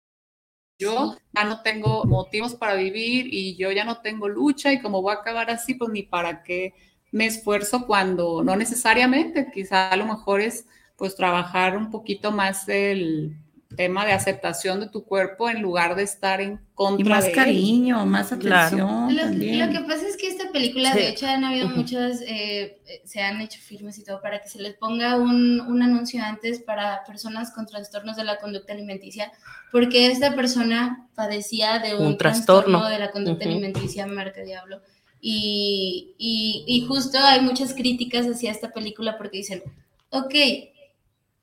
yo 0.78 1.16
ya 1.34 1.44
no 1.44 1.62
tengo 1.62 2.04
motivos 2.04 2.54
para 2.54 2.74
vivir 2.74 3.28
y 3.32 3.56
yo 3.56 3.72
ya 3.72 3.84
no 3.84 4.00
tengo 4.02 4.28
lucha 4.28 4.72
y 4.72 4.80
como 4.80 5.02
voy 5.02 5.14
a 5.14 5.20
acabar 5.20 5.50
así, 5.50 5.74
pues 5.74 5.90
ni 5.90 6.02
para 6.02 6.42
qué 6.42 6.74
me 7.12 7.26
esfuerzo 7.26 7.86
cuando 7.86 8.42
no 8.44 8.56
necesariamente, 8.56 9.50
quizá 9.52 9.90
a 9.90 9.96
lo 9.96 10.06
mejor 10.06 10.40
es 10.40 10.66
pues 10.96 11.16
trabajar 11.16 11.76
un 11.76 11.90
poquito 11.90 12.32
más 12.32 12.68
el 12.68 13.36
tema 13.76 14.04
de 14.06 14.12
aceptación 14.12 14.80
de 14.80 14.88
tu 14.88 15.04
cuerpo 15.04 15.48
en 15.50 15.62
lugar 15.62 15.94
de 15.94 16.02
estar 16.02 16.40
en 16.40 16.58
contra 16.74 17.06
Y 17.06 17.08
más 17.08 17.24
de 17.24 17.30
él. 17.30 17.36
cariño, 17.36 18.04
más 18.06 18.28
Claro. 18.28 18.66
atención 18.76 19.14
Lo, 19.16 19.22
también. 19.22 19.58
lo 19.60 19.72
que 19.72 19.84
pasa 19.86 20.08
es 20.08 20.16
que 20.16 20.28
esta 20.28 20.50
película, 20.50 20.92
Sí. 20.92 20.98
de 20.98 21.08
hecho, 21.08 21.26
han 21.26 21.44
habido 21.44 21.66
Ujú. 21.66 21.76
muchas, 21.76 22.20
eh, 22.22 22.80
eh, 22.86 23.02
se 23.04 23.20
han 23.20 23.40
hecho 23.40 23.60
filmes 23.60 23.98
y 23.98 24.04
todo 24.04 24.20
para 24.20 24.40
que 24.40 24.48
se 24.48 24.60
les 24.60 24.74
ponga 24.74 25.16
un, 25.16 25.60
un 25.60 25.82
anuncio 25.82 26.22
antes 26.24 26.60
para 26.60 27.04
personas 27.04 27.52
con 27.52 27.66
trastornos 27.66 28.16
de 28.16 28.24
la 28.24 28.38
conducta 28.38 28.72
alimenticia, 28.72 29.30
porque 29.70 30.06
esta 30.10 30.34
persona 30.34 31.08
padecía 31.14 31.78
de 31.78 31.94
un, 31.96 32.06
Un 32.06 32.18
trastorno. 32.18 32.88
de 32.88 32.98
la 32.98 33.10
conducta 33.10 33.44
Ujú. 33.44 33.52
alimenticia, 33.52 34.06
marca 34.06 34.42
diablo. 34.42 34.80
Y, 35.20 36.14
y, 36.18 36.64
y 36.66 36.82
justo 36.86 37.18
hay 37.18 37.40
muchas 37.40 37.74
críticas 37.74 38.26
hacia 38.26 38.50
esta 38.52 38.70
película 38.72 39.16
porque 39.18 39.38
dicen, 39.38 39.62
ok, 40.10 40.34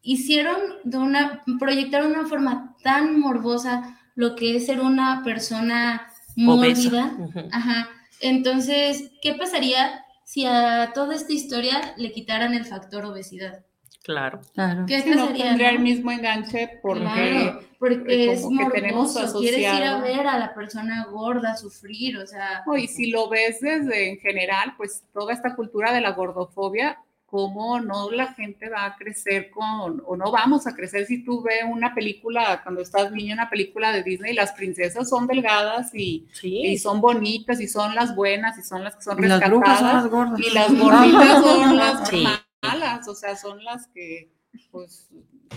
hicieron 0.03 0.57
de 0.83 0.97
una, 0.97 1.43
proyectaron 1.59 2.11
de 2.13 2.19
una 2.19 2.27
forma 2.29 2.75
tan 2.83 3.19
morbosa 3.19 3.97
lo 4.15 4.35
que 4.35 4.57
es 4.57 4.67
ser 4.67 4.79
una 4.81 5.23
persona 5.23 6.07
Obesa. 6.47 7.07
mórbida. 7.17 7.47
Ajá. 7.51 7.89
Entonces, 8.21 9.11
¿qué 9.21 9.33
pasaría 9.33 10.03
si 10.23 10.45
a 10.45 10.91
toda 10.93 11.15
esta 11.15 11.33
historia 11.33 11.93
le 11.97 12.11
quitaran 12.11 12.53
el 12.53 12.65
factor 12.65 13.05
obesidad? 13.05 13.63
Claro. 14.03 14.41
Claro. 14.53 14.85
¿Qué 14.85 15.01
Sí, 15.01 15.09
no 15.11 15.27
tendría 15.29 15.71
no? 15.71 15.77
el 15.77 15.79
mismo 15.79 16.11
enganche 16.11 16.79
porque 16.81 17.03
Claro, 17.03 17.59
porque 17.79 18.25
eh, 18.25 18.33
es 18.33 18.41
como 18.41 18.69
que 18.69 18.81
tenemos 18.81 19.13
morboso, 19.13 19.39
quieres 19.39 19.59
ir 19.61 19.65
a 19.67 19.71
asociado. 19.95 20.01
ver 20.01 20.27
a 20.27 20.37
la 20.39 20.53
persona 20.53 21.05
gorda 21.05 21.55
sufrir, 21.55 22.17
o 22.17 22.27
sea, 22.27 22.63
No, 22.67 22.75
y 22.75 22.87
si 22.87 23.09
lo 23.11 23.29
ves 23.29 23.61
desde 23.61 24.09
en 24.09 24.17
general, 24.19 24.73
pues 24.75 25.03
toda 25.13 25.31
esta 25.33 25.55
cultura 25.55 25.93
de 25.93 26.01
la 26.01 26.11
gordofobia, 26.11 26.97
cómo 27.33 27.79
no 27.79 28.11
la 28.11 28.31
gente 28.35 28.69
va 28.69 28.85
a 28.85 28.95
crecer 28.95 29.49
con, 29.49 30.03
o 30.05 30.15
no 30.15 30.31
vamos 30.31 30.67
a 30.67 30.75
crecer 30.75 31.07
si 31.07 31.23
tú 31.23 31.41
ves 31.41 31.63
una 31.67 31.95
película, 31.95 32.61
cuando 32.61 32.83
estás 32.83 33.11
niño, 33.11 33.33
una 33.33 33.49
película 33.49 33.91
de 33.91 34.03
Disney, 34.03 34.35
las 34.35 34.51
princesas 34.51 35.09
son 35.09 35.25
delgadas 35.25 35.89
y, 35.95 36.27
y 36.43 36.77
son 36.77 37.01
bonitas 37.01 37.59
y 37.59 37.67
son 37.67 37.95
las 37.95 38.15
buenas 38.15 38.59
y 38.59 38.61
son 38.61 38.83
las 38.83 38.95
que 38.97 39.01
son 39.01 39.17
Y 39.23 39.27
las 39.27 39.49
brujas 39.49 39.79
son 39.79 39.87
las 39.87 40.03
rescatadas 40.03 40.11
gordas. 40.11 40.39
y 40.39 40.53
las 40.53 40.77
gorditas 40.77 41.41
son 41.43 41.75
las 41.75 42.07
Sí. 42.09 42.23
malas, 42.61 43.07
o 43.07 43.15
sea, 43.15 43.35
son 43.35 43.63
las 43.63 43.87
que 43.87 44.31
pues 44.69 45.09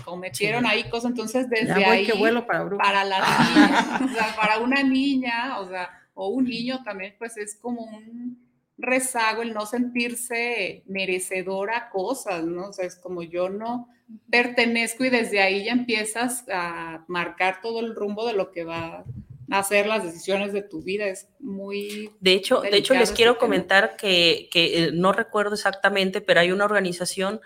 cometieron 0.03 0.65
ahí 0.65 0.89
cosas, 0.89 1.11
entonces 1.11 1.47
desde 1.47 1.75
voy 1.75 1.83
ahí 1.83 2.05
que 2.07 2.13
vuelo 2.13 2.47
para 2.47 2.63
brujas. 2.63 2.87
para 2.87 3.03
la 3.03 3.19
niña, 3.19 3.99
o 4.03 4.15
sea, 4.15 4.35
para 4.35 4.57
una 4.57 4.81
niña, 4.81 5.59
o 5.59 5.67
sea, 5.69 5.91
o 6.15 6.29
un 6.29 6.45
niño 6.45 6.81
también, 6.83 7.13
pues 7.19 7.37
es 7.37 7.55
como 7.55 7.83
un 7.83 8.46
rezago 8.77 9.41
el 9.41 9.53
no 9.53 9.65
sentirse 9.65 10.83
merecedora 10.85 11.77
a 11.77 11.89
cosas, 11.89 12.43
¿no? 12.45 12.69
O 12.69 12.73
sea, 12.73 12.85
es 12.85 12.95
como 12.95 13.23
yo 13.23 13.49
no 13.49 13.89
pertenezco 14.29 15.03
y 15.05 15.09
desde 15.09 15.41
ahí 15.41 15.65
ya 15.65 15.71
empiezas 15.71 16.45
a 16.51 17.03
marcar 17.07 17.59
todo 17.61 17.79
el 17.79 17.95
rumbo 17.95 18.25
de 18.25 18.33
lo 18.33 18.51
que 18.51 18.63
va 18.63 19.03
a 19.49 19.63
ser 19.63 19.87
las 19.87 20.03
decisiones 20.03 20.53
de 20.53 20.61
tu 20.61 20.81
vida. 20.83 21.07
Es 21.07 21.27
muy... 21.39 22.11
De 22.19 22.33
hecho, 22.33 22.61
de 22.61 22.77
hecho 22.77 22.93
les 22.93 23.11
quiero 23.11 23.33
tema. 23.33 23.39
comentar 23.39 23.97
que, 23.97 24.49
que, 24.51 24.83
eh, 24.83 24.91
no 24.93 25.11
recuerdo 25.11 25.55
exactamente, 25.55 26.21
pero 26.21 26.39
hay 26.39 26.51
una 26.51 26.65
organización 26.65 27.41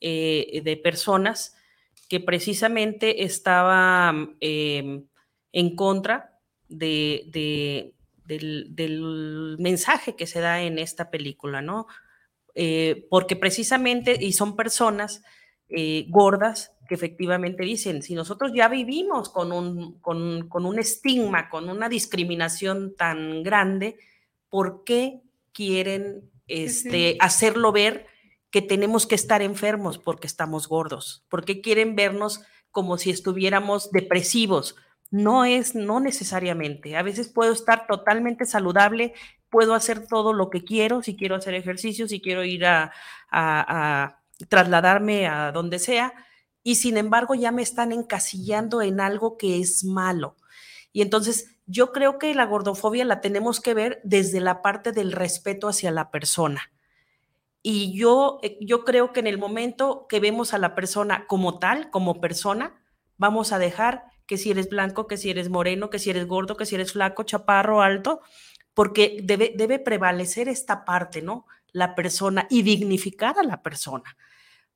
eh, 0.00 0.60
de 0.64 0.76
personas 0.76 1.56
que 2.08 2.20
precisamente 2.20 3.24
estaba 3.24 4.14
eh, 4.40 5.02
en 5.52 5.76
contra 5.76 6.38
de, 6.68 7.24
de- 7.28 7.94
del, 8.24 8.74
del 8.74 9.56
mensaje 9.58 10.16
que 10.16 10.26
se 10.26 10.40
da 10.40 10.62
en 10.62 10.78
esta 10.78 11.10
película, 11.10 11.62
¿no? 11.62 11.86
Eh, 12.54 13.06
porque 13.10 13.36
precisamente, 13.36 14.16
y 14.20 14.32
son 14.32 14.56
personas 14.56 15.22
eh, 15.68 16.06
gordas 16.08 16.72
que 16.88 16.94
efectivamente 16.94 17.64
dicen, 17.64 18.02
si 18.02 18.14
nosotros 18.14 18.52
ya 18.54 18.68
vivimos 18.68 19.28
con 19.28 19.52
un, 19.52 19.98
con, 20.00 20.48
con 20.48 20.66
un 20.66 20.78
estigma, 20.78 21.48
con 21.48 21.68
una 21.68 21.88
discriminación 21.88 22.94
tan 22.94 23.42
grande, 23.42 23.96
¿por 24.50 24.84
qué 24.84 25.22
quieren 25.52 26.30
este, 26.46 27.16
hacerlo 27.20 27.72
ver 27.72 28.06
que 28.50 28.62
tenemos 28.62 29.06
que 29.06 29.14
estar 29.14 29.42
enfermos 29.42 29.98
porque 29.98 30.26
estamos 30.26 30.68
gordos? 30.68 31.24
¿Por 31.28 31.44
qué 31.44 31.60
quieren 31.60 31.96
vernos 31.96 32.42
como 32.70 32.98
si 32.98 33.10
estuviéramos 33.10 33.90
depresivos? 33.90 34.76
No 35.14 35.44
es, 35.44 35.76
no 35.76 36.00
necesariamente. 36.00 36.96
A 36.96 37.04
veces 37.04 37.28
puedo 37.28 37.52
estar 37.52 37.86
totalmente 37.86 38.46
saludable, 38.46 39.14
puedo 39.48 39.74
hacer 39.74 40.08
todo 40.08 40.32
lo 40.32 40.50
que 40.50 40.64
quiero, 40.64 41.04
si 41.04 41.14
quiero 41.14 41.36
hacer 41.36 41.54
ejercicio, 41.54 42.08
si 42.08 42.20
quiero 42.20 42.42
ir 42.42 42.66
a, 42.66 42.90
trasladarme 44.48 45.28
a 45.28 45.52
donde 45.52 45.78
sea, 45.78 46.12
y 46.64 46.74
sin 46.74 46.96
embargo 46.96 47.36
ya 47.36 47.52
me 47.52 47.62
están 47.62 47.92
encasillando 47.92 48.82
en 48.82 48.98
algo 48.98 49.36
que 49.36 49.60
es 49.60 49.84
malo. 49.84 50.34
Y 50.92 51.00
entonces 51.00 51.58
yo 51.64 51.92
creo 51.92 52.18
que 52.18 52.34
la 52.34 52.46
gordofobia 52.46 53.04
la 53.04 53.20
tenemos 53.20 53.60
que 53.60 53.72
ver 53.72 54.00
desde 54.02 54.40
la 54.40 54.62
parte 54.62 54.90
del 54.90 55.12
respeto 55.12 55.68
hacia 55.68 55.92
la 55.92 56.10
persona. 56.10 56.72
Y 57.62 57.96
yo, 57.96 58.40
eh, 58.42 58.58
yo 58.60 58.84
creo 58.84 59.12
que 59.12 59.20
en 59.20 59.28
el 59.28 59.38
momento 59.38 60.06
que 60.08 60.18
vemos 60.18 60.54
a 60.54 60.58
la 60.58 60.74
persona 60.74 61.28
como 61.28 61.60
tal, 61.60 61.88
como 61.90 62.20
persona, 62.20 62.82
vamos 63.16 63.52
a 63.52 63.60
dejar 63.60 64.12
que 64.26 64.38
si 64.38 64.50
eres 64.50 64.68
blanco, 64.68 65.06
que 65.06 65.16
si 65.16 65.30
eres 65.30 65.50
moreno, 65.50 65.90
que 65.90 65.98
si 65.98 66.10
eres 66.10 66.26
gordo, 66.26 66.56
que 66.56 66.66
si 66.66 66.74
eres 66.74 66.92
flaco, 66.92 67.22
chaparro, 67.24 67.82
alto, 67.82 68.20
porque 68.74 69.20
debe, 69.22 69.52
debe 69.56 69.78
prevalecer 69.78 70.48
esta 70.48 70.84
parte, 70.84 71.22
¿no? 71.22 71.46
La 71.72 71.94
persona 71.94 72.46
y 72.50 72.62
dignificar 72.62 73.38
a 73.38 73.42
la 73.42 73.62
persona. 73.62 74.16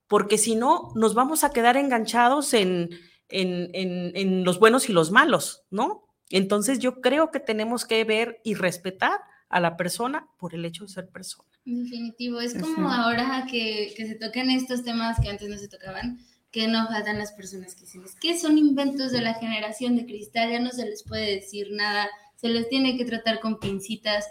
Porque 0.06 0.38
si 0.38 0.54
no, 0.54 0.92
nos 0.94 1.14
vamos 1.14 1.44
a 1.44 1.50
quedar 1.50 1.76
enganchados 1.76 2.54
en, 2.54 2.90
en, 3.28 3.70
en, 3.74 4.12
en 4.16 4.44
los 4.44 4.58
buenos 4.58 4.88
y 4.88 4.92
los 4.92 5.10
malos, 5.10 5.64
¿no? 5.70 6.08
Entonces 6.30 6.78
yo 6.78 7.00
creo 7.00 7.30
que 7.30 7.40
tenemos 7.40 7.84
que 7.84 8.04
ver 8.04 8.40
y 8.44 8.54
respetar 8.54 9.20
a 9.48 9.60
la 9.60 9.76
persona 9.76 10.28
por 10.38 10.54
el 10.54 10.64
hecho 10.64 10.84
de 10.84 10.90
ser 10.90 11.08
persona. 11.08 11.48
Definitivo, 11.64 12.40
es 12.40 12.54
como 12.54 12.88
sí. 12.88 12.96
ahora 12.96 13.46
que, 13.50 13.92
que 13.96 14.06
se 14.06 14.14
tocan 14.14 14.50
estos 14.50 14.84
temas 14.84 15.18
que 15.20 15.28
antes 15.28 15.48
no 15.48 15.58
se 15.58 15.68
tocaban, 15.68 16.18
que 16.50 16.66
no 16.66 16.86
faltan 16.88 17.18
las 17.18 17.32
personas 17.32 17.74
que 17.74 17.82
dicen, 17.82 18.04
es 18.04 18.14
que 18.14 18.38
son 18.38 18.56
inventos 18.58 19.12
de 19.12 19.20
la 19.20 19.34
generación 19.34 19.96
de 19.96 20.06
cristal, 20.06 20.50
ya 20.50 20.60
no 20.60 20.70
se 20.70 20.86
les 20.86 21.02
puede 21.02 21.34
decir 21.36 21.68
nada, 21.72 22.08
se 22.36 22.48
les 22.48 22.68
tiene 22.68 22.96
que 22.96 23.04
tratar 23.04 23.40
con 23.40 23.58
pincitas. 23.58 24.26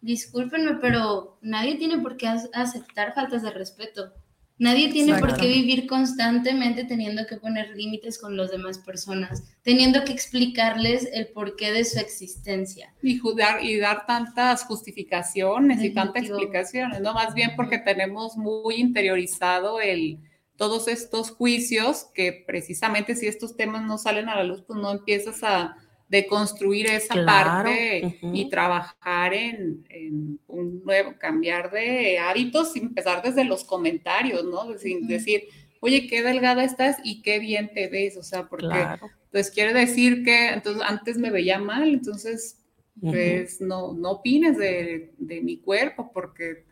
Discúlpenme, 0.00 0.74
pero 0.80 1.38
nadie 1.42 1.76
tiene 1.76 1.98
por 1.98 2.16
qué 2.16 2.26
ac- 2.26 2.50
aceptar 2.52 3.14
faltas 3.14 3.42
de 3.42 3.50
respeto. 3.50 4.12
Nadie 4.58 4.92
tiene 4.92 5.12
por 5.18 5.36
qué 5.36 5.46
vivir 5.48 5.86
constantemente 5.86 6.84
teniendo 6.84 7.26
que 7.26 7.36
poner 7.36 7.70
límites 7.76 8.18
con 8.18 8.36
las 8.36 8.50
demás 8.50 8.78
personas, 8.78 9.42
teniendo 9.62 10.04
que 10.04 10.12
explicarles 10.12 11.08
el 11.12 11.28
porqué 11.28 11.72
de 11.72 11.84
su 11.84 11.98
existencia. 11.98 12.92
y, 13.02 13.18
ju- 13.18 13.34
dar, 13.34 13.64
y 13.64 13.78
dar 13.78 14.04
tantas 14.06 14.64
justificaciones 14.64 15.82
y 15.82 15.90
tantas 15.94 16.24
explicaciones, 16.24 17.00
¿no? 17.00 17.14
Más 17.14 17.34
bien 17.34 17.52
porque 17.56 17.78
tenemos 17.78 18.36
muy 18.36 18.76
interiorizado 18.76 19.80
el, 19.80 20.18
todos 20.62 20.86
estos 20.86 21.32
juicios 21.32 22.06
que 22.14 22.44
precisamente 22.46 23.16
si 23.16 23.26
estos 23.26 23.56
temas 23.56 23.82
no 23.82 23.98
salen 23.98 24.28
a 24.28 24.36
la 24.36 24.44
luz, 24.44 24.62
pues 24.64 24.78
no 24.78 24.92
empiezas 24.92 25.42
a 25.42 25.76
de 26.08 26.24
construir 26.28 26.86
esa 26.86 27.14
Claro, 27.14 27.64
parte 27.64 28.16
ujú. 28.22 28.32
y 28.32 28.48
trabajar 28.48 29.34
en, 29.34 29.84
en 29.88 30.38
un 30.46 30.84
nuevo, 30.84 31.14
cambiar 31.18 31.72
de 31.72 32.20
hábitos 32.20 32.76
y 32.76 32.78
empezar 32.78 33.24
desde 33.24 33.42
los 33.42 33.64
comentarios, 33.64 34.44
¿no? 34.44 34.68
Decir, 34.68 35.48
oye, 35.80 36.06
qué 36.06 36.22
delgada 36.22 36.62
estás 36.62 36.98
y 37.02 37.22
qué 37.22 37.40
bien 37.40 37.72
te 37.74 37.88
ves, 37.88 38.16
o 38.16 38.22
sea, 38.22 38.48
porque 38.48 38.68
Claro. 38.68 39.10
pues 39.32 39.50
quiere 39.50 39.72
decir 39.72 40.22
que 40.22 40.50
entonces 40.50 40.80
antes 40.86 41.18
me 41.18 41.32
veía 41.32 41.58
mal, 41.58 41.88
entonces 41.92 42.62
pues 43.00 43.60
no, 43.60 43.92
no 43.94 44.12
opines 44.12 44.56
de, 44.58 45.12
de 45.18 45.40
mi 45.40 45.56
cuerpo 45.58 46.12
porque 46.14 46.66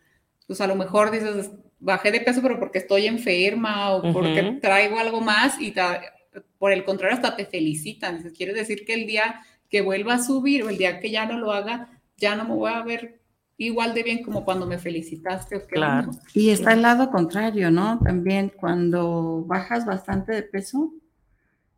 pues 0.47 0.61
a 0.61 0.68
lo 0.68 0.76
mejor 0.76 1.11
dices, 1.11 1.51
bajé 1.81 2.12
de 2.12 2.20
peso 2.20 2.41
pero 2.43 2.59
porque 2.61 2.78
estoy 2.78 3.07
enferma 3.07 3.91
o 3.91 4.12
porque 4.12 4.59
traigo 4.62 4.99
algo 4.99 5.20
más 5.20 5.61
y 5.61 5.72
ta- 5.72 6.03
por 6.59 6.72
el 6.72 6.85
contrario 6.85 7.16
hasta 7.16 7.37
te 7.37 7.47
felicitan. 7.47 8.18
Dices, 8.18 8.33
quiere 8.37 8.53
decir 8.53 8.85
que 8.85 8.95
el 8.95 9.07
día 9.07 9.41
que 9.68 9.81
vuelva 9.81 10.14
a 10.14 10.22
subir 10.22 10.62
o 10.62 10.68
el 10.68 10.78
día 10.78 11.01
que 11.01 11.11
ya 11.11 11.26
no 11.26 11.39
lo 11.39 11.53
haga, 11.53 11.89
ya 12.16 12.37
no 12.37 12.45
me 12.45 12.55
voy 12.55 12.70
a 12.72 12.83
ver 12.83 13.20
igual 13.57 13.93
de 13.95 14.03
bien 14.03 14.22
como 14.22 14.45
cuando 14.45 14.66
me 14.66 14.78
felicitaste. 14.78 15.57
o 15.57 15.61
qué 15.66 15.74
Claro. 15.74 16.11
Y 16.35 16.51
está 16.51 16.72
el 16.72 16.83
lado 16.83 17.11
contrario, 17.11 17.70
¿no? 17.70 17.99
También 18.03 18.53
cuando 18.57 19.45
bajas 19.47 19.85
bastante 19.87 20.33
de 20.33 20.43
peso, 20.43 20.93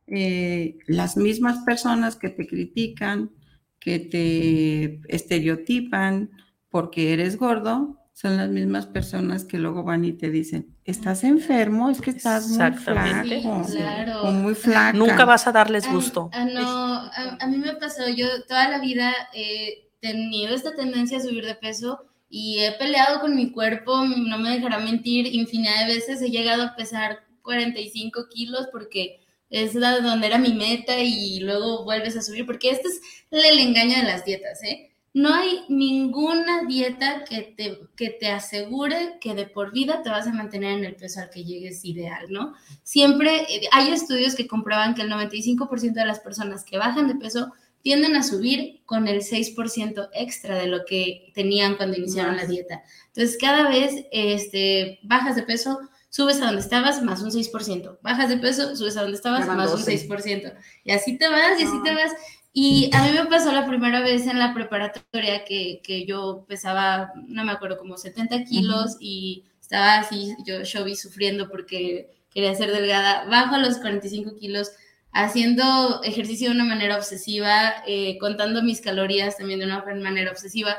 eh, 0.07 0.79
las 0.87 1.17
mismas 1.17 1.59
personas 1.65 2.17
que 2.17 2.29
te 2.29 2.47
critican, 2.47 3.31
que 3.79 3.99
te 3.99 5.01
estereotipan 5.15 6.31
porque 6.71 7.13
eres 7.13 7.37
gordo, 7.37 7.99
son 8.15 8.37
las 8.37 8.49
mismas 8.51 8.87
personas 8.87 9.45
que 9.45 9.59
luego 9.59 9.83
van 9.85 10.05
y 10.05 10.13
te 10.13 10.31
dicen, 10.31 10.77
estás 10.85 11.25
enfermo, 11.25 11.91
es 11.91 12.01
que 12.01 12.11
estás 12.11 12.47
muy 12.49 12.53
Exactamente. 12.63 13.41
flaco, 13.41 13.65
Sí, 13.67 13.77
claro. 13.79 14.23
o 14.23 14.33
muy 14.33 14.55
flaca. 14.55 14.93
Nunca 14.93 15.25
vas 15.25 15.47
a 15.47 15.53
darles 15.53 15.87
Ah, 15.89 15.93
gusto. 15.95 16.31
ah, 16.33 16.45
no, 16.45 16.61
a, 16.69 17.39
a 17.41 17.47
mí 17.47 17.57
me 17.59 17.75
pasó, 17.77 18.09
yo 18.09 18.27
toda 18.47 18.69
la 18.69 18.79
vida 18.81 19.13
he 19.35 19.89
tenido 20.01 20.55
esta 20.55 20.75
tendencia 20.75 21.19
a 21.19 21.23
subir 21.23 21.45
de 21.47 21.55
peso 21.55 22.05
y 22.29 22.59
he 22.61 22.73
peleado 22.73 23.21
con 23.21 23.35
mi 23.35 23.51
cuerpo, 23.53 24.05
no 24.05 24.39
me 24.39 24.51
dejará 24.51 24.79
mentir, 24.79 25.27
infinidad 25.27 25.87
de 25.87 25.95
veces 25.95 26.21
he 26.23 26.31
llegado 26.31 26.63
a 26.65 26.77
pesar 26.77 27.21
45 27.43 28.29
kilos 28.31 28.69
porque 28.73 29.21
es 29.51 29.75
la, 29.75 30.01
donde 30.01 30.27
era 30.29 30.39
mi 30.39 30.53
meta 30.55 30.99
y 30.99 31.41
luego 31.41 31.85
vuelves 31.85 32.17
a 32.17 32.23
subir, 32.23 32.47
porque 32.47 32.71
este 32.71 32.89
es 32.89 33.01
el 33.31 33.59
engaño 33.59 33.97
de 33.97 34.05
las 34.05 34.25
dietas, 34.25 34.63
¿eh? 34.65 34.92
No 35.15 35.35
hay 35.35 35.65
ninguna 35.69 36.63
dieta 36.65 37.25
que 37.25 37.43
te, 37.57 37.81
que 37.97 38.11
te 38.11 38.29
asegure 38.31 39.19
que 39.21 39.35
de 39.35 39.47
por 39.47 39.71
vida 39.73 40.03
te 40.03 40.09
vas 40.09 40.27
a 40.27 40.33
mantener 40.33 40.79
en 40.79 40.85
el 40.87 40.97
peso 40.97 41.21
al 41.21 41.29
que 41.29 41.45
llegues 41.45 41.85
ideal, 41.85 42.27
¿no? 42.31 42.55
Siempre 42.83 43.43
eh, 43.43 43.69
hay 43.73 43.91
estudios 43.93 44.35
que 44.35 44.47
comprueban 44.47 44.95
que 44.95 45.03
el 45.03 45.11
95% 45.11 45.93
de 45.93 46.07
las 46.07 46.21
personas 46.21 46.65
que 46.65 46.79
bajan 46.79 47.09
de 47.09 47.17
peso 47.17 47.53
tienden 47.83 48.17
a 48.17 48.23
subir 48.23 48.81
con 48.87 49.07
el 49.09 49.21
6% 49.23 50.09
extra 50.15 50.57
de 50.57 50.69
lo 50.69 50.85
que 50.87 51.31
tenían 51.35 51.77
cuando 51.77 51.99
iniciaron 51.99 52.37
la 52.37 52.47
dieta. 52.47 52.83
Entonces, 53.09 53.37
cada 53.41 53.69
vez 53.69 54.07
este, 54.13 55.01
bajas 55.03 55.37
de 55.37 55.43
peso, 55.43 55.79
subes 56.09 56.41
a 56.41 56.47
donde 56.47 56.61
estabas 56.61 57.03
más 57.03 57.23
un 57.23 57.31
6%. 57.33 57.99
Bajas 58.03 58.29
de 58.29 58.37
peso, 58.39 58.77
subes 58.77 58.97
a 58.97 59.03
donde 59.03 59.17
estabas 59.17 59.47
más 59.49 59.71
un 59.73 59.79
12. 59.81 60.09
6%. 60.09 60.55
Y 60.85 60.93
así 60.93 61.19
te 61.19 61.29
vas, 61.29 61.59
y 61.61 61.65
así 61.65 61.75
No. 61.77 61.83
te 61.83 61.93
vas. 61.95 62.13
Y 62.55 62.91
a 62.93 63.03
mí 63.03 63.13
me 63.13 63.27
pasó 63.27 63.51
la 63.51 63.67
primera 63.67 64.01
vez 64.01 64.27
en 64.27 64.39
la 64.39 64.53
preparatoria 64.53 65.45
que, 65.45 65.81
que 65.83 66.05
yo 66.05 66.45
pesaba, 66.47 67.13
no 67.27 67.45
me 67.45 67.53
acuerdo, 67.53 67.79
como 67.79 67.97
70 67.97 68.45
kilos 68.45 68.97
y 69.01 69.45
estaba 69.61 69.97
así, 69.97 70.35
yo, 70.45 70.63
yo 70.63 70.85
vi 70.85 70.95
sufriendo 70.95 71.49
porque 71.49 72.11
quería 72.31 72.55
ser 72.55 72.71
delgada. 72.71 73.25
Bajo 73.25 73.55
a 73.55 73.59
los 73.59 73.79
45 73.79 74.37
kilos 74.37 74.71
haciendo 75.13 76.03
ejercicio 76.03 76.51
de 76.51 76.55
una 76.57 76.65
manera 76.65 76.97
obsesiva, 76.97 77.75
eh, 77.87 78.19
contando 78.19 78.63
mis 78.63 78.83
calorías 78.83 79.39
también 79.39 79.61
de 79.61 79.67
una 79.67 79.83
manera 79.83 80.31
obsesiva. 80.31 80.77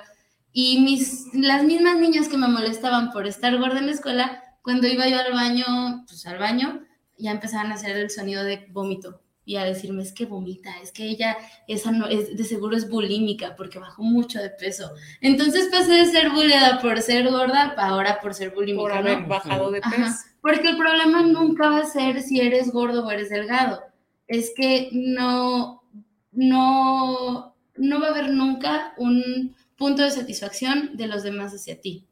Y 0.51 0.81
mis, 0.81 1.33
las 1.33 1.63
mismas 1.63 1.97
niñas 1.97 2.27
que 2.29 2.37
me 2.37 2.47
molestaban 2.47 3.11
por 3.11 3.25
estar 3.25 3.57
gorda 3.57 3.79
en 3.79 3.87
la 3.87 3.93
escuela, 3.93 4.43
cuando 4.61 4.87
iba 4.87 5.07
yo 5.07 5.19
al 5.19 5.33
baño, 5.33 6.05
pues 6.07 6.23
al 6.27 6.37
baño, 6.37 6.83
ya 7.17 7.31
empezaban 7.31 7.71
a 7.71 7.75
hacer 7.75 7.97
el 7.97 8.11
sonido 8.11 8.43
de 8.43 8.67
vómito 8.69 9.22
y 9.45 9.57
a 9.57 9.65
decirme, 9.65 10.03
es 10.03 10.13
que 10.13 10.25
vomita, 10.25 10.71
es 10.81 10.91
que 10.91 11.03
ella 11.03 11.37
esa 11.67 11.91
no, 11.91 12.07
es, 12.07 12.35
de 12.37 12.43
seguro 12.43 12.77
es 12.77 12.89
bulímica 12.89 13.55
porque 13.55 13.79
bajó 13.79 14.03
mucho 14.03 14.39
de 14.39 14.49
peso. 14.49 14.91
Entonces 15.21 15.67
pasé 15.71 15.93
de 15.93 16.05
ser 16.05 16.29
bulliada 16.29 16.79
por 16.81 17.01
ser 17.01 17.29
gorda 17.29 17.73
a 17.77 17.87
ahora 17.87 18.19
por 18.21 18.33
ser 18.33 18.51
bulímica. 18.51 18.81
Por 18.81 18.91
¿no? 18.91 18.99
haber 18.99 19.25
bajado 19.27 19.71
de 19.71 19.79
Ajá. 19.83 19.95
peso. 19.95 20.17
Porque 20.41 20.69
el 20.69 20.77
problema 20.77 21.21
nunca 21.23 21.69
va 21.69 21.79
a 21.79 21.85
ser 21.85 22.21
si 22.21 22.39
eres 22.39 22.71
gordo 22.71 23.05
o 23.05 23.11
eres 23.11 23.29
delgado. 23.29 23.81
Es 24.27 24.51
que 24.55 24.89
no, 24.91 25.83
no, 26.31 27.55
no 27.75 27.99
va 27.99 28.07
a 28.07 28.11
haber 28.11 28.29
nunca 28.29 28.93
un 28.97 29.55
punto 29.77 30.01
de 30.03 30.11
satisfacción 30.11 30.95
de 30.95 31.07
los 31.07 31.23
demás 31.23 31.53
hacia 31.53 31.79
ti. 31.79 32.07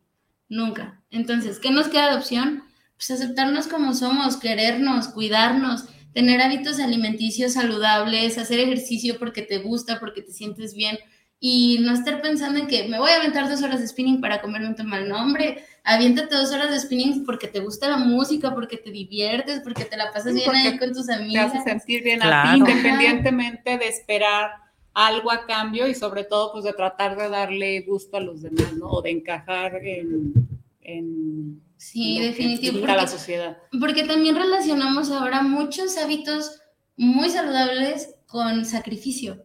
Nunca. 0.49 1.01
Entonces, 1.11 1.59
¿qué 1.59 1.71
nos 1.71 1.87
queda 1.87 2.11
de 2.11 2.17
opción? 2.17 2.63
Pues 2.95 3.11
aceptarnos 3.11 3.67
como 3.67 3.93
somos, 3.93 4.37
querernos, 4.37 5.07
cuidarnos, 5.07 5.85
tener 6.13 6.41
hábitos 6.41 6.79
alimenticios 6.79 7.53
saludables, 7.53 8.37
hacer 8.37 8.59
ejercicio 8.59 9.17
porque 9.19 9.41
te 9.41 9.59
gusta, 9.59 9.99
porque 9.99 10.21
te 10.21 10.31
sientes 10.31 10.73
bien 10.73 10.97
y 11.39 11.79
no 11.81 11.93
estar 11.93 12.21
pensando 12.21 12.59
en 12.59 12.67
que 12.67 12.87
me 12.87 12.99
voy 12.99 13.09
a 13.11 13.15
aventar 13.17 13.49
dos 13.49 13.63
horas 13.63 13.79
de 13.79 13.87
spinning 13.87 14.21
para 14.21 14.41
comerme 14.41 14.67
un 14.67 14.75
tamal. 14.75 15.09
No, 15.09 15.19
hombre, 15.21 15.63
aviéntate 15.83 16.35
dos 16.35 16.51
horas 16.51 16.69
de 16.69 16.79
spinning 16.79 17.25
porque 17.25 17.47
te 17.47 17.59
gusta 17.61 17.89
la 17.89 17.97
música, 17.97 18.53
porque 18.53 18.77
te 18.77 18.91
diviertes, 18.91 19.61
porque 19.61 19.85
te 19.85 19.97
la 19.97 20.11
pasas 20.11 20.35
bien 20.35 20.49
ahí 20.51 20.77
con 20.77 20.93
tus 20.93 21.07
Te 21.07 21.13
amigas. 21.13 21.53
hace 21.55 21.63
sentir 21.69 22.03
bien 22.03 22.21
a 22.21 22.25
Claro. 22.27 22.65
ti, 22.65 22.71
independientemente 22.71 23.77
de 23.77 23.87
esperar 23.87 24.51
algo 24.93 25.31
a 25.31 25.45
cambio 25.47 25.87
y 25.87 25.95
sobre 25.95 26.25
todo 26.25 26.51
pues 26.51 26.65
de 26.65 26.73
tratar 26.73 27.17
de 27.17 27.29
darle 27.29 27.79
gusto 27.81 28.17
a 28.17 28.19
los 28.19 28.41
demás, 28.41 28.73
¿no? 28.73 28.87
O 28.87 29.01
de 29.01 29.09
encajar 29.11 29.75
en, 29.83 30.33
en 30.81 31.61
Sí, 31.83 32.19
definitivo. 32.19 32.77
dicta 32.77 32.93
la 32.95 33.01
Porque, 33.01 33.11
sociedad. 33.17 33.57
porque 33.79 34.03
también 34.03 34.35
relacionamos 34.35 35.09
ahora 35.09 35.41
muchos 35.41 35.97
hábitos 35.97 36.59
muy 36.95 37.29
saludables 37.31 38.09
con 38.27 38.65
sacrificio. 38.65 39.43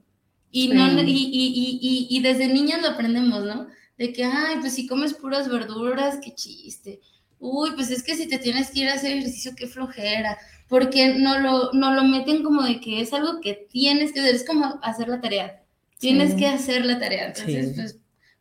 Y, 0.51 0.69
Sí. 0.69 0.75
no, 0.75 1.03
y, 1.03 1.11
y, 1.11 1.17
y, 1.33 1.79
y, 1.81 2.07
y 2.11 2.21
desde 2.21 2.49
niños 2.49 2.83
lo 2.83 2.89
aprendemos, 2.89 3.43
¿no? 3.45 3.69
De 3.97 4.13
que, 4.13 4.25
ay, 4.25 4.57
pues 4.61 4.75
si 4.75 4.87
comes 4.87 5.15
puras 5.15 5.49
verduras, 5.49 6.19
qué 6.23 6.35
chiste. 6.35 7.01
Uy, 7.39 7.71
pues 7.75 7.91
es 7.91 8.03
que 8.03 8.15
si 8.15 8.29
te 8.29 8.39
tienes 8.39 8.71
que 8.71 8.81
ir 8.81 8.89
a 8.91 8.95
hacer 8.95 9.13
ejercicio, 9.17 9.53
qué 9.57 9.67
flojera. 9.67 10.37
Porque 10.69 11.15
no 11.15 11.39
lo, 11.39 11.73
no 11.73 11.95
lo 11.95 12.05
meten 12.05 12.43
como 12.43 12.63
de 12.63 12.81
que 12.81 13.01
es 13.01 13.13
algo 13.15 13.41
que 13.41 13.67
tienes 13.71 14.13
que 14.13 14.21
hacer, 14.21 14.35
es 14.35 14.45
como 14.47 14.79
hacer 14.83 15.09
la 15.09 15.21
tarea. 15.23 15.63
Tienes 15.99 16.33
Sí. 16.33 16.37
que 16.37 16.47
hacer 16.49 16.85
la 16.85 16.99
tarea. 16.99 17.29
Entonces, 17.29 17.69
Sí. 17.69 17.73
pues, 17.75 17.97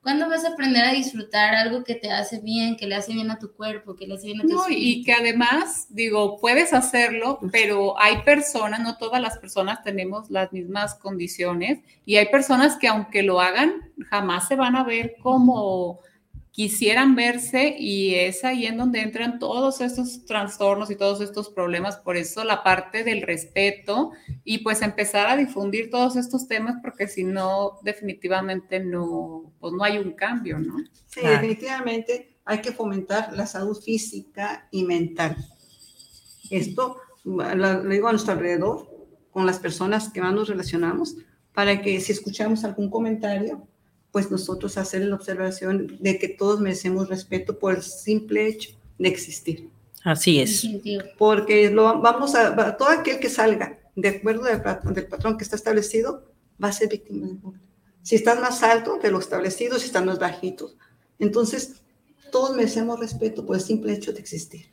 ¿cuándo 0.06 0.30
vas 0.30 0.45
a 0.45 0.49
aprender 0.49 0.86
a 0.86 0.91
disfrutar 0.91 1.56
algo 1.56 1.84
que 1.84 1.95
te 1.95 2.12
hace 2.12 2.39
bien, 2.39 2.78
que 2.78 2.86
le 2.86 2.93
hace 2.93 3.12
bien 3.12 3.32
a 3.32 3.39
tu 3.39 3.51
cuerpo, 3.56 3.95
que 3.95 4.06
le 4.06 4.14
hace 4.14 4.28
bien 4.28 4.39
a 4.39 4.43
tu 4.43 4.49
No, 4.49 4.70
y 4.70 4.74
espíritu? 4.74 5.06
que 5.08 5.14
además, 5.14 5.88
digo, 5.89 6.38
puedes 6.39 6.74
hacerlo, 6.74 7.39
pero 7.51 7.99
hay 7.99 8.22
personas, 8.22 8.82
no 8.82 8.97
todas 8.97 9.20
las 9.20 9.39
personas 9.39 9.82
tenemos 9.82 10.30
las 10.30 10.53
mismas 10.53 10.93
condiciones, 10.93 11.80
y 12.06 12.18
hay 12.18 12.28
personas 12.28 12.76
que 12.76 12.88
aunque 12.88 13.24
lo 13.24 13.41
hagan, 13.41 13.82
jamás 14.12 14.47
se 14.47 14.56
van 14.56 14.76
a 14.76 14.84
ver 14.84 15.16
como 15.24 16.01
quisieran 16.56 17.16
verse, 17.16 17.76
y 17.78 18.16
es 18.16 18.45
ahí 18.45 18.66
en 18.66 18.78
donde 18.78 19.01
entran 19.01 19.39
todos 19.39 19.82
estos 19.82 20.24
trastornos 20.24 20.89
y 20.89 20.95
todos 20.95 21.20
estos 21.20 21.49
problemas. 21.49 21.97
Por 21.97 22.16
eso 22.16 22.45
la 22.45 22.64
parte 22.64 23.03
del 23.03 23.24
respeto 23.24 24.12
y 24.45 24.60
pues 24.60 24.82
empezar 24.82 25.28
a 25.28 25.36
difundir 25.36 25.89
todos 25.89 26.16
estos 26.16 26.47
temas, 26.47 26.76
porque 26.82 27.10
si 27.10 27.26
no, 27.26 27.74
definitivamente 27.84 28.80
no, 28.80 29.51
pues 29.60 29.74
no 29.74 29.84
hay 29.84 29.97
un 29.97 30.14
cambio, 30.14 30.58
¿no? 30.58 30.78
Sí, 31.08 31.20
Claro. 31.20 31.36
definitivamente 31.41 32.38
hay 32.45 32.62
que 32.62 32.72
fomentar 32.72 33.34
la 33.34 33.47
salud 33.47 33.78
física 33.82 34.70
y 34.72 34.86
mental. 34.86 35.36
Esto 36.49 36.95
lo, 37.26 37.53
lo 37.56 37.84
digo 37.89 38.08
a 38.08 38.12
nuestro 38.12 38.32
alrededor, 38.32 38.88
con 39.32 39.45
las 39.45 39.60
personas 39.60 40.08
que 40.10 40.22
más 40.22 40.34
nos 40.34 40.47
relacionamos, 40.47 41.18
para 41.53 41.82
que 41.82 41.99
si 41.99 42.14
escuchamos 42.14 42.64
algún 42.64 42.89
comentario, 42.89 43.68
pues 44.16 44.32
nosotros 44.32 44.78
hacer 44.78 45.01
la 45.01 45.13
observación 45.13 45.97
de 45.99 46.18
que 46.18 46.30
todos 46.30 46.61
merecemos 46.61 47.09
respeto 47.09 47.59
por 47.59 47.76
el 47.76 47.84
simple 47.84 48.47
hecho 48.47 48.70
de 48.97 49.09
existir. 49.09 49.70
Así 50.05 50.39
es. 50.39 50.66
Porque 51.18 51.70
lo, 51.70 51.99
vamos 51.99 52.34
a, 52.34 52.78
todo 52.78 52.88
aquel 52.88 53.20
que 53.20 53.30
salga 53.30 53.78
de 53.93 54.07
acuerdo 54.07 54.43
del, 54.43 54.61
del 54.93 55.07
patrón 55.07 55.38
que 55.38 55.43
está 55.43 55.57
establecido 55.57 56.32
va 56.63 56.70
a 56.70 56.72
ser 56.72 56.88
víctima 56.88 57.28
de 57.28 57.34
bullying. 57.34 57.59
Si 58.03 58.16
estás 58.16 58.39
más 58.39 58.63
alto 58.63 58.99
de 59.03 59.11
lo 59.11 59.20
establecido, 59.20 59.78
si 59.80 59.88
estás 59.88 60.05
más 60.05 60.18
bajito. 60.18 60.72
Entonces, 61.20 61.82
todos 62.32 62.55
merecemos 62.55 62.97
respeto 62.97 63.45
por 63.45 63.57
el 63.57 63.61
simple 63.61 63.91
hecho 63.91 64.13
de 64.13 64.22
existir. 64.22 64.68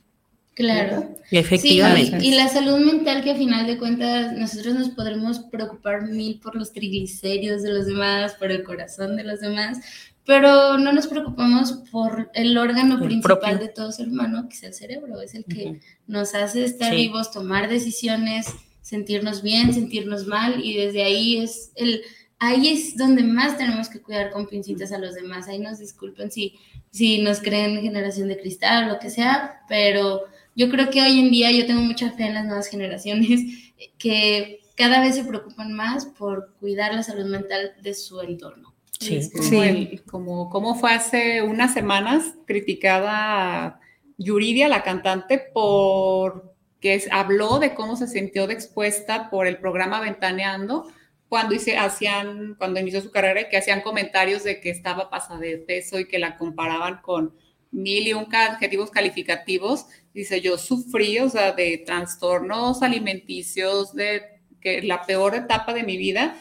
Claro. 0.55 1.01
¿verdad? 1.01 1.17
Efectivamente. 1.31 2.21
Sí, 2.21 2.27
y, 2.29 2.33
y 2.33 2.37
la 2.37 2.49
salud 2.49 2.79
mental 2.79 3.23
que 3.25 3.31
a 3.31 3.37
final 3.37 3.67
de 3.67 3.79
cuentas 3.79 4.33
nosotros 4.37 4.75
nos 4.75 4.91
podremos 4.91 5.39
preocupar 5.39 6.03
mil 6.03 6.39
por 6.41 6.55
los 6.57 6.73
triglicéridos 6.73 7.63
de 7.63 7.71
los 7.73 7.87
demás, 7.87 8.35
por 8.35 8.51
el 8.51 8.63
corazón 8.63 9.17
de 9.17 9.25
los 9.25 9.41
demás, 9.41 9.79
pero 10.27 10.77
no 10.79 10.93
nos 10.93 11.07
preocupamos 11.07 11.73
por 11.91 12.31
el 12.35 12.57
órgano 12.59 12.95
El 12.97 13.01
principal 13.05 13.39
propio. 13.39 13.59
de 13.59 13.69
todo 13.69 13.93
ser 13.93 14.09
humano, 14.09 14.47
que 14.49 14.55
es 14.57 14.63
el 14.63 14.75
cerebro, 14.75 15.21
es 15.23 15.35
el 15.35 15.45
que 15.47 15.81
nos 16.07 16.35
hace 16.35 16.65
estar 16.65 16.91
Sí. 16.91 16.97
vivos, 16.97 17.31
tomar 17.33 17.69
decisiones 17.69 18.47
sentirnos 18.83 19.43
bien, 19.43 19.73
sentirnos 19.73 20.27
mal 20.27 20.63
y 20.63 20.77
desde 20.77 21.03
ahí 21.03 21.39
es 21.39 21.73
el 21.77 22.03
ahí 22.41 22.69
es 22.69 22.97
donde 22.97 23.23
más 23.23 23.57
tenemos 23.57 23.89
que 23.89 24.03
cuidar 24.03 24.33
con 24.33 24.49
pincitas 24.49 24.91
a 24.91 24.99
los 24.99 25.15
demás. 25.15 25.47
Ahí 25.47 25.61
nos 25.61 25.79
disculpen 25.79 26.31
si, 26.33 26.55
si 26.91 27.23
nos 27.23 27.39
creen 27.39 27.81
generación 27.81 28.27
de 28.29 28.37
cristal 28.37 28.85
o 28.85 28.95
lo 28.95 28.99
que 28.99 29.11
sea, 29.11 29.61
pero 29.69 30.25
yo 30.55 30.71
creo 30.71 30.91
que 30.91 31.03
hoy 31.03 31.19
en 31.21 31.31
día 31.31 31.51
yo 31.51 31.67
tengo 31.67 31.81
mucha 31.81 32.11
fe 32.13 32.25
en 32.27 32.35
las 32.35 32.45
nuevas 32.47 32.69
generaciones 32.69 33.41
que 33.99 34.61
cada 34.77 35.01
vez 35.01 35.15
se 35.17 35.25
preocupan 35.25 35.73
más 35.73 36.07
por 36.07 36.55
cuidar 36.61 36.95
la 36.95 37.03
salud 37.03 37.27
mental 37.27 37.73
de 37.83 37.95
su 37.95 38.21
entorno. 38.21 38.75
Sí. 38.99 39.17
Es 39.17 39.31
como, 39.33 39.43
Sí. 39.45 39.57
el- 39.59 40.03
como, 40.05 40.49
como 40.51 40.75
fue 40.75 40.93
hace 40.93 41.43
unas 41.43 41.75
semanas 41.75 42.35
criticada 42.47 43.81
Yuridia, 44.19 44.69
la 44.69 44.83
cantante, 44.83 45.39
por 45.53 46.53
que 46.81 46.95
es- 46.95 47.09
habló 47.13 47.59
de 47.59 47.75
cómo 47.75 47.97
se 47.97 48.07
sintió 48.09 48.47
de 48.47 48.55
expuesta 48.55 49.31
por 49.31 49.47
el 49.47 49.59
programa 49.59 50.01
Ventaneando 50.01 50.87
cuando, 51.29 51.55
hice, 51.55 51.77
hacían, 51.79 52.55
cuando 52.59 52.81
inició 52.81 53.01
su 53.01 53.11
carrera 53.11 53.43
y 53.43 53.49
que 53.49 53.57
hacían 53.57 53.81
comentarios 53.83 54.45
de 54.45 54.61
que 54.61 54.71
estaba 54.71 55.09
pasada 55.09 55.39
de 55.41 55.59
peso 55.59 55.99
y 55.99 56.07
que 56.09 56.19
la 56.19 56.37
comparaban 56.37 57.01
con 57.03 57.35
mil 57.73 58.07
y 58.07 58.13
un 58.13 58.27
adjetivos 58.33 58.91
calificativos. 58.91 59.87
Dice, 60.15 60.41
yo 60.41 60.59
sufrí, 60.59 61.19
o 61.19 61.29
sea, 61.29 61.53
de 61.53 61.79
trastornos 61.85 62.83
alimenticios, 62.83 63.95
de 63.95 64.23
que 64.61 64.83
la 64.83 65.03
peor 65.03 65.35
etapa 65.35 65.75
de 65.75 65.83
mi 65.83 65.97
vida 65.97 66.37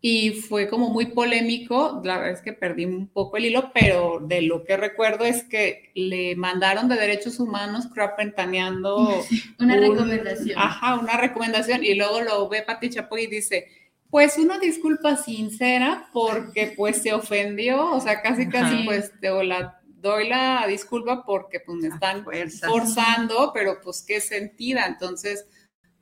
y 0.00 0.30
fue 0.32 0.68
como 0.68 0.90
muy 0.90 1.06
polémico. 1.06 2.00
La 2.04 2.18
verdad 2.18 2.34
es 2.34 2.42
que 2.42 2.52
perdí 2.52 2.84
un 2.84 3.08
poco 3.08 3.38
el 3.38 3.46
hilo, 3.46 3.72
pero 3.74 4.20
de 4.22 4.42
lo 4.42 4.62
que 4.64 4.76
recuerdo 4.76 5.24
es 5.24 5.42
que 5.44 5.90
le 5.94 6.36
mandaron 6.36 6.88
de 6.88 6.96
derechos 6.96 7.40
humanos, 7.40 7.88
creo, 7.92 8.12
ventaneando 8.16 8.96
Una 9.58 9.74
un- 9.74 9.80
recomendación. 9.80 10.58
Ajá, 10.58 10.94
una 11.00 11.16
recomendación. 11.16 11.82
Y 11.84 11.94
luego 11.94 12.20
lo 12.20 12.48
ve 12.48 12.62
Pati 12.62 12.90
Chapoy 12.90 13.24
y 13.24 13.26
dice, 13.28 13.66
pues 14.10 14.38
una 14.38 14.58
disculpa 14.60 15.16
sincera 15.16 16.08
porque 16.12 16.72
pues 16.76 17.02
se 17.02 17.12
ofendió, 17.12 17.90
o 17.92 18.00
sea, 18.00 18.22
casi 18.22 18.48
casi 18.48 18.74
Ajá. 18.76 18.84
pues 18.84 19.12
te 19.20 19.30
o 19.30 19.42
la, 19.42 19.80
doy 20.06 20.28
la 20.28 20.66
disculpa 20.66 21.24
porque 21.24 21.60
pues 21.60 21.78
me 21.78 21.88
están 21.88 22.24
Fuerza. 22.24 22.68
forzando, 22.68 23.50
pero 23.52 23.80
pues 23.82 24.02
qué 24.06 24.20
sentida. 24.20 24.86
Entonces, 24.86 25.46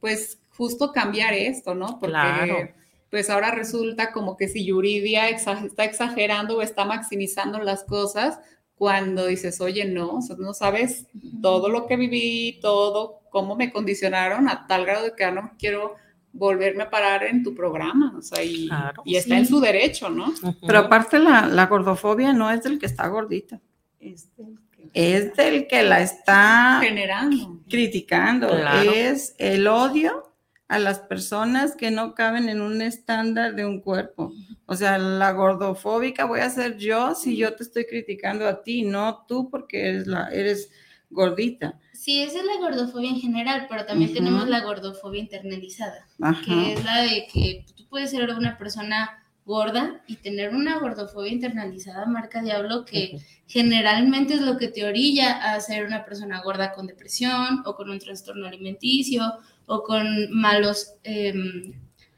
pues 0.00 0.38
justo 0.56 0.92
cambiar 0.92 1.34
esto, 1.34 1.74
¿no? 1.74 1.98
Porque 1.98 2.08
Claro. 2.12 2.68
pues 3.10 3.28
ahora 3.30 3.50
resulta 3.50 4.12
como 4.12 4.36
que 4.36 4.48
si 4.48 4.64
Yuridia 4.64 5.28
exa- 5.30 5.64
está 5.66 5.84
exagerando 5.84 6.58
o 6.58 6.62
está 6.62 6.84
maximizando 6.84 7.58
las 7.60 7.84
cosas 7.84 8.38
cuando 8.76 9.26
dices, 9.26 9.60
oye, 9.60 9.84
no, 9.84 10.16
o 10.16 10.22
sea, 10.22 10.36
no 10.38 10.52
sabes 10.52 11.06
todo 11.42 11.68
lo 11.68 11.86
que 11.86 11.96
viví, 11.96 12.58
todo, 12.60 13.20
cómo 13.30 13.54
me 13.56 13.72
condicionaron 13.72 14.48
a 14.48 14.66
tal 14.66 14.84
grado 14.84 15.04
de 15.04 15.10
que 15.14 15.22
ya 15.24 15.30
no 15.30 15.52
quiero 15.58 15.94
volverme 16.32 16.82
a 16.82 16.90
parar 16.90 17.22
en 17.24 17.44
tu 17.44 17.54
programa, 17.54 18.12
o 18.18 18.20
sea, 18.22 18.42
y, 18.42 18.66
Claro. 18.66 19.02
y 19.04 19.14
está 19.14 19.34
Sí. 19.36 19.40
en 19.40 19.46
su 19.46 19.60
derecho, 19.60 20.10
¿no? 20.10 20.32
Pero 20.66 20.80
aparte 20.80 21.20
la, 21.20 21.46
la 21.46 21.66
gordofobia 21.66 22.32
no 22.32 22.50
es 22.50 22.64
del 22.64 22.80
que 22.80 22.86
está 22.86 23.06
gordita, 23.06 23.60
Que- 24.04 24.90
es 24.92 25.34
del 25.34 25.66
que 25.66 25.82
la 25.82 26.00
está 26.02 26.78
Generando. 26.82 27.60
criticando, 27.68 28.48
Claro. 28.48 28.90
es 28.92 29.34
el 29.38 29.66
odio 29.66 30.30
a 30.68 30.78
las 30.78 30.98
personas 30.98 31.74
que 31.76 31.90
no 31.90 32.14
caben 32.14 32.48
en 32.48 32.60
un 32.60 32.82
estándar 32.82 33.54
de 33.54 33.64
un 33.66 33.80
cuerpo. 33.80 34.32
O 34.66 34.74
sea, 34.76 34.98
la 34.98 35.32
gordofóbica 35.32 36.24
voy 36.24 36.40
a 36.40 36.50
ser 36.50 36.76
yo 36.78 37.14
si 37.14 37.36
yo 37.36 37.54
te 37.54 37.62
estoy 37.62 37.84
criticando 37.86 38.46
a 38.48 38.62
ti, 38.62 38.82
no 38.82 39.24
tú 39.26 39.50
porque 39.50 39.88
eres, 39.88 40.06
la, 40.06 40.28
eres 40.28 40.70
gordita. 41.10 41.78
Sí, 41.92 42.22
esa 42.22 42.40
es 42.40 42.44
la 42.44 42.56
gordofobia 42.58 43.10
en 43.10 43.20
general, 43.20 43.66
pero 43.68 43.86
también 43.86 44.12
tenemos 44.12 44.48
la 44.48 44.60
gordofobia 44.62 45.20
internalizada, 45.20 46.06
Ajá. 46.20 46.42
que 46.44 46.72
es 46.74 46.84
la 46.84 47.02
de 47.02 47.26
que 47.32 47.64
tú 47.76 47.86
puedes 47.88 48.10
ser 48.10 48.28
una 48.30 48.58
persona 48.58 49.23
gorda 49.44 50.02
y 50.06 50.16
tener 50.16 50.54
una 50.54 50.78
gordofobia 50.78 51.32
internalizada, 51.32 52.06
marca 52.06 52.42
diablo, 52.42 52.84
que 52.84 53.18
generalmente 53.46 54.34
es 54.34 54.40
lo 54.40 54.56
que 54.56 54.68
te 54.68 54.84
orilla 54.84 55.52
a 55.54 55.60
ser 55.60 55.84
una 55.86 56.04
persona 56.04 56.40
gorda 56.42 56.72
con 56.72 56.86
depresión 56.86 57.62
o 57.66 57.74
con 57.74 57.90
un 57.90 57.98
trastorno 57.98 58.46
alimenticio 58.46 59.34
o 59.66 59.82
con 59.82 60.30
malos 60.30 60.94
em, 61.04 61.74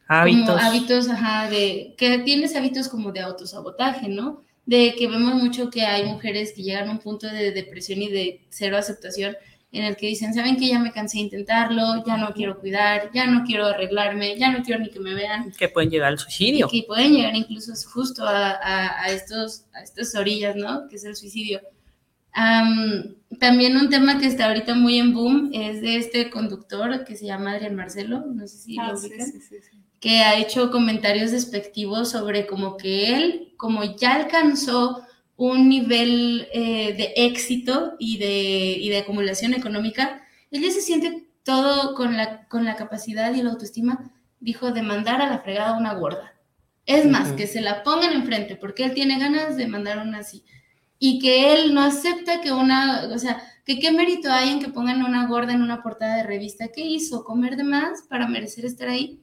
Hábitos. 0.09 0.62
hábitos, 0.62 1.09
ajá, 1.09 1.51
de 1.51 1.95
que 1.99 2.20
tienes 2.20 2.55
hábitos 2.55 2.89
como 2.89 3.11
de 3.11 3.20
autosabotaje, 3.20 4.09
¿no? 4.09 4.45
De 4.64 4.95
que 4.97 5.09
vemos 5.09 5.35
mucho 5.35 5.68
que 5.68 5.83
hay 5.83 6.05
mujeres 6.05 6.53
que 6.55 6.62
llegan 6.62 6.89
a 6.89 6.93
un 6.93 6.99
punto 6.99 7.27
de 7.27 7.51
depresión 7.51 8.03
y 8.03 8.09
de 8.09 8.41
cero 8.49 8.77
aceptación 8.77 9.37
en 9.73 9.85
el 9.85 9.97
que 9.97 10.07
dicen, 10.07 10.33
¿saben 10.33 10.57
que 10.57 10.69
ya 10.69 10.79
me 10.79 10.93
cansé 10.93 11.19
de 11.19 11.25
intentarlo? 11.25 12.03
Ya 12.07 12.17
no 12.17 12.33
quiero 12.33 12.59
cuidar, 12.59 13.11
ya 13.12 13.27
no 13.27 13.45
quiero 13.45 13.67
arreglarme, 13.67 14.39
ya 14.39 14.51
no 14.51 14.62
quiero 14.62 14.81
ni 14.81 14.91
que 14.91 15.01
me 15.01 15.14
vean. 15.14 15.53
que 15.53 15.69
pueden 15.69 15.91
llegar 15.91 16.09
al 16.12 16.19
suicidio. 16.19 16.69
Y 16.73 16.81
que 16.83 16.87
pueden 16.87 17.12
llegar 17.14 17.35
incluso 17.37 17.73
justo 17.93 18.25
a, 18.27 18.51
a- 18.53 19.03
a 19.03 19.11
estos, 19.11 19.64
a 19.75 19.83
estas 19.83 20.14
orillas, 20.14 20.57
¿no? 20.57 20.89
Que 20.89 20.97
es 20.97 21.05
el 21.05 21.14
suicidio. 21.17 21.61
Am, 22.33 23.17
también 23.41 23.77
un 23.77 23.89
tema 23.89 24.19
que 24.19 24.27
está 24.27 24.47
ahorita 24.47 24.75
muy 24.75 24.99
en 24.99 25.14
boom 25.14 25.51
es 25.55 25.81
de 25.81 25.97
este 25.97 26.29
conductor 26.31 27.05
que 27.05 27.17
se 27.17 27.27
llama 27.27 27.53
Adrián 27.53 27.75
Marcelo, 27.75 28.25
no 28.27 28.47
sé 28.47 28.59
si 28.59 28.77
Ah, 28.79 28.91
lo 28.93 28.97
sí, 28.99 29.09
ubican 29.09 29.27
sí, 29.27 29.41
sí, 29.41 29.57
sí. 29.62 29.79
que 30.01 30.21
ha 30.21 30.39
hecho 30.39 30.71
comentarios 30.71 31.31
despectivos 31.33 32.11
sobre 32.11 32.47
como 32.47 32.77
que 32.77 33.17
él, 33.17 33.55
como 33.57 33.85
ya 33.97 34.14
alcanzó 34.17 35.03
un 35.37 35.68
nivel 35.68 36.49
eh, 36.53 36.95
de 36.95 37.12
éxito 37.16 37.95
y 37.99 38.18
de, 38.18 38.76
y 38.80 38.89
de 38.89 38.99
acumulación 38.99 39.55
económica, 39.55 40.22
él 40.51 40.62
ya 40.62 40.70
se 40.70 40.80
siente 40.80 41.28
todo 41.43 41.95
con 41.95 42.16
la, 42.16 42.47
con 42.49 42.64
la 42.64 42.76
capacidad 42.76 43.34
y 43.34 43.43
la 43.43 43.51
autoestima, 43.51 44.11
dijo, 44.41 44.72
de 44.72 44.82
mandar 44.82 45.20
a 45.20 45.28
la 45.28 45.41
fregada 45.41 45.70
a 45.70 45.78
una 45.78 45.95
gorda. 45.95 46.34
Es 46.87 47.05
más, 47.05 47.32
que 47.32 47.47
se 47.47 47.61
la 47.61 47.82
pongan 47.82 48.12
enfrente, 48.12 48.57
porque 48.57 48.84
él 48.84 48.95
tiene 48.95 49.18
ganas 49.18 49.57
de 49.57 49.66
mandar 49.66 49.99
una 49.99 50.18
así. 50.18 50.45
Y 50.99 51.18
que 51.18 51.53
él 51.53 51.74
no 51.74 51.82
acepta 51.82 52.41
que 52.41 52.53
una, 52.53 53.09
o 53.12 53.18
sea, 53.18 53.43
que 53.64 53.78
qué 53.80 53.91
mérito 53.91 54.30
hay 54.30 54.51
en 54.51 54.61
que 54.61 54.68
pongan 54.68 55.05
una 55.05 55.26
gorda 55.26 55.53
en 55.53 55.62
una 55.62 55.82
portada 55.82 56.16
de 56.16 56.22
revista. 56.22 56.68
¿Qué 56.68 56.82
hizo? 56.82 57.24
¿Comer 57.24 57.57
de 57.57 57.64
más 57.64 58.03
para 58.09 58.28
merecer 58.28 58.64
estar 58.64 58.89
ahí? 58.89 59.20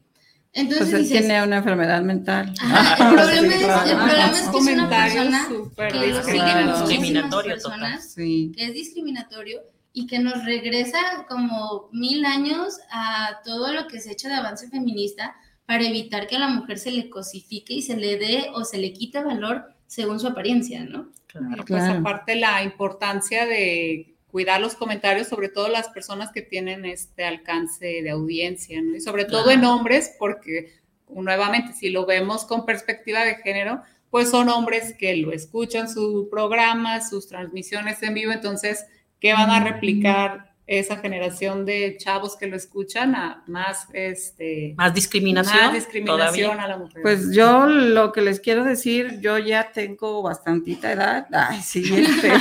Entonces 0.55 0.89
Pues 0.89 0.93
él 0.93 1.01
dices, 1.03 1.19
tiene 1.27 1.43
una 1.43 1.57
enfermedad 1.57 2.01
mental. 2.03 2.53
Ajá, 2.61 3.09
el 3.09 3.15
problema, 3.15 3.41
Sí, 3.41 3.47
es, 3.59 3.63
claro. 3.65 3.89
el 3.89 3.97
problema 3.97 4.25
es 4.25 4.49
que 4.49 4.57
es 4.57 4.67
una 4.77 4.89
persona 4.89 5.47
que 5.89 6.07
lo 6.07 6.23
siguen 6.23 6.41
Claro. 6.43 6.79
Discriminatorio 6.79 7.51
personas, 7.53 8.13
Sí. 8.13 8.51
que 8.55 8.65
es 8.65 8.73
discriminatorio 8.73 9.61
y 9.93 10.05
que 10.07 10.19
nos 10.19 10.45
regresa 10.45 10.99
como 11.27 11.89
mil 11.91 12.23
años 12.25 12.77
a 12.91 13.39
todo 13.43 13.73
lo 13.73 13.87
que 13.87 13.99
se 13.99 14.09
ha 14.09 14.13
hecho 14.13 14.27
de 14.27 14.35
avance 14.35 14.69
feminista 14.69 15.35
para 15.65 15.83
evitar 15.87 16.27
que 16.27 16.35
a 16.35 16.39
la 16.39 16.47
mujer 16.49 16.77
se 16.77 16.91
le 16.91 17.09
cosifique 17.09 17.73
y 17.73 17.81
se 17.81 17.95
le 17.95 18.17
dé 18.17 18.47
o 18.53 18.63
se 18.63 18.77
le 18.77 18.93
quite 18.93 19.23
valor 19.23 19.65
según 19.87 20.19
su 20.19 20.27
apariencia, 20.27 20.83
¿no? 20.83 21.09
Claro. 21.27 21.63
Pues 21.67 21.83
Claro. 21.83 21.99
aparte 22.01 22.35
la 22.35 22.63
importancia 22.63 23.45
de 23.47 24.12
cuidar 24.33 24.59
los 24.59 24.73
comentarios, 24.73 25.27
sobre 25.27 25.47
todo 25.47 25.67
las 25.67 25.89
personas 25.89 26.31
que 26.31 26.41
tienen 26.41 26.85
este 26.85 27.23
alcance 27.23 28.01
de 28.01 28.09
audiencia, 28.09 28.81
¿no? 28.81 28.95
Y 28.95 28.99
sobre 28.99 29.25
todo 29.25 29.51
en 29.51 29.63
hombres, 29.63 30.15
porque 30.17 30.73
nuevamente, 31.07 31.73
si 31.73 31.89
lo 31.89 32.07
vemos 32.07 32.43
con 32.43 32.65
perspectiva 32.65 33.23
de 33.23 33.35
género, 33.35 33.83
pues 34.09 34.31
son 34.31 34.49
hombres 34.49 34.95
que 34.97 35.15
lo 35.17 35.31
escuchan 35.33 35.87
su 35.87 36.29
programa, 36.31 37.07
sus 37.07 37.27
transmisiones 37.27 38.01
en 38.01 38.15
vivo, 38.15 38.31
entonces, 38.31 38.87
¿qué 39.19 39.33
van 39.33 39.51
a 39.51 39.63
replicar 39.63 40.52
esa 40.65 40.95
generación 40.97 41.65
de 41.65 41.97
chavos 41.97 42.37
que 42.37 42.47
lo 42.47 42.55
escuchan 42.55 43.15
a 43.15 43.43
más, 43.47 43.87
este, 43.91 44.73
Más 44.77 44.93
discriminación. 44.93 45.57
más 45.65 45.73
discriminación 45.73 46.51
todavía. 46.51 46.63
a 46.63 46.67
la 46.69 46.77
mujer? 46.77 47.01
Pues 47.01 47.33
yo 47.35 47.65
lo 47.67 48.11
que 48.13 48.21
les 48.21 48.39
quiero 48.39 48.63
decir, 48.63 49.19
yo 49.19 49.37
ya 49.37 49.71
tengo 49.73 50.21
bastantita 50.21 50.91
edad. 50.93 51.27
Ay, 51.33 51.59
sí, 51.61 51.83
este, 51.95 52.31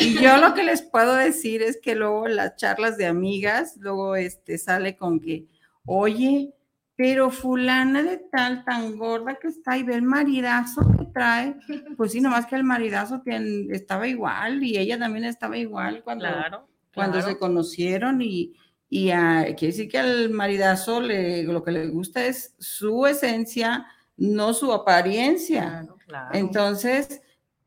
y 0.00 0.14
yo 0.20 0.36
lo 0.36 0.52
que 0.54 0.62
les 0.62 0.82
puedo 0.82 1.14
decir 1.14 1.62
es 1.62 1.78
que 1.82 1.94
luego 1.94 2.28
las 2.28 2.56
charlas 2.56 2.96
de 2.98 3.06
amigas, 3.06 3.76
luego 3.78 4.14
este 4.16 4.58
sale 4.58 4.96
con 4.96 5.18
que, 5.18 5.46
oye, 5.86 6.52
pero 6.94 7.30
fulana 7.30 8.02
de 8.02 8.18
tal, 8.30 8.62
tan 8.64 8.96
gorda 8.98 9.36
que 9.40 9.48
está 9.48 9.78
y 9.78 9.82
ve 9.82 9.94
el 9.94 10.02
maridazo 10.02 10.82
que 10.98 11.06
trae, 11.06 11.56
pues 11.96 12.12
sí, 12.12 12.20
nomás 12.20 12.44
que 12.46 12.56
el 12.56 12.64
maridazo 12.64 13.22
tiene- 13.22 13.74
estaba 13.74 14.06
igual 14.06 14.62
y 14.62 14.76
ella 14.76 14.98
también 14.98 15.24
estaba 15.24 15.56
igual 15.56 16.02
cuando, 16.04 16.26
Claro. 16.26 16.68
Cuando 16.94 17.18
claro. 17.18 17.32
se 17.32 17.38
conocieron 17.38 18.20
y, 18.22 18.54
y 18.88 19.10
ah, 19.10 19.44
quiere 19.56 19.72
decir 19.72 19.88
que 19.88 19.98
al 19.98 20.30
maridazo 20.30 21.00
le, 21.00 21.44
lo 21.44 21.62
que 21.62 21.72
le 21.72 21.88
gusta 21.88 22.26
es 22.26 22.54
su 22.58 23.06
esencia, 23.06 23.86
no 24.16 24.52
su 24.54 24.72
apariencia. 24.72 25.62
Claro, 25.62 25.98
claro. 26.06 26.30
Entonces, 26.32 27.22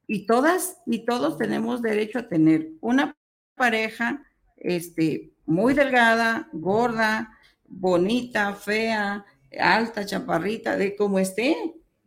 y 0.08 0.26
todas 0.26 0.82
y 0.86 1.06
todos 1.06 1.38
tenemos 1.38 1.82
derecho 1.82 2.20
a 2.20 2.28
tener 2.28 2.70
una 2.82 3.16
pareja 3.56 4.24
este, 4.58 5.32
muy 5.46 5.74
delgada, 5.74 6.50
gorda, 6.52 7.32
bonita, 7.68 8.54
fea, 8.54 9.26
alta, 9.60 10.06
chaparrita, 10.06 10.78
de 10.78 10.96
como 10.96 11.20
esté. 11.20 11.56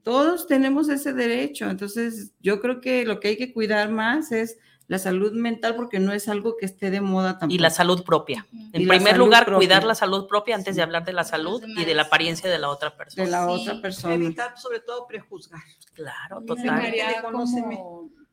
Todos 0.03 0.47
tenemos 0.47 0.89
ese 0.89 1.13
derecho. 1.13 1.69
Entonces, 1.69 2.33
yo 2.41 2.61
creo 2.61 2.81
que 2.81 3.05
lo 3.05 3.21
que 3.21 3.29
hay 3.29 3.37
que 3.37 3.53
cuidar 3.53 3.91
más 3.91 4.33
es 4.33 4.59
la 4.89 4.99
salud 4.99 5.33
mental 5.33 5.77
porque 5.77 6.01
no 6.01 6.13
es 6.13 6.29
algo 6.29 6.57
que 6.57 6.67
esté 6.67 6.91
de 6.91 7.01
moda 7.01 7.39
tampoco. 7.39 7.55
Y 7.55 7.59
la 7.59 7.71
salud 7.71 8.03
propia. 8.05 8.47
En 8.73 8.83
Y 8.83 8.87
primer 8.87 9.17
lugar, 9.19 9.45
propia. 9.45 9.59
cuidar 9.59 9.85
la 9.85 9.95
salud 9.95 10.27
propia 10.27 10.57
antes 10.57 10.75
de 10.77 10.83
hablar 10.83 11.05
de 11.05 11.13
la 11.13 11.25
salud 11.25 11.63
y 11.65 11.85
de 11.85 11.95
la 11.95 12.03
apariencia 12.03 12.49
de 12.51 12.59
la 12.59 12.71
otra 12.71 12.97
persona. 12.97 13.25
de 13.25 13.31
la 13.31 13.47
Sí. 13.47 13.53
otra 13.63 13.81
persona. 13.83 14.15
Evitar 14.15 14.59
sobre 14.59 14.81
todo 14.81 15.07
prejuzgar. 15.07 15.61
Claro, 15.95 16.41
Sí, 16.41 16.47
total. 16.47 16.93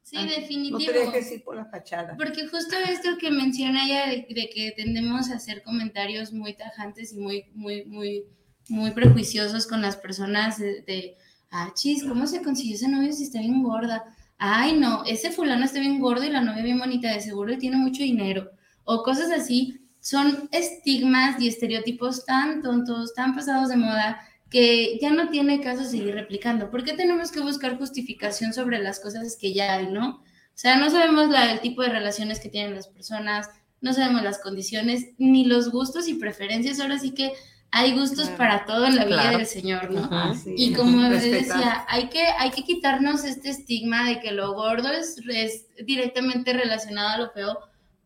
Sí, 0.01 0.17
Ah, 0.17 0.21
No 0.23 0.29
definitivo. 0.29 0.77
te 0.79 0.93
dejes 0.99 1.31
ir 1.31 1.43
por 1.43 1.55
la 1.55 1.65
fachada. 1.65 2.15
Porque 2.15 2.47
justo 2.47 2.75
esto 2.89 3.17
que 3.19 3.31
menciona 3.31 3.85
ella 3.85 4.05
de, 4.07 4.27
de 4.29 4.49
que 4.53 4.71
tendemos 4.77 5.31
a 5.31 5.35
hacer 5.35 5.63
comentarios 5.63 6.31
muy 6.31 6.53
tajantes 6.53 7.11
y 7.13 7.17
muy, 7.17 7.45
muy, 7.53 7.85
muy, 7.85 8.23
muy 8.69 8.91
prejuiciosos 8.91 9.65
con 9.65 9.81
las 9.81 9.97
personas 9.97 10.59
de, 10.59 10.81
de, 10.83 11.17
ah, 11.49 11.71
chis, 11.73 12.03
¿cómo 12.03 12.27
se 12.27 12.43
consiguió 12.43 12.75
ese 12.75 12.87
novio 12.87 13.11
si 13.13 13.23
está 13.23 13.39
bien 13.39 13.63
gorda? 13.63 14.03
Ay, 14.37 14.77
no, 14.77 15.03
ese 15.05 15.31
fulano 15.31 15.65
está 15.65 15.79
bien 15.79 15.99
gordo 15.99 16.23
y 16.23 16.29
la 16.29 16.41
novia 16.41 16.63
bien 16.63 16.79
bonita, 16.79 17.11
de 17.11 17.21
seguro 17.21 17.53
y 17.53 17.57
tiene 17.57 17.77
mucho 17.77 18.03
dinero. 18.03 18.51
O 18.83 19.03
cosas 19.03 19.31
así, 19.31 19.81
son 19.99 20.49
estigmas 20.51 21.41
y 21.41 21.47
estereotipos 21.47 22.25
tan 22.25 22.61
tontos, 22.61 23.13
tan 23.13 23.33
pasados 23.33 23.69
de 23.69 23.77
moda, 23.77 24.21
que 24.49 24.99
ya 25.01 25.11
no 25.11 25.29
tiene 25.29 25.61
caso 25.61 25.83
seguir 25.83 26.13
replicando. 26.13 26.69
¿Por 26.69 26.83
qué 26.83 26.93
tenemos 26.93 27.31
que 27.31 27.39
buscar 27.39 27.77
justificación 27.77 28.53
sobre 28.53 28.79
las 28.79 28.99
cosas 28.99 29.37
que 29.39 29.53
ya 29.53 29.73
hay, 29.73 29.87
no? 29.87 30.09
O 30.19 30.57
sea, 30.57 30.77
no 30.77 30.89
sabemos 30.89 31.29
el 31.33 31.59
tipo 31.61 31.81
de 31.81 31.89
relaciones 31.89 32.39
que 32.39 32.49
tienen 32.49 32.75
las 32.75 32.87
personas, 32.87 33.49
no 33.81 33.93
sabemos 33.93 34.21
las 34.21 34.39
condiciones, 34.39 35.07
ni 35.17 35.45
los 35.45 35.71
gustos 35.71 36.07
y 36.07 36.13
preferencias. 36.13 36.79
Ahora 36.79 36.99
sí 36.99 37.11
que 37.11 37.33
hay 37.71 37.93
gustos 37.93 38.25
Claro. 38.29 38.37
para 38.37 38.65
todo 38.65 38.85
en 38.85 38.95
la 38.95 39.05
vida 39.05 39.21
Claro. 39.21 39.37
del 39.37 39.47
Señor, 39.47 39.91
¿no? 39.91 40.33
Y 40.55 40.73
como 40.73 41.01
decía, 41.09 41.85
hay 41.89 42.07
que, 42.09 42.23
hay 42.23 42.51
que 42.51 42.63
quitarnos 42.63 43.23
este 43.25 43.49
estigma 43.49 44.07
de 44.07 44.19
que 44.21 44.31
lo 44.31 44.53
gordo 44.53 44.89
es, 44.91 45.17
es 45.27 45.67
directamente 45.85 46.53
relacionado 46.53 47.09
a 47.09 47.17
lo 47.17 47.29
feo, 47.31 47.59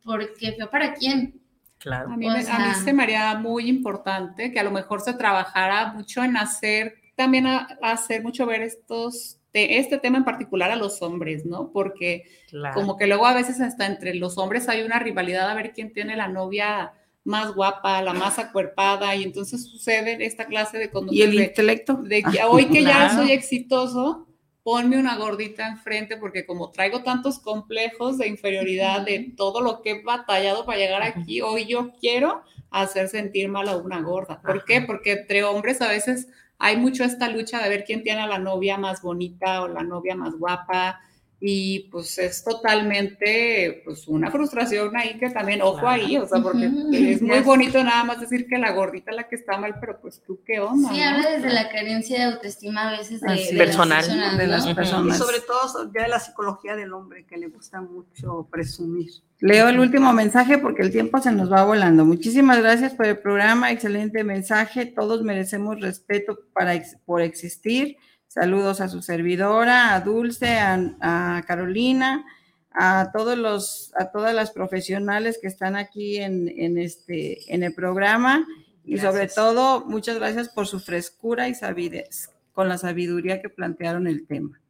porque 0.03 0.53
feo 0.53 0.70
para 0.70 0.93
quién. 0.95 1.39
Claro. 1.78 2.12
A 2.12 2.18
mí, 2.18 2.26
me- 2.26 2.34
a 2.34 2.38
mí 2.38 2.43
sea- 2.43 2.74
se 2.84 2.93
me 2.93 3.03
haría 3.03 3.36
muy 3.36 3.70
importante 3.70 4.51
que 4.51 4.60
a 4.60 4.64
lo 4.64 4.72
mejor 4.72 5.01
se 5.01 5.14
trabajara 5.14 5.93
mucho 5.93 6.24
en 6.24 6.36
hacer, 6.36 6.95
también 7.16 7.45
a, 7.47 7.68
a 7.82 7.91
hacer 7.91 8.24
mucho 8.24 8.45
ver 8.45 8.62
estos, 8.64 9.38
de 9.53 9.78
este 9.80 9.97
tema 9.97 10.18
en 10.18 10.26
particular 10.26 10.72
a 10.72 10.76
los 10.76 11.01
hombres, 11.01 11.45
¿no? 11.45 11.72
Porque 11.72 12.24
claro. 12.49 12.76
como 12.76 12.97
que 12.97 13.07
luego 13.07 13.26
a 13.26 13.34
veces 13.34 13.60
hasta 13.62 13.86
entre 13.86 14.14
los 14.16 14.38
hombres 14.38 14.68
hay 14.70 14.82
una 14.84 14.99
rivalidad 14.99 15.49
a 15.49 15.53
ver 15.53 15.74
quién 15.74 15.91
tiene 15.93 16.16
la 16.16 16.28
novia 16.28 16.91
más 17.30 17.53
guapa, 17.53 18.01
la 18.01 18.13
más 18.13 18.39
acuerpada, 18.39 19.15
y 19.15 19.23
entonces 19.23 19.63
sucede 19.63 20.25
esta 20.25 20.45
clase 20.45 20.80
de 20.80 20.86
¿Y 20.86 20.89
conductas 20.89 21.27
el 21.27 21.38
de, 21.38 21.43
intelecto? 21.43 21.93
de 21.93 22.23
que 22.23 22.43
hoy 22.43 22.65
que 22.65 22.84
ya 22.84 23.15
soy 23.15 23.32
exitoso, 23.32 24.27
ponme 24.63 24.99
una 24.99 25.15
gordita 25.15 25.67
enfrente 25.67 26.17
porque 26.17 26.45
como 26.45 26.71
traigo 26.71 27.03
tantos 27.03 27.39
complejos 27.39 28.17
de 28.17 28.27
inferioridad 28.27 29.01
de 29.01 29.32
todo 29.38 29.61
lo 29.61 29.82
que 29.82 29.91
he 29.91 30.03
batallado 30.03 30.65
para 30.65 30.80
llegar 30.80 31.03
aquí, 31.03 31.41
hoy 31.41 31.65
yo 31.67 31.91
quiero 32.01 32.41
hacer 32.71 33.09
sentir 33.09 33.47
mal 33.47 33.69
a 33.69 33.77
una 33.77 34.01
gorda. 34.01 34.41
¿Por 34.41 34.65
qué? 34.65 34.82
Porque 34.82 35.11
entre 35.11 35.43
hombres 35.43 35.82
a 35.82 35.88
veces 35.88 36.27
hay 36.57 36.77
mucho 36.77 37.03
esta 37.03 37.30
lucha 37.30 37.61
de 37.61 37.69
ver 37.69 37.84
quién 37.84 38.03
tiene 38.03 38.21
a 38.21 38.27
la 38.27 38.39
novia 38.39 38.77
más 38.77 39.03
bonita 39.03 39.61
o 39.61 39.67
la 39.67 39.84
novia 39.84 40.15
más 40.15 40.34
guapa 40.34 40.99
y 41.42 41.88
pues 41.90 42.18
es 42.18 42.44
totalmente 42.44 43.82
pues 43.86 44.08
una 44.08 44.30
frustración 44.30 44.96
ahí 44.98 45.18
que 45.18 45.30
también, 45.30 45.62
ojo 45.62 45.80
Claro. 45.80 45.90
ahí, 46.04 46.18
o 46.18 46.28
sea, 46.28 46.42
porque 46.42 46.70
es 46.92 47.22
muy 47.22 47.40
bonito 47.40 47.82
nada 47.84 48.04
más 48.04 48.20
decir 48.20 48.46
que 48.48 48.58
la 48.58 48.72
gordita 48.74 49.12
es 49.12 49.18
la 49.18 49.28
que 49.30 49.36
está 49.36 49.58
mal, 49.58 49.76
pero 49.80 50.00
pues 50.02 50.22
tú 50.26 50.42
qué 50.46 50.60
onda. 50.60 50.90
Sí, 50.90 50.98
¿no? 51.00 51.04
habla 51.06 51.30
desde 51.32 51.50
la 51.54 51.70
carencia 51.70 52.18
de 52.20 52.34
autoestima 52.34 52.90
a 52.90 52.98
veces 52.98 53.22
de, 53.22 53.28
de. 53.52 53.58
Personal. 53.58 53.98
las 54.00 54.08
personas, 54.08 54.38
de 54.38 54.48
las 54.48 54.68
personas. 54.76 55.18
sobre 55.18 55.40
todo 55.40 55.92
ya 55.96 56.08
la 56.08 56.20
psicología 56.20 56.76
del 56.76 56.94
hombre, 56.94 57.26
que 57.26 57.38
le 57.38 57.48
gusta 57.48 57.82
mucho 57.82 58.48
presumir. 58.52 59.10
Leo 59.42 59.70
el 59.70 59.80
último 59.80 60.12
mensaje 60.12 60.58
porque 60.58 60.82
el 60.82 60.92
tiempo 60.92 61.20
se 61.22 61.32
nos 61.32 61.50
va 61.50 61.64
volando. 61.64 62.04
Muchísimas 62.04 62.60
gracias 62.62 62.94
por 62.94 63.06
el 63.06 63.18
programa, 63.20 63.72
excelente 63.72 64.26
mensaje. 64.26 64.86
Todos 64.88 65.24
merecemos 65.24 65.80
respeto 65.80 66.38
para 66.52 66.74
ex- 66.76 66.98
por 67.06 67.22
existir. 67.22 67.96
Saludos 68.30 68.80
a 68.80 68.88
su 68.89 69.01
servidora, 69.01 69.95
a 69.95 70.01
Dulce, 70.01 70.57
a, 70.59 70.80
a 71.01 71.43
Carolina, 71.47 72.23
a 72.71 73.09
todos 73.11 73.36
los, 73.38 73.91
a 73.95 74.11
todas 74.11 74.36
las 74.36 74.51
profesionales 74.51 75.39
que 75.41 75.47
están 75.47 75.75
aquí 75.75 76.17
en, 76.19 76.47
en 76.47 76.77
este, 76.77 77.51
en 77.53 77.63
el 77.63 77.73
programa 77.73 78.45
y 78.86 78.97
sobre 78.99 79.23
Gracias. 79.23 79.36
todo 79.36 79.84
muchas 79.86 80.17
gracias 80.19 80.49
por 80.49 80.67
su 80.67 80.80
frescura 80.80 81.49
y 81.49 81.55
sabidez 81.55 82.30
con 82.53 82.69
la 82.69 82.77
sabiduría 82.77 83.41
que 83.41 83.49
plantearon 83.49 84.05
el 84.05 84.27
tema. 84.27 84.61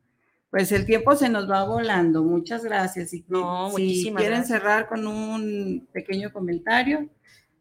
Pues 0.51 0.71
el 0.71 0.85
tiempo 0.85 1.15
se 1.17 1.27
nos 1.29 1.49
va 1.51 1.63
volando. 1.65 2.23
Muchas 2.23 2.63
gracias. 2.63 3.13
Y 3.13 3.23
No, 3.27 3.71
si 3.75 4.03
quieren 4.03 4.15
gracias. 4.39 4.47
cerrar 4.47 4.87
con 4.87 5.05
un 5.05 5.85
pequeño 5.91 6.31
comentario. 6.31 7.07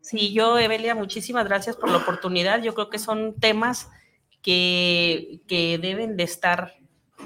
Sí, 0.00 0.32
yo, 0.32 0.58
Evelia, 0.58 0.94
muchísimas 0.94 1.44
gracias 1.44 1.76
por 1.76 1.90
la 1.90 1.98
oportunidad. 1.98 2.62
Yo 2.62 2.72
creo 2.74 2.88
que 2.88 2.98
son 2.98 3.34
temas 3.40 3.88
que, 4.42 5.40
deben 5.82 6.16
de 6.16 6.24
estar 6.24 6.74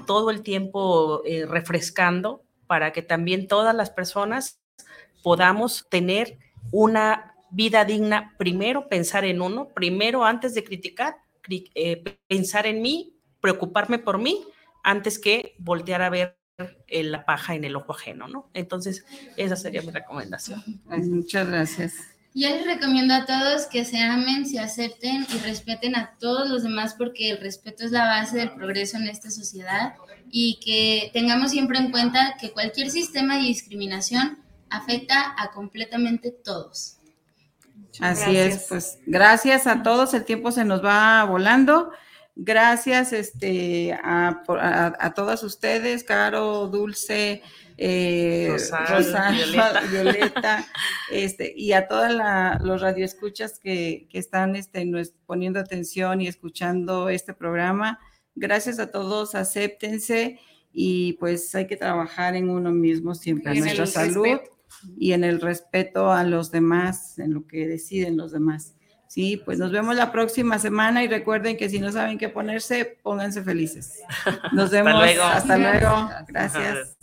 todo 0.07 0.31
el 0.31 0.43
tiempo 0.43 1.23
eh, 1.25 1.47
refrescando 1.47 2.43
para 2.67 2.93
que 2.93 3.03
también 3.03 3.47
todas 3.47 3.75
las 3.75 3.91
personas 3.91 4.61
podamos 5.23 5.87
tener 5.91 6.39
una 6.71 7.35
vida 7.51 7.85
digna. 7.85 8.35
Primero, 8.39 8.89
pensar 8.89 9.25
en 9.25 9.41
uno, 9.43 9.69
primero, 9.69 10.25
antes 10.25 10.55
de 10.55 10.65
criticar, 10.65 11.17
cri- 11.43 11.71
eh, 11.75 12.03
pensar 12.29 12.67
en 12.67 12.83
mí, 12.83 13.17
preocuparme 13.41 13.99
por 13.99 14.19
mí, 14.19 14.45
antes 14.83 15.19
que 15.19 15.55
voltear 15.59 16.03
a 16.03 16.11
ver 16.11 16.39
eh, 16.87 17.03
la 17.03 17.25
paja 17.25 17.55
en 17.55 17.65
el 17.65 17.77
ojo 17.77 17.93
ajeno, 17.93 18.29
¿no? 18.29 18.51
Entonces, 18.55 19.05
esa 19.37 19.57
sería 19.57 19.83
mi 19.83 19.91
recomendación. 19.91 20.63
Muchas 20.87 21.47
gracias. 21.49 22.12
Yo 22.35 22.49
les 22.49 22.65
recomiendo 22.65 23.13
a 23.15 23.27
todos 23.27 23.67
que 23.67 23.85
se 23.85 23.99
amen, 24.01 24.47
se 24.47 24.59
acepten 24.59 25.27
y 25.35 25.39
respeten 25.47 25.95
a 25.97 26.15
todos 26.19 26.49
los 26.49 26.63
demás 26.63 26.95
porque 26.97 27.31
el 27.31 27.39
respeto 27.41 27.85
es 27.85 27.91
la 27.91 28.07
base 28.07 28.39
del 28.39 28.53
progreso 28.53 28.97
en 28.97 29.07
esta 29.09 29.31
sociedad 29.31 29.95
y 30.31 30.59
que 30.65 31.11
tengamos 31.13 31.51
siempre 31.51 31.79
en 31.79 31.91
cuenta 31.91 32.37
que 32.41 32.53
cualquier 32.53 32.89
sistema 32.91 33.37
de 33.37 33.43
discriminación 33.43 34.39
afecta 34.71 35.35
a 35.37 35.51
completamente 35.51 36.31
todos. 36.31 36.97
Así 38.01 38.33
Gracias. 38.33 38.55
es, 38.63 38.67
pues 38.69 38.99
gracias 39.07 39.67
a 39.67 39.83
todos, 39.83 40.15
el 40.15 40.25
tiempo 40.25 40.51
se 40.53 40.65
nos 40.65 40.83
va 40.83 41.25
volando. 41.25 41.91
Gracias 42.35 43.13
este, 43.13 43.93
a, 44.03 44.43
por- 44.47 44.59
a- 44.59 44.97
a 44.99 45.13
todas 45.13 45.43
ustedes, 45.43 46.03
Caro, 46.03 46.67
Dulce, 46.69 47.43
eh, 47.77 48.49
Rosal, 48.51 48.87
Rosal, 48.89 49.35
Violeta. 49.35 49.81
Violeta, 49.91 50.67
este, 51.11 51.53
y 51.57 51.73
a 51.73 51.89
todos 51.89 52.11
los 52.63 52.81
radioescuchas 52.81 53.59
que, 53.59 54.07
que 54.11 54.19
están 54.19 54.57
este, 54.57 54.91
poniendo 55.27 55.61
atención 55.61 56.21
y 56.21 56.29
escuchando 56.29 57.09
este 57.09 57.35
programa. 57.35 57.99
Gracias 58.35 58.79
a 58.79 58.91
todos, 58.91 59.35
acéptense 59.35 60.39
y 60.73 61.15
pues 61.15 61.55
hay 61.55 61.67
que 61.67 61.77
trabajar 61.77 62.35
en 62.35 62.49
uno 62.49 62.71
mismo 62.71 63.15
siempre, 63.15 63.53
en 63.53 63.61
nuestra 63.61 63.87
salud 63.87 64.25
respeto. 64.25 64.57
y 64.97 65.13
en 65.13 65.25
el 65.25 65.41
respeto 65.41 66.11
a 66.11 66.25
los 66.25 66.51
demás, 66.51 67.19
en 67.19 67.35
lo 67.35 67.47
que 67.47 67.69
deciden 67.69 68.17
los 68.17 68.33
demás. 68.33 68.75
Sí, 69.13 69.37
pues 69.45 69.59
nos 69.59 69.71
vemos 69.71 69.95
la 69.95 70.11
próxima 70.11 70.59
semana 70.59 71.05
y 71.05 71.09
recuerden 71.09 71.59
que 71.59 71.69
si 71.69 71.79
no 71.79 71.93
saben 71.93 72.17
qué 72.17 72.31
ponerse, 72.31 72.99
pónganse 73.03 73.43
felices. 73.43 74.01
Nos 74.53 74.71
vemos. 74.71 74.95
luego. 74.95 75.23
Hasta 75.23 75.59
luego. 75.59 76.09
Gracias. 76.29 76.97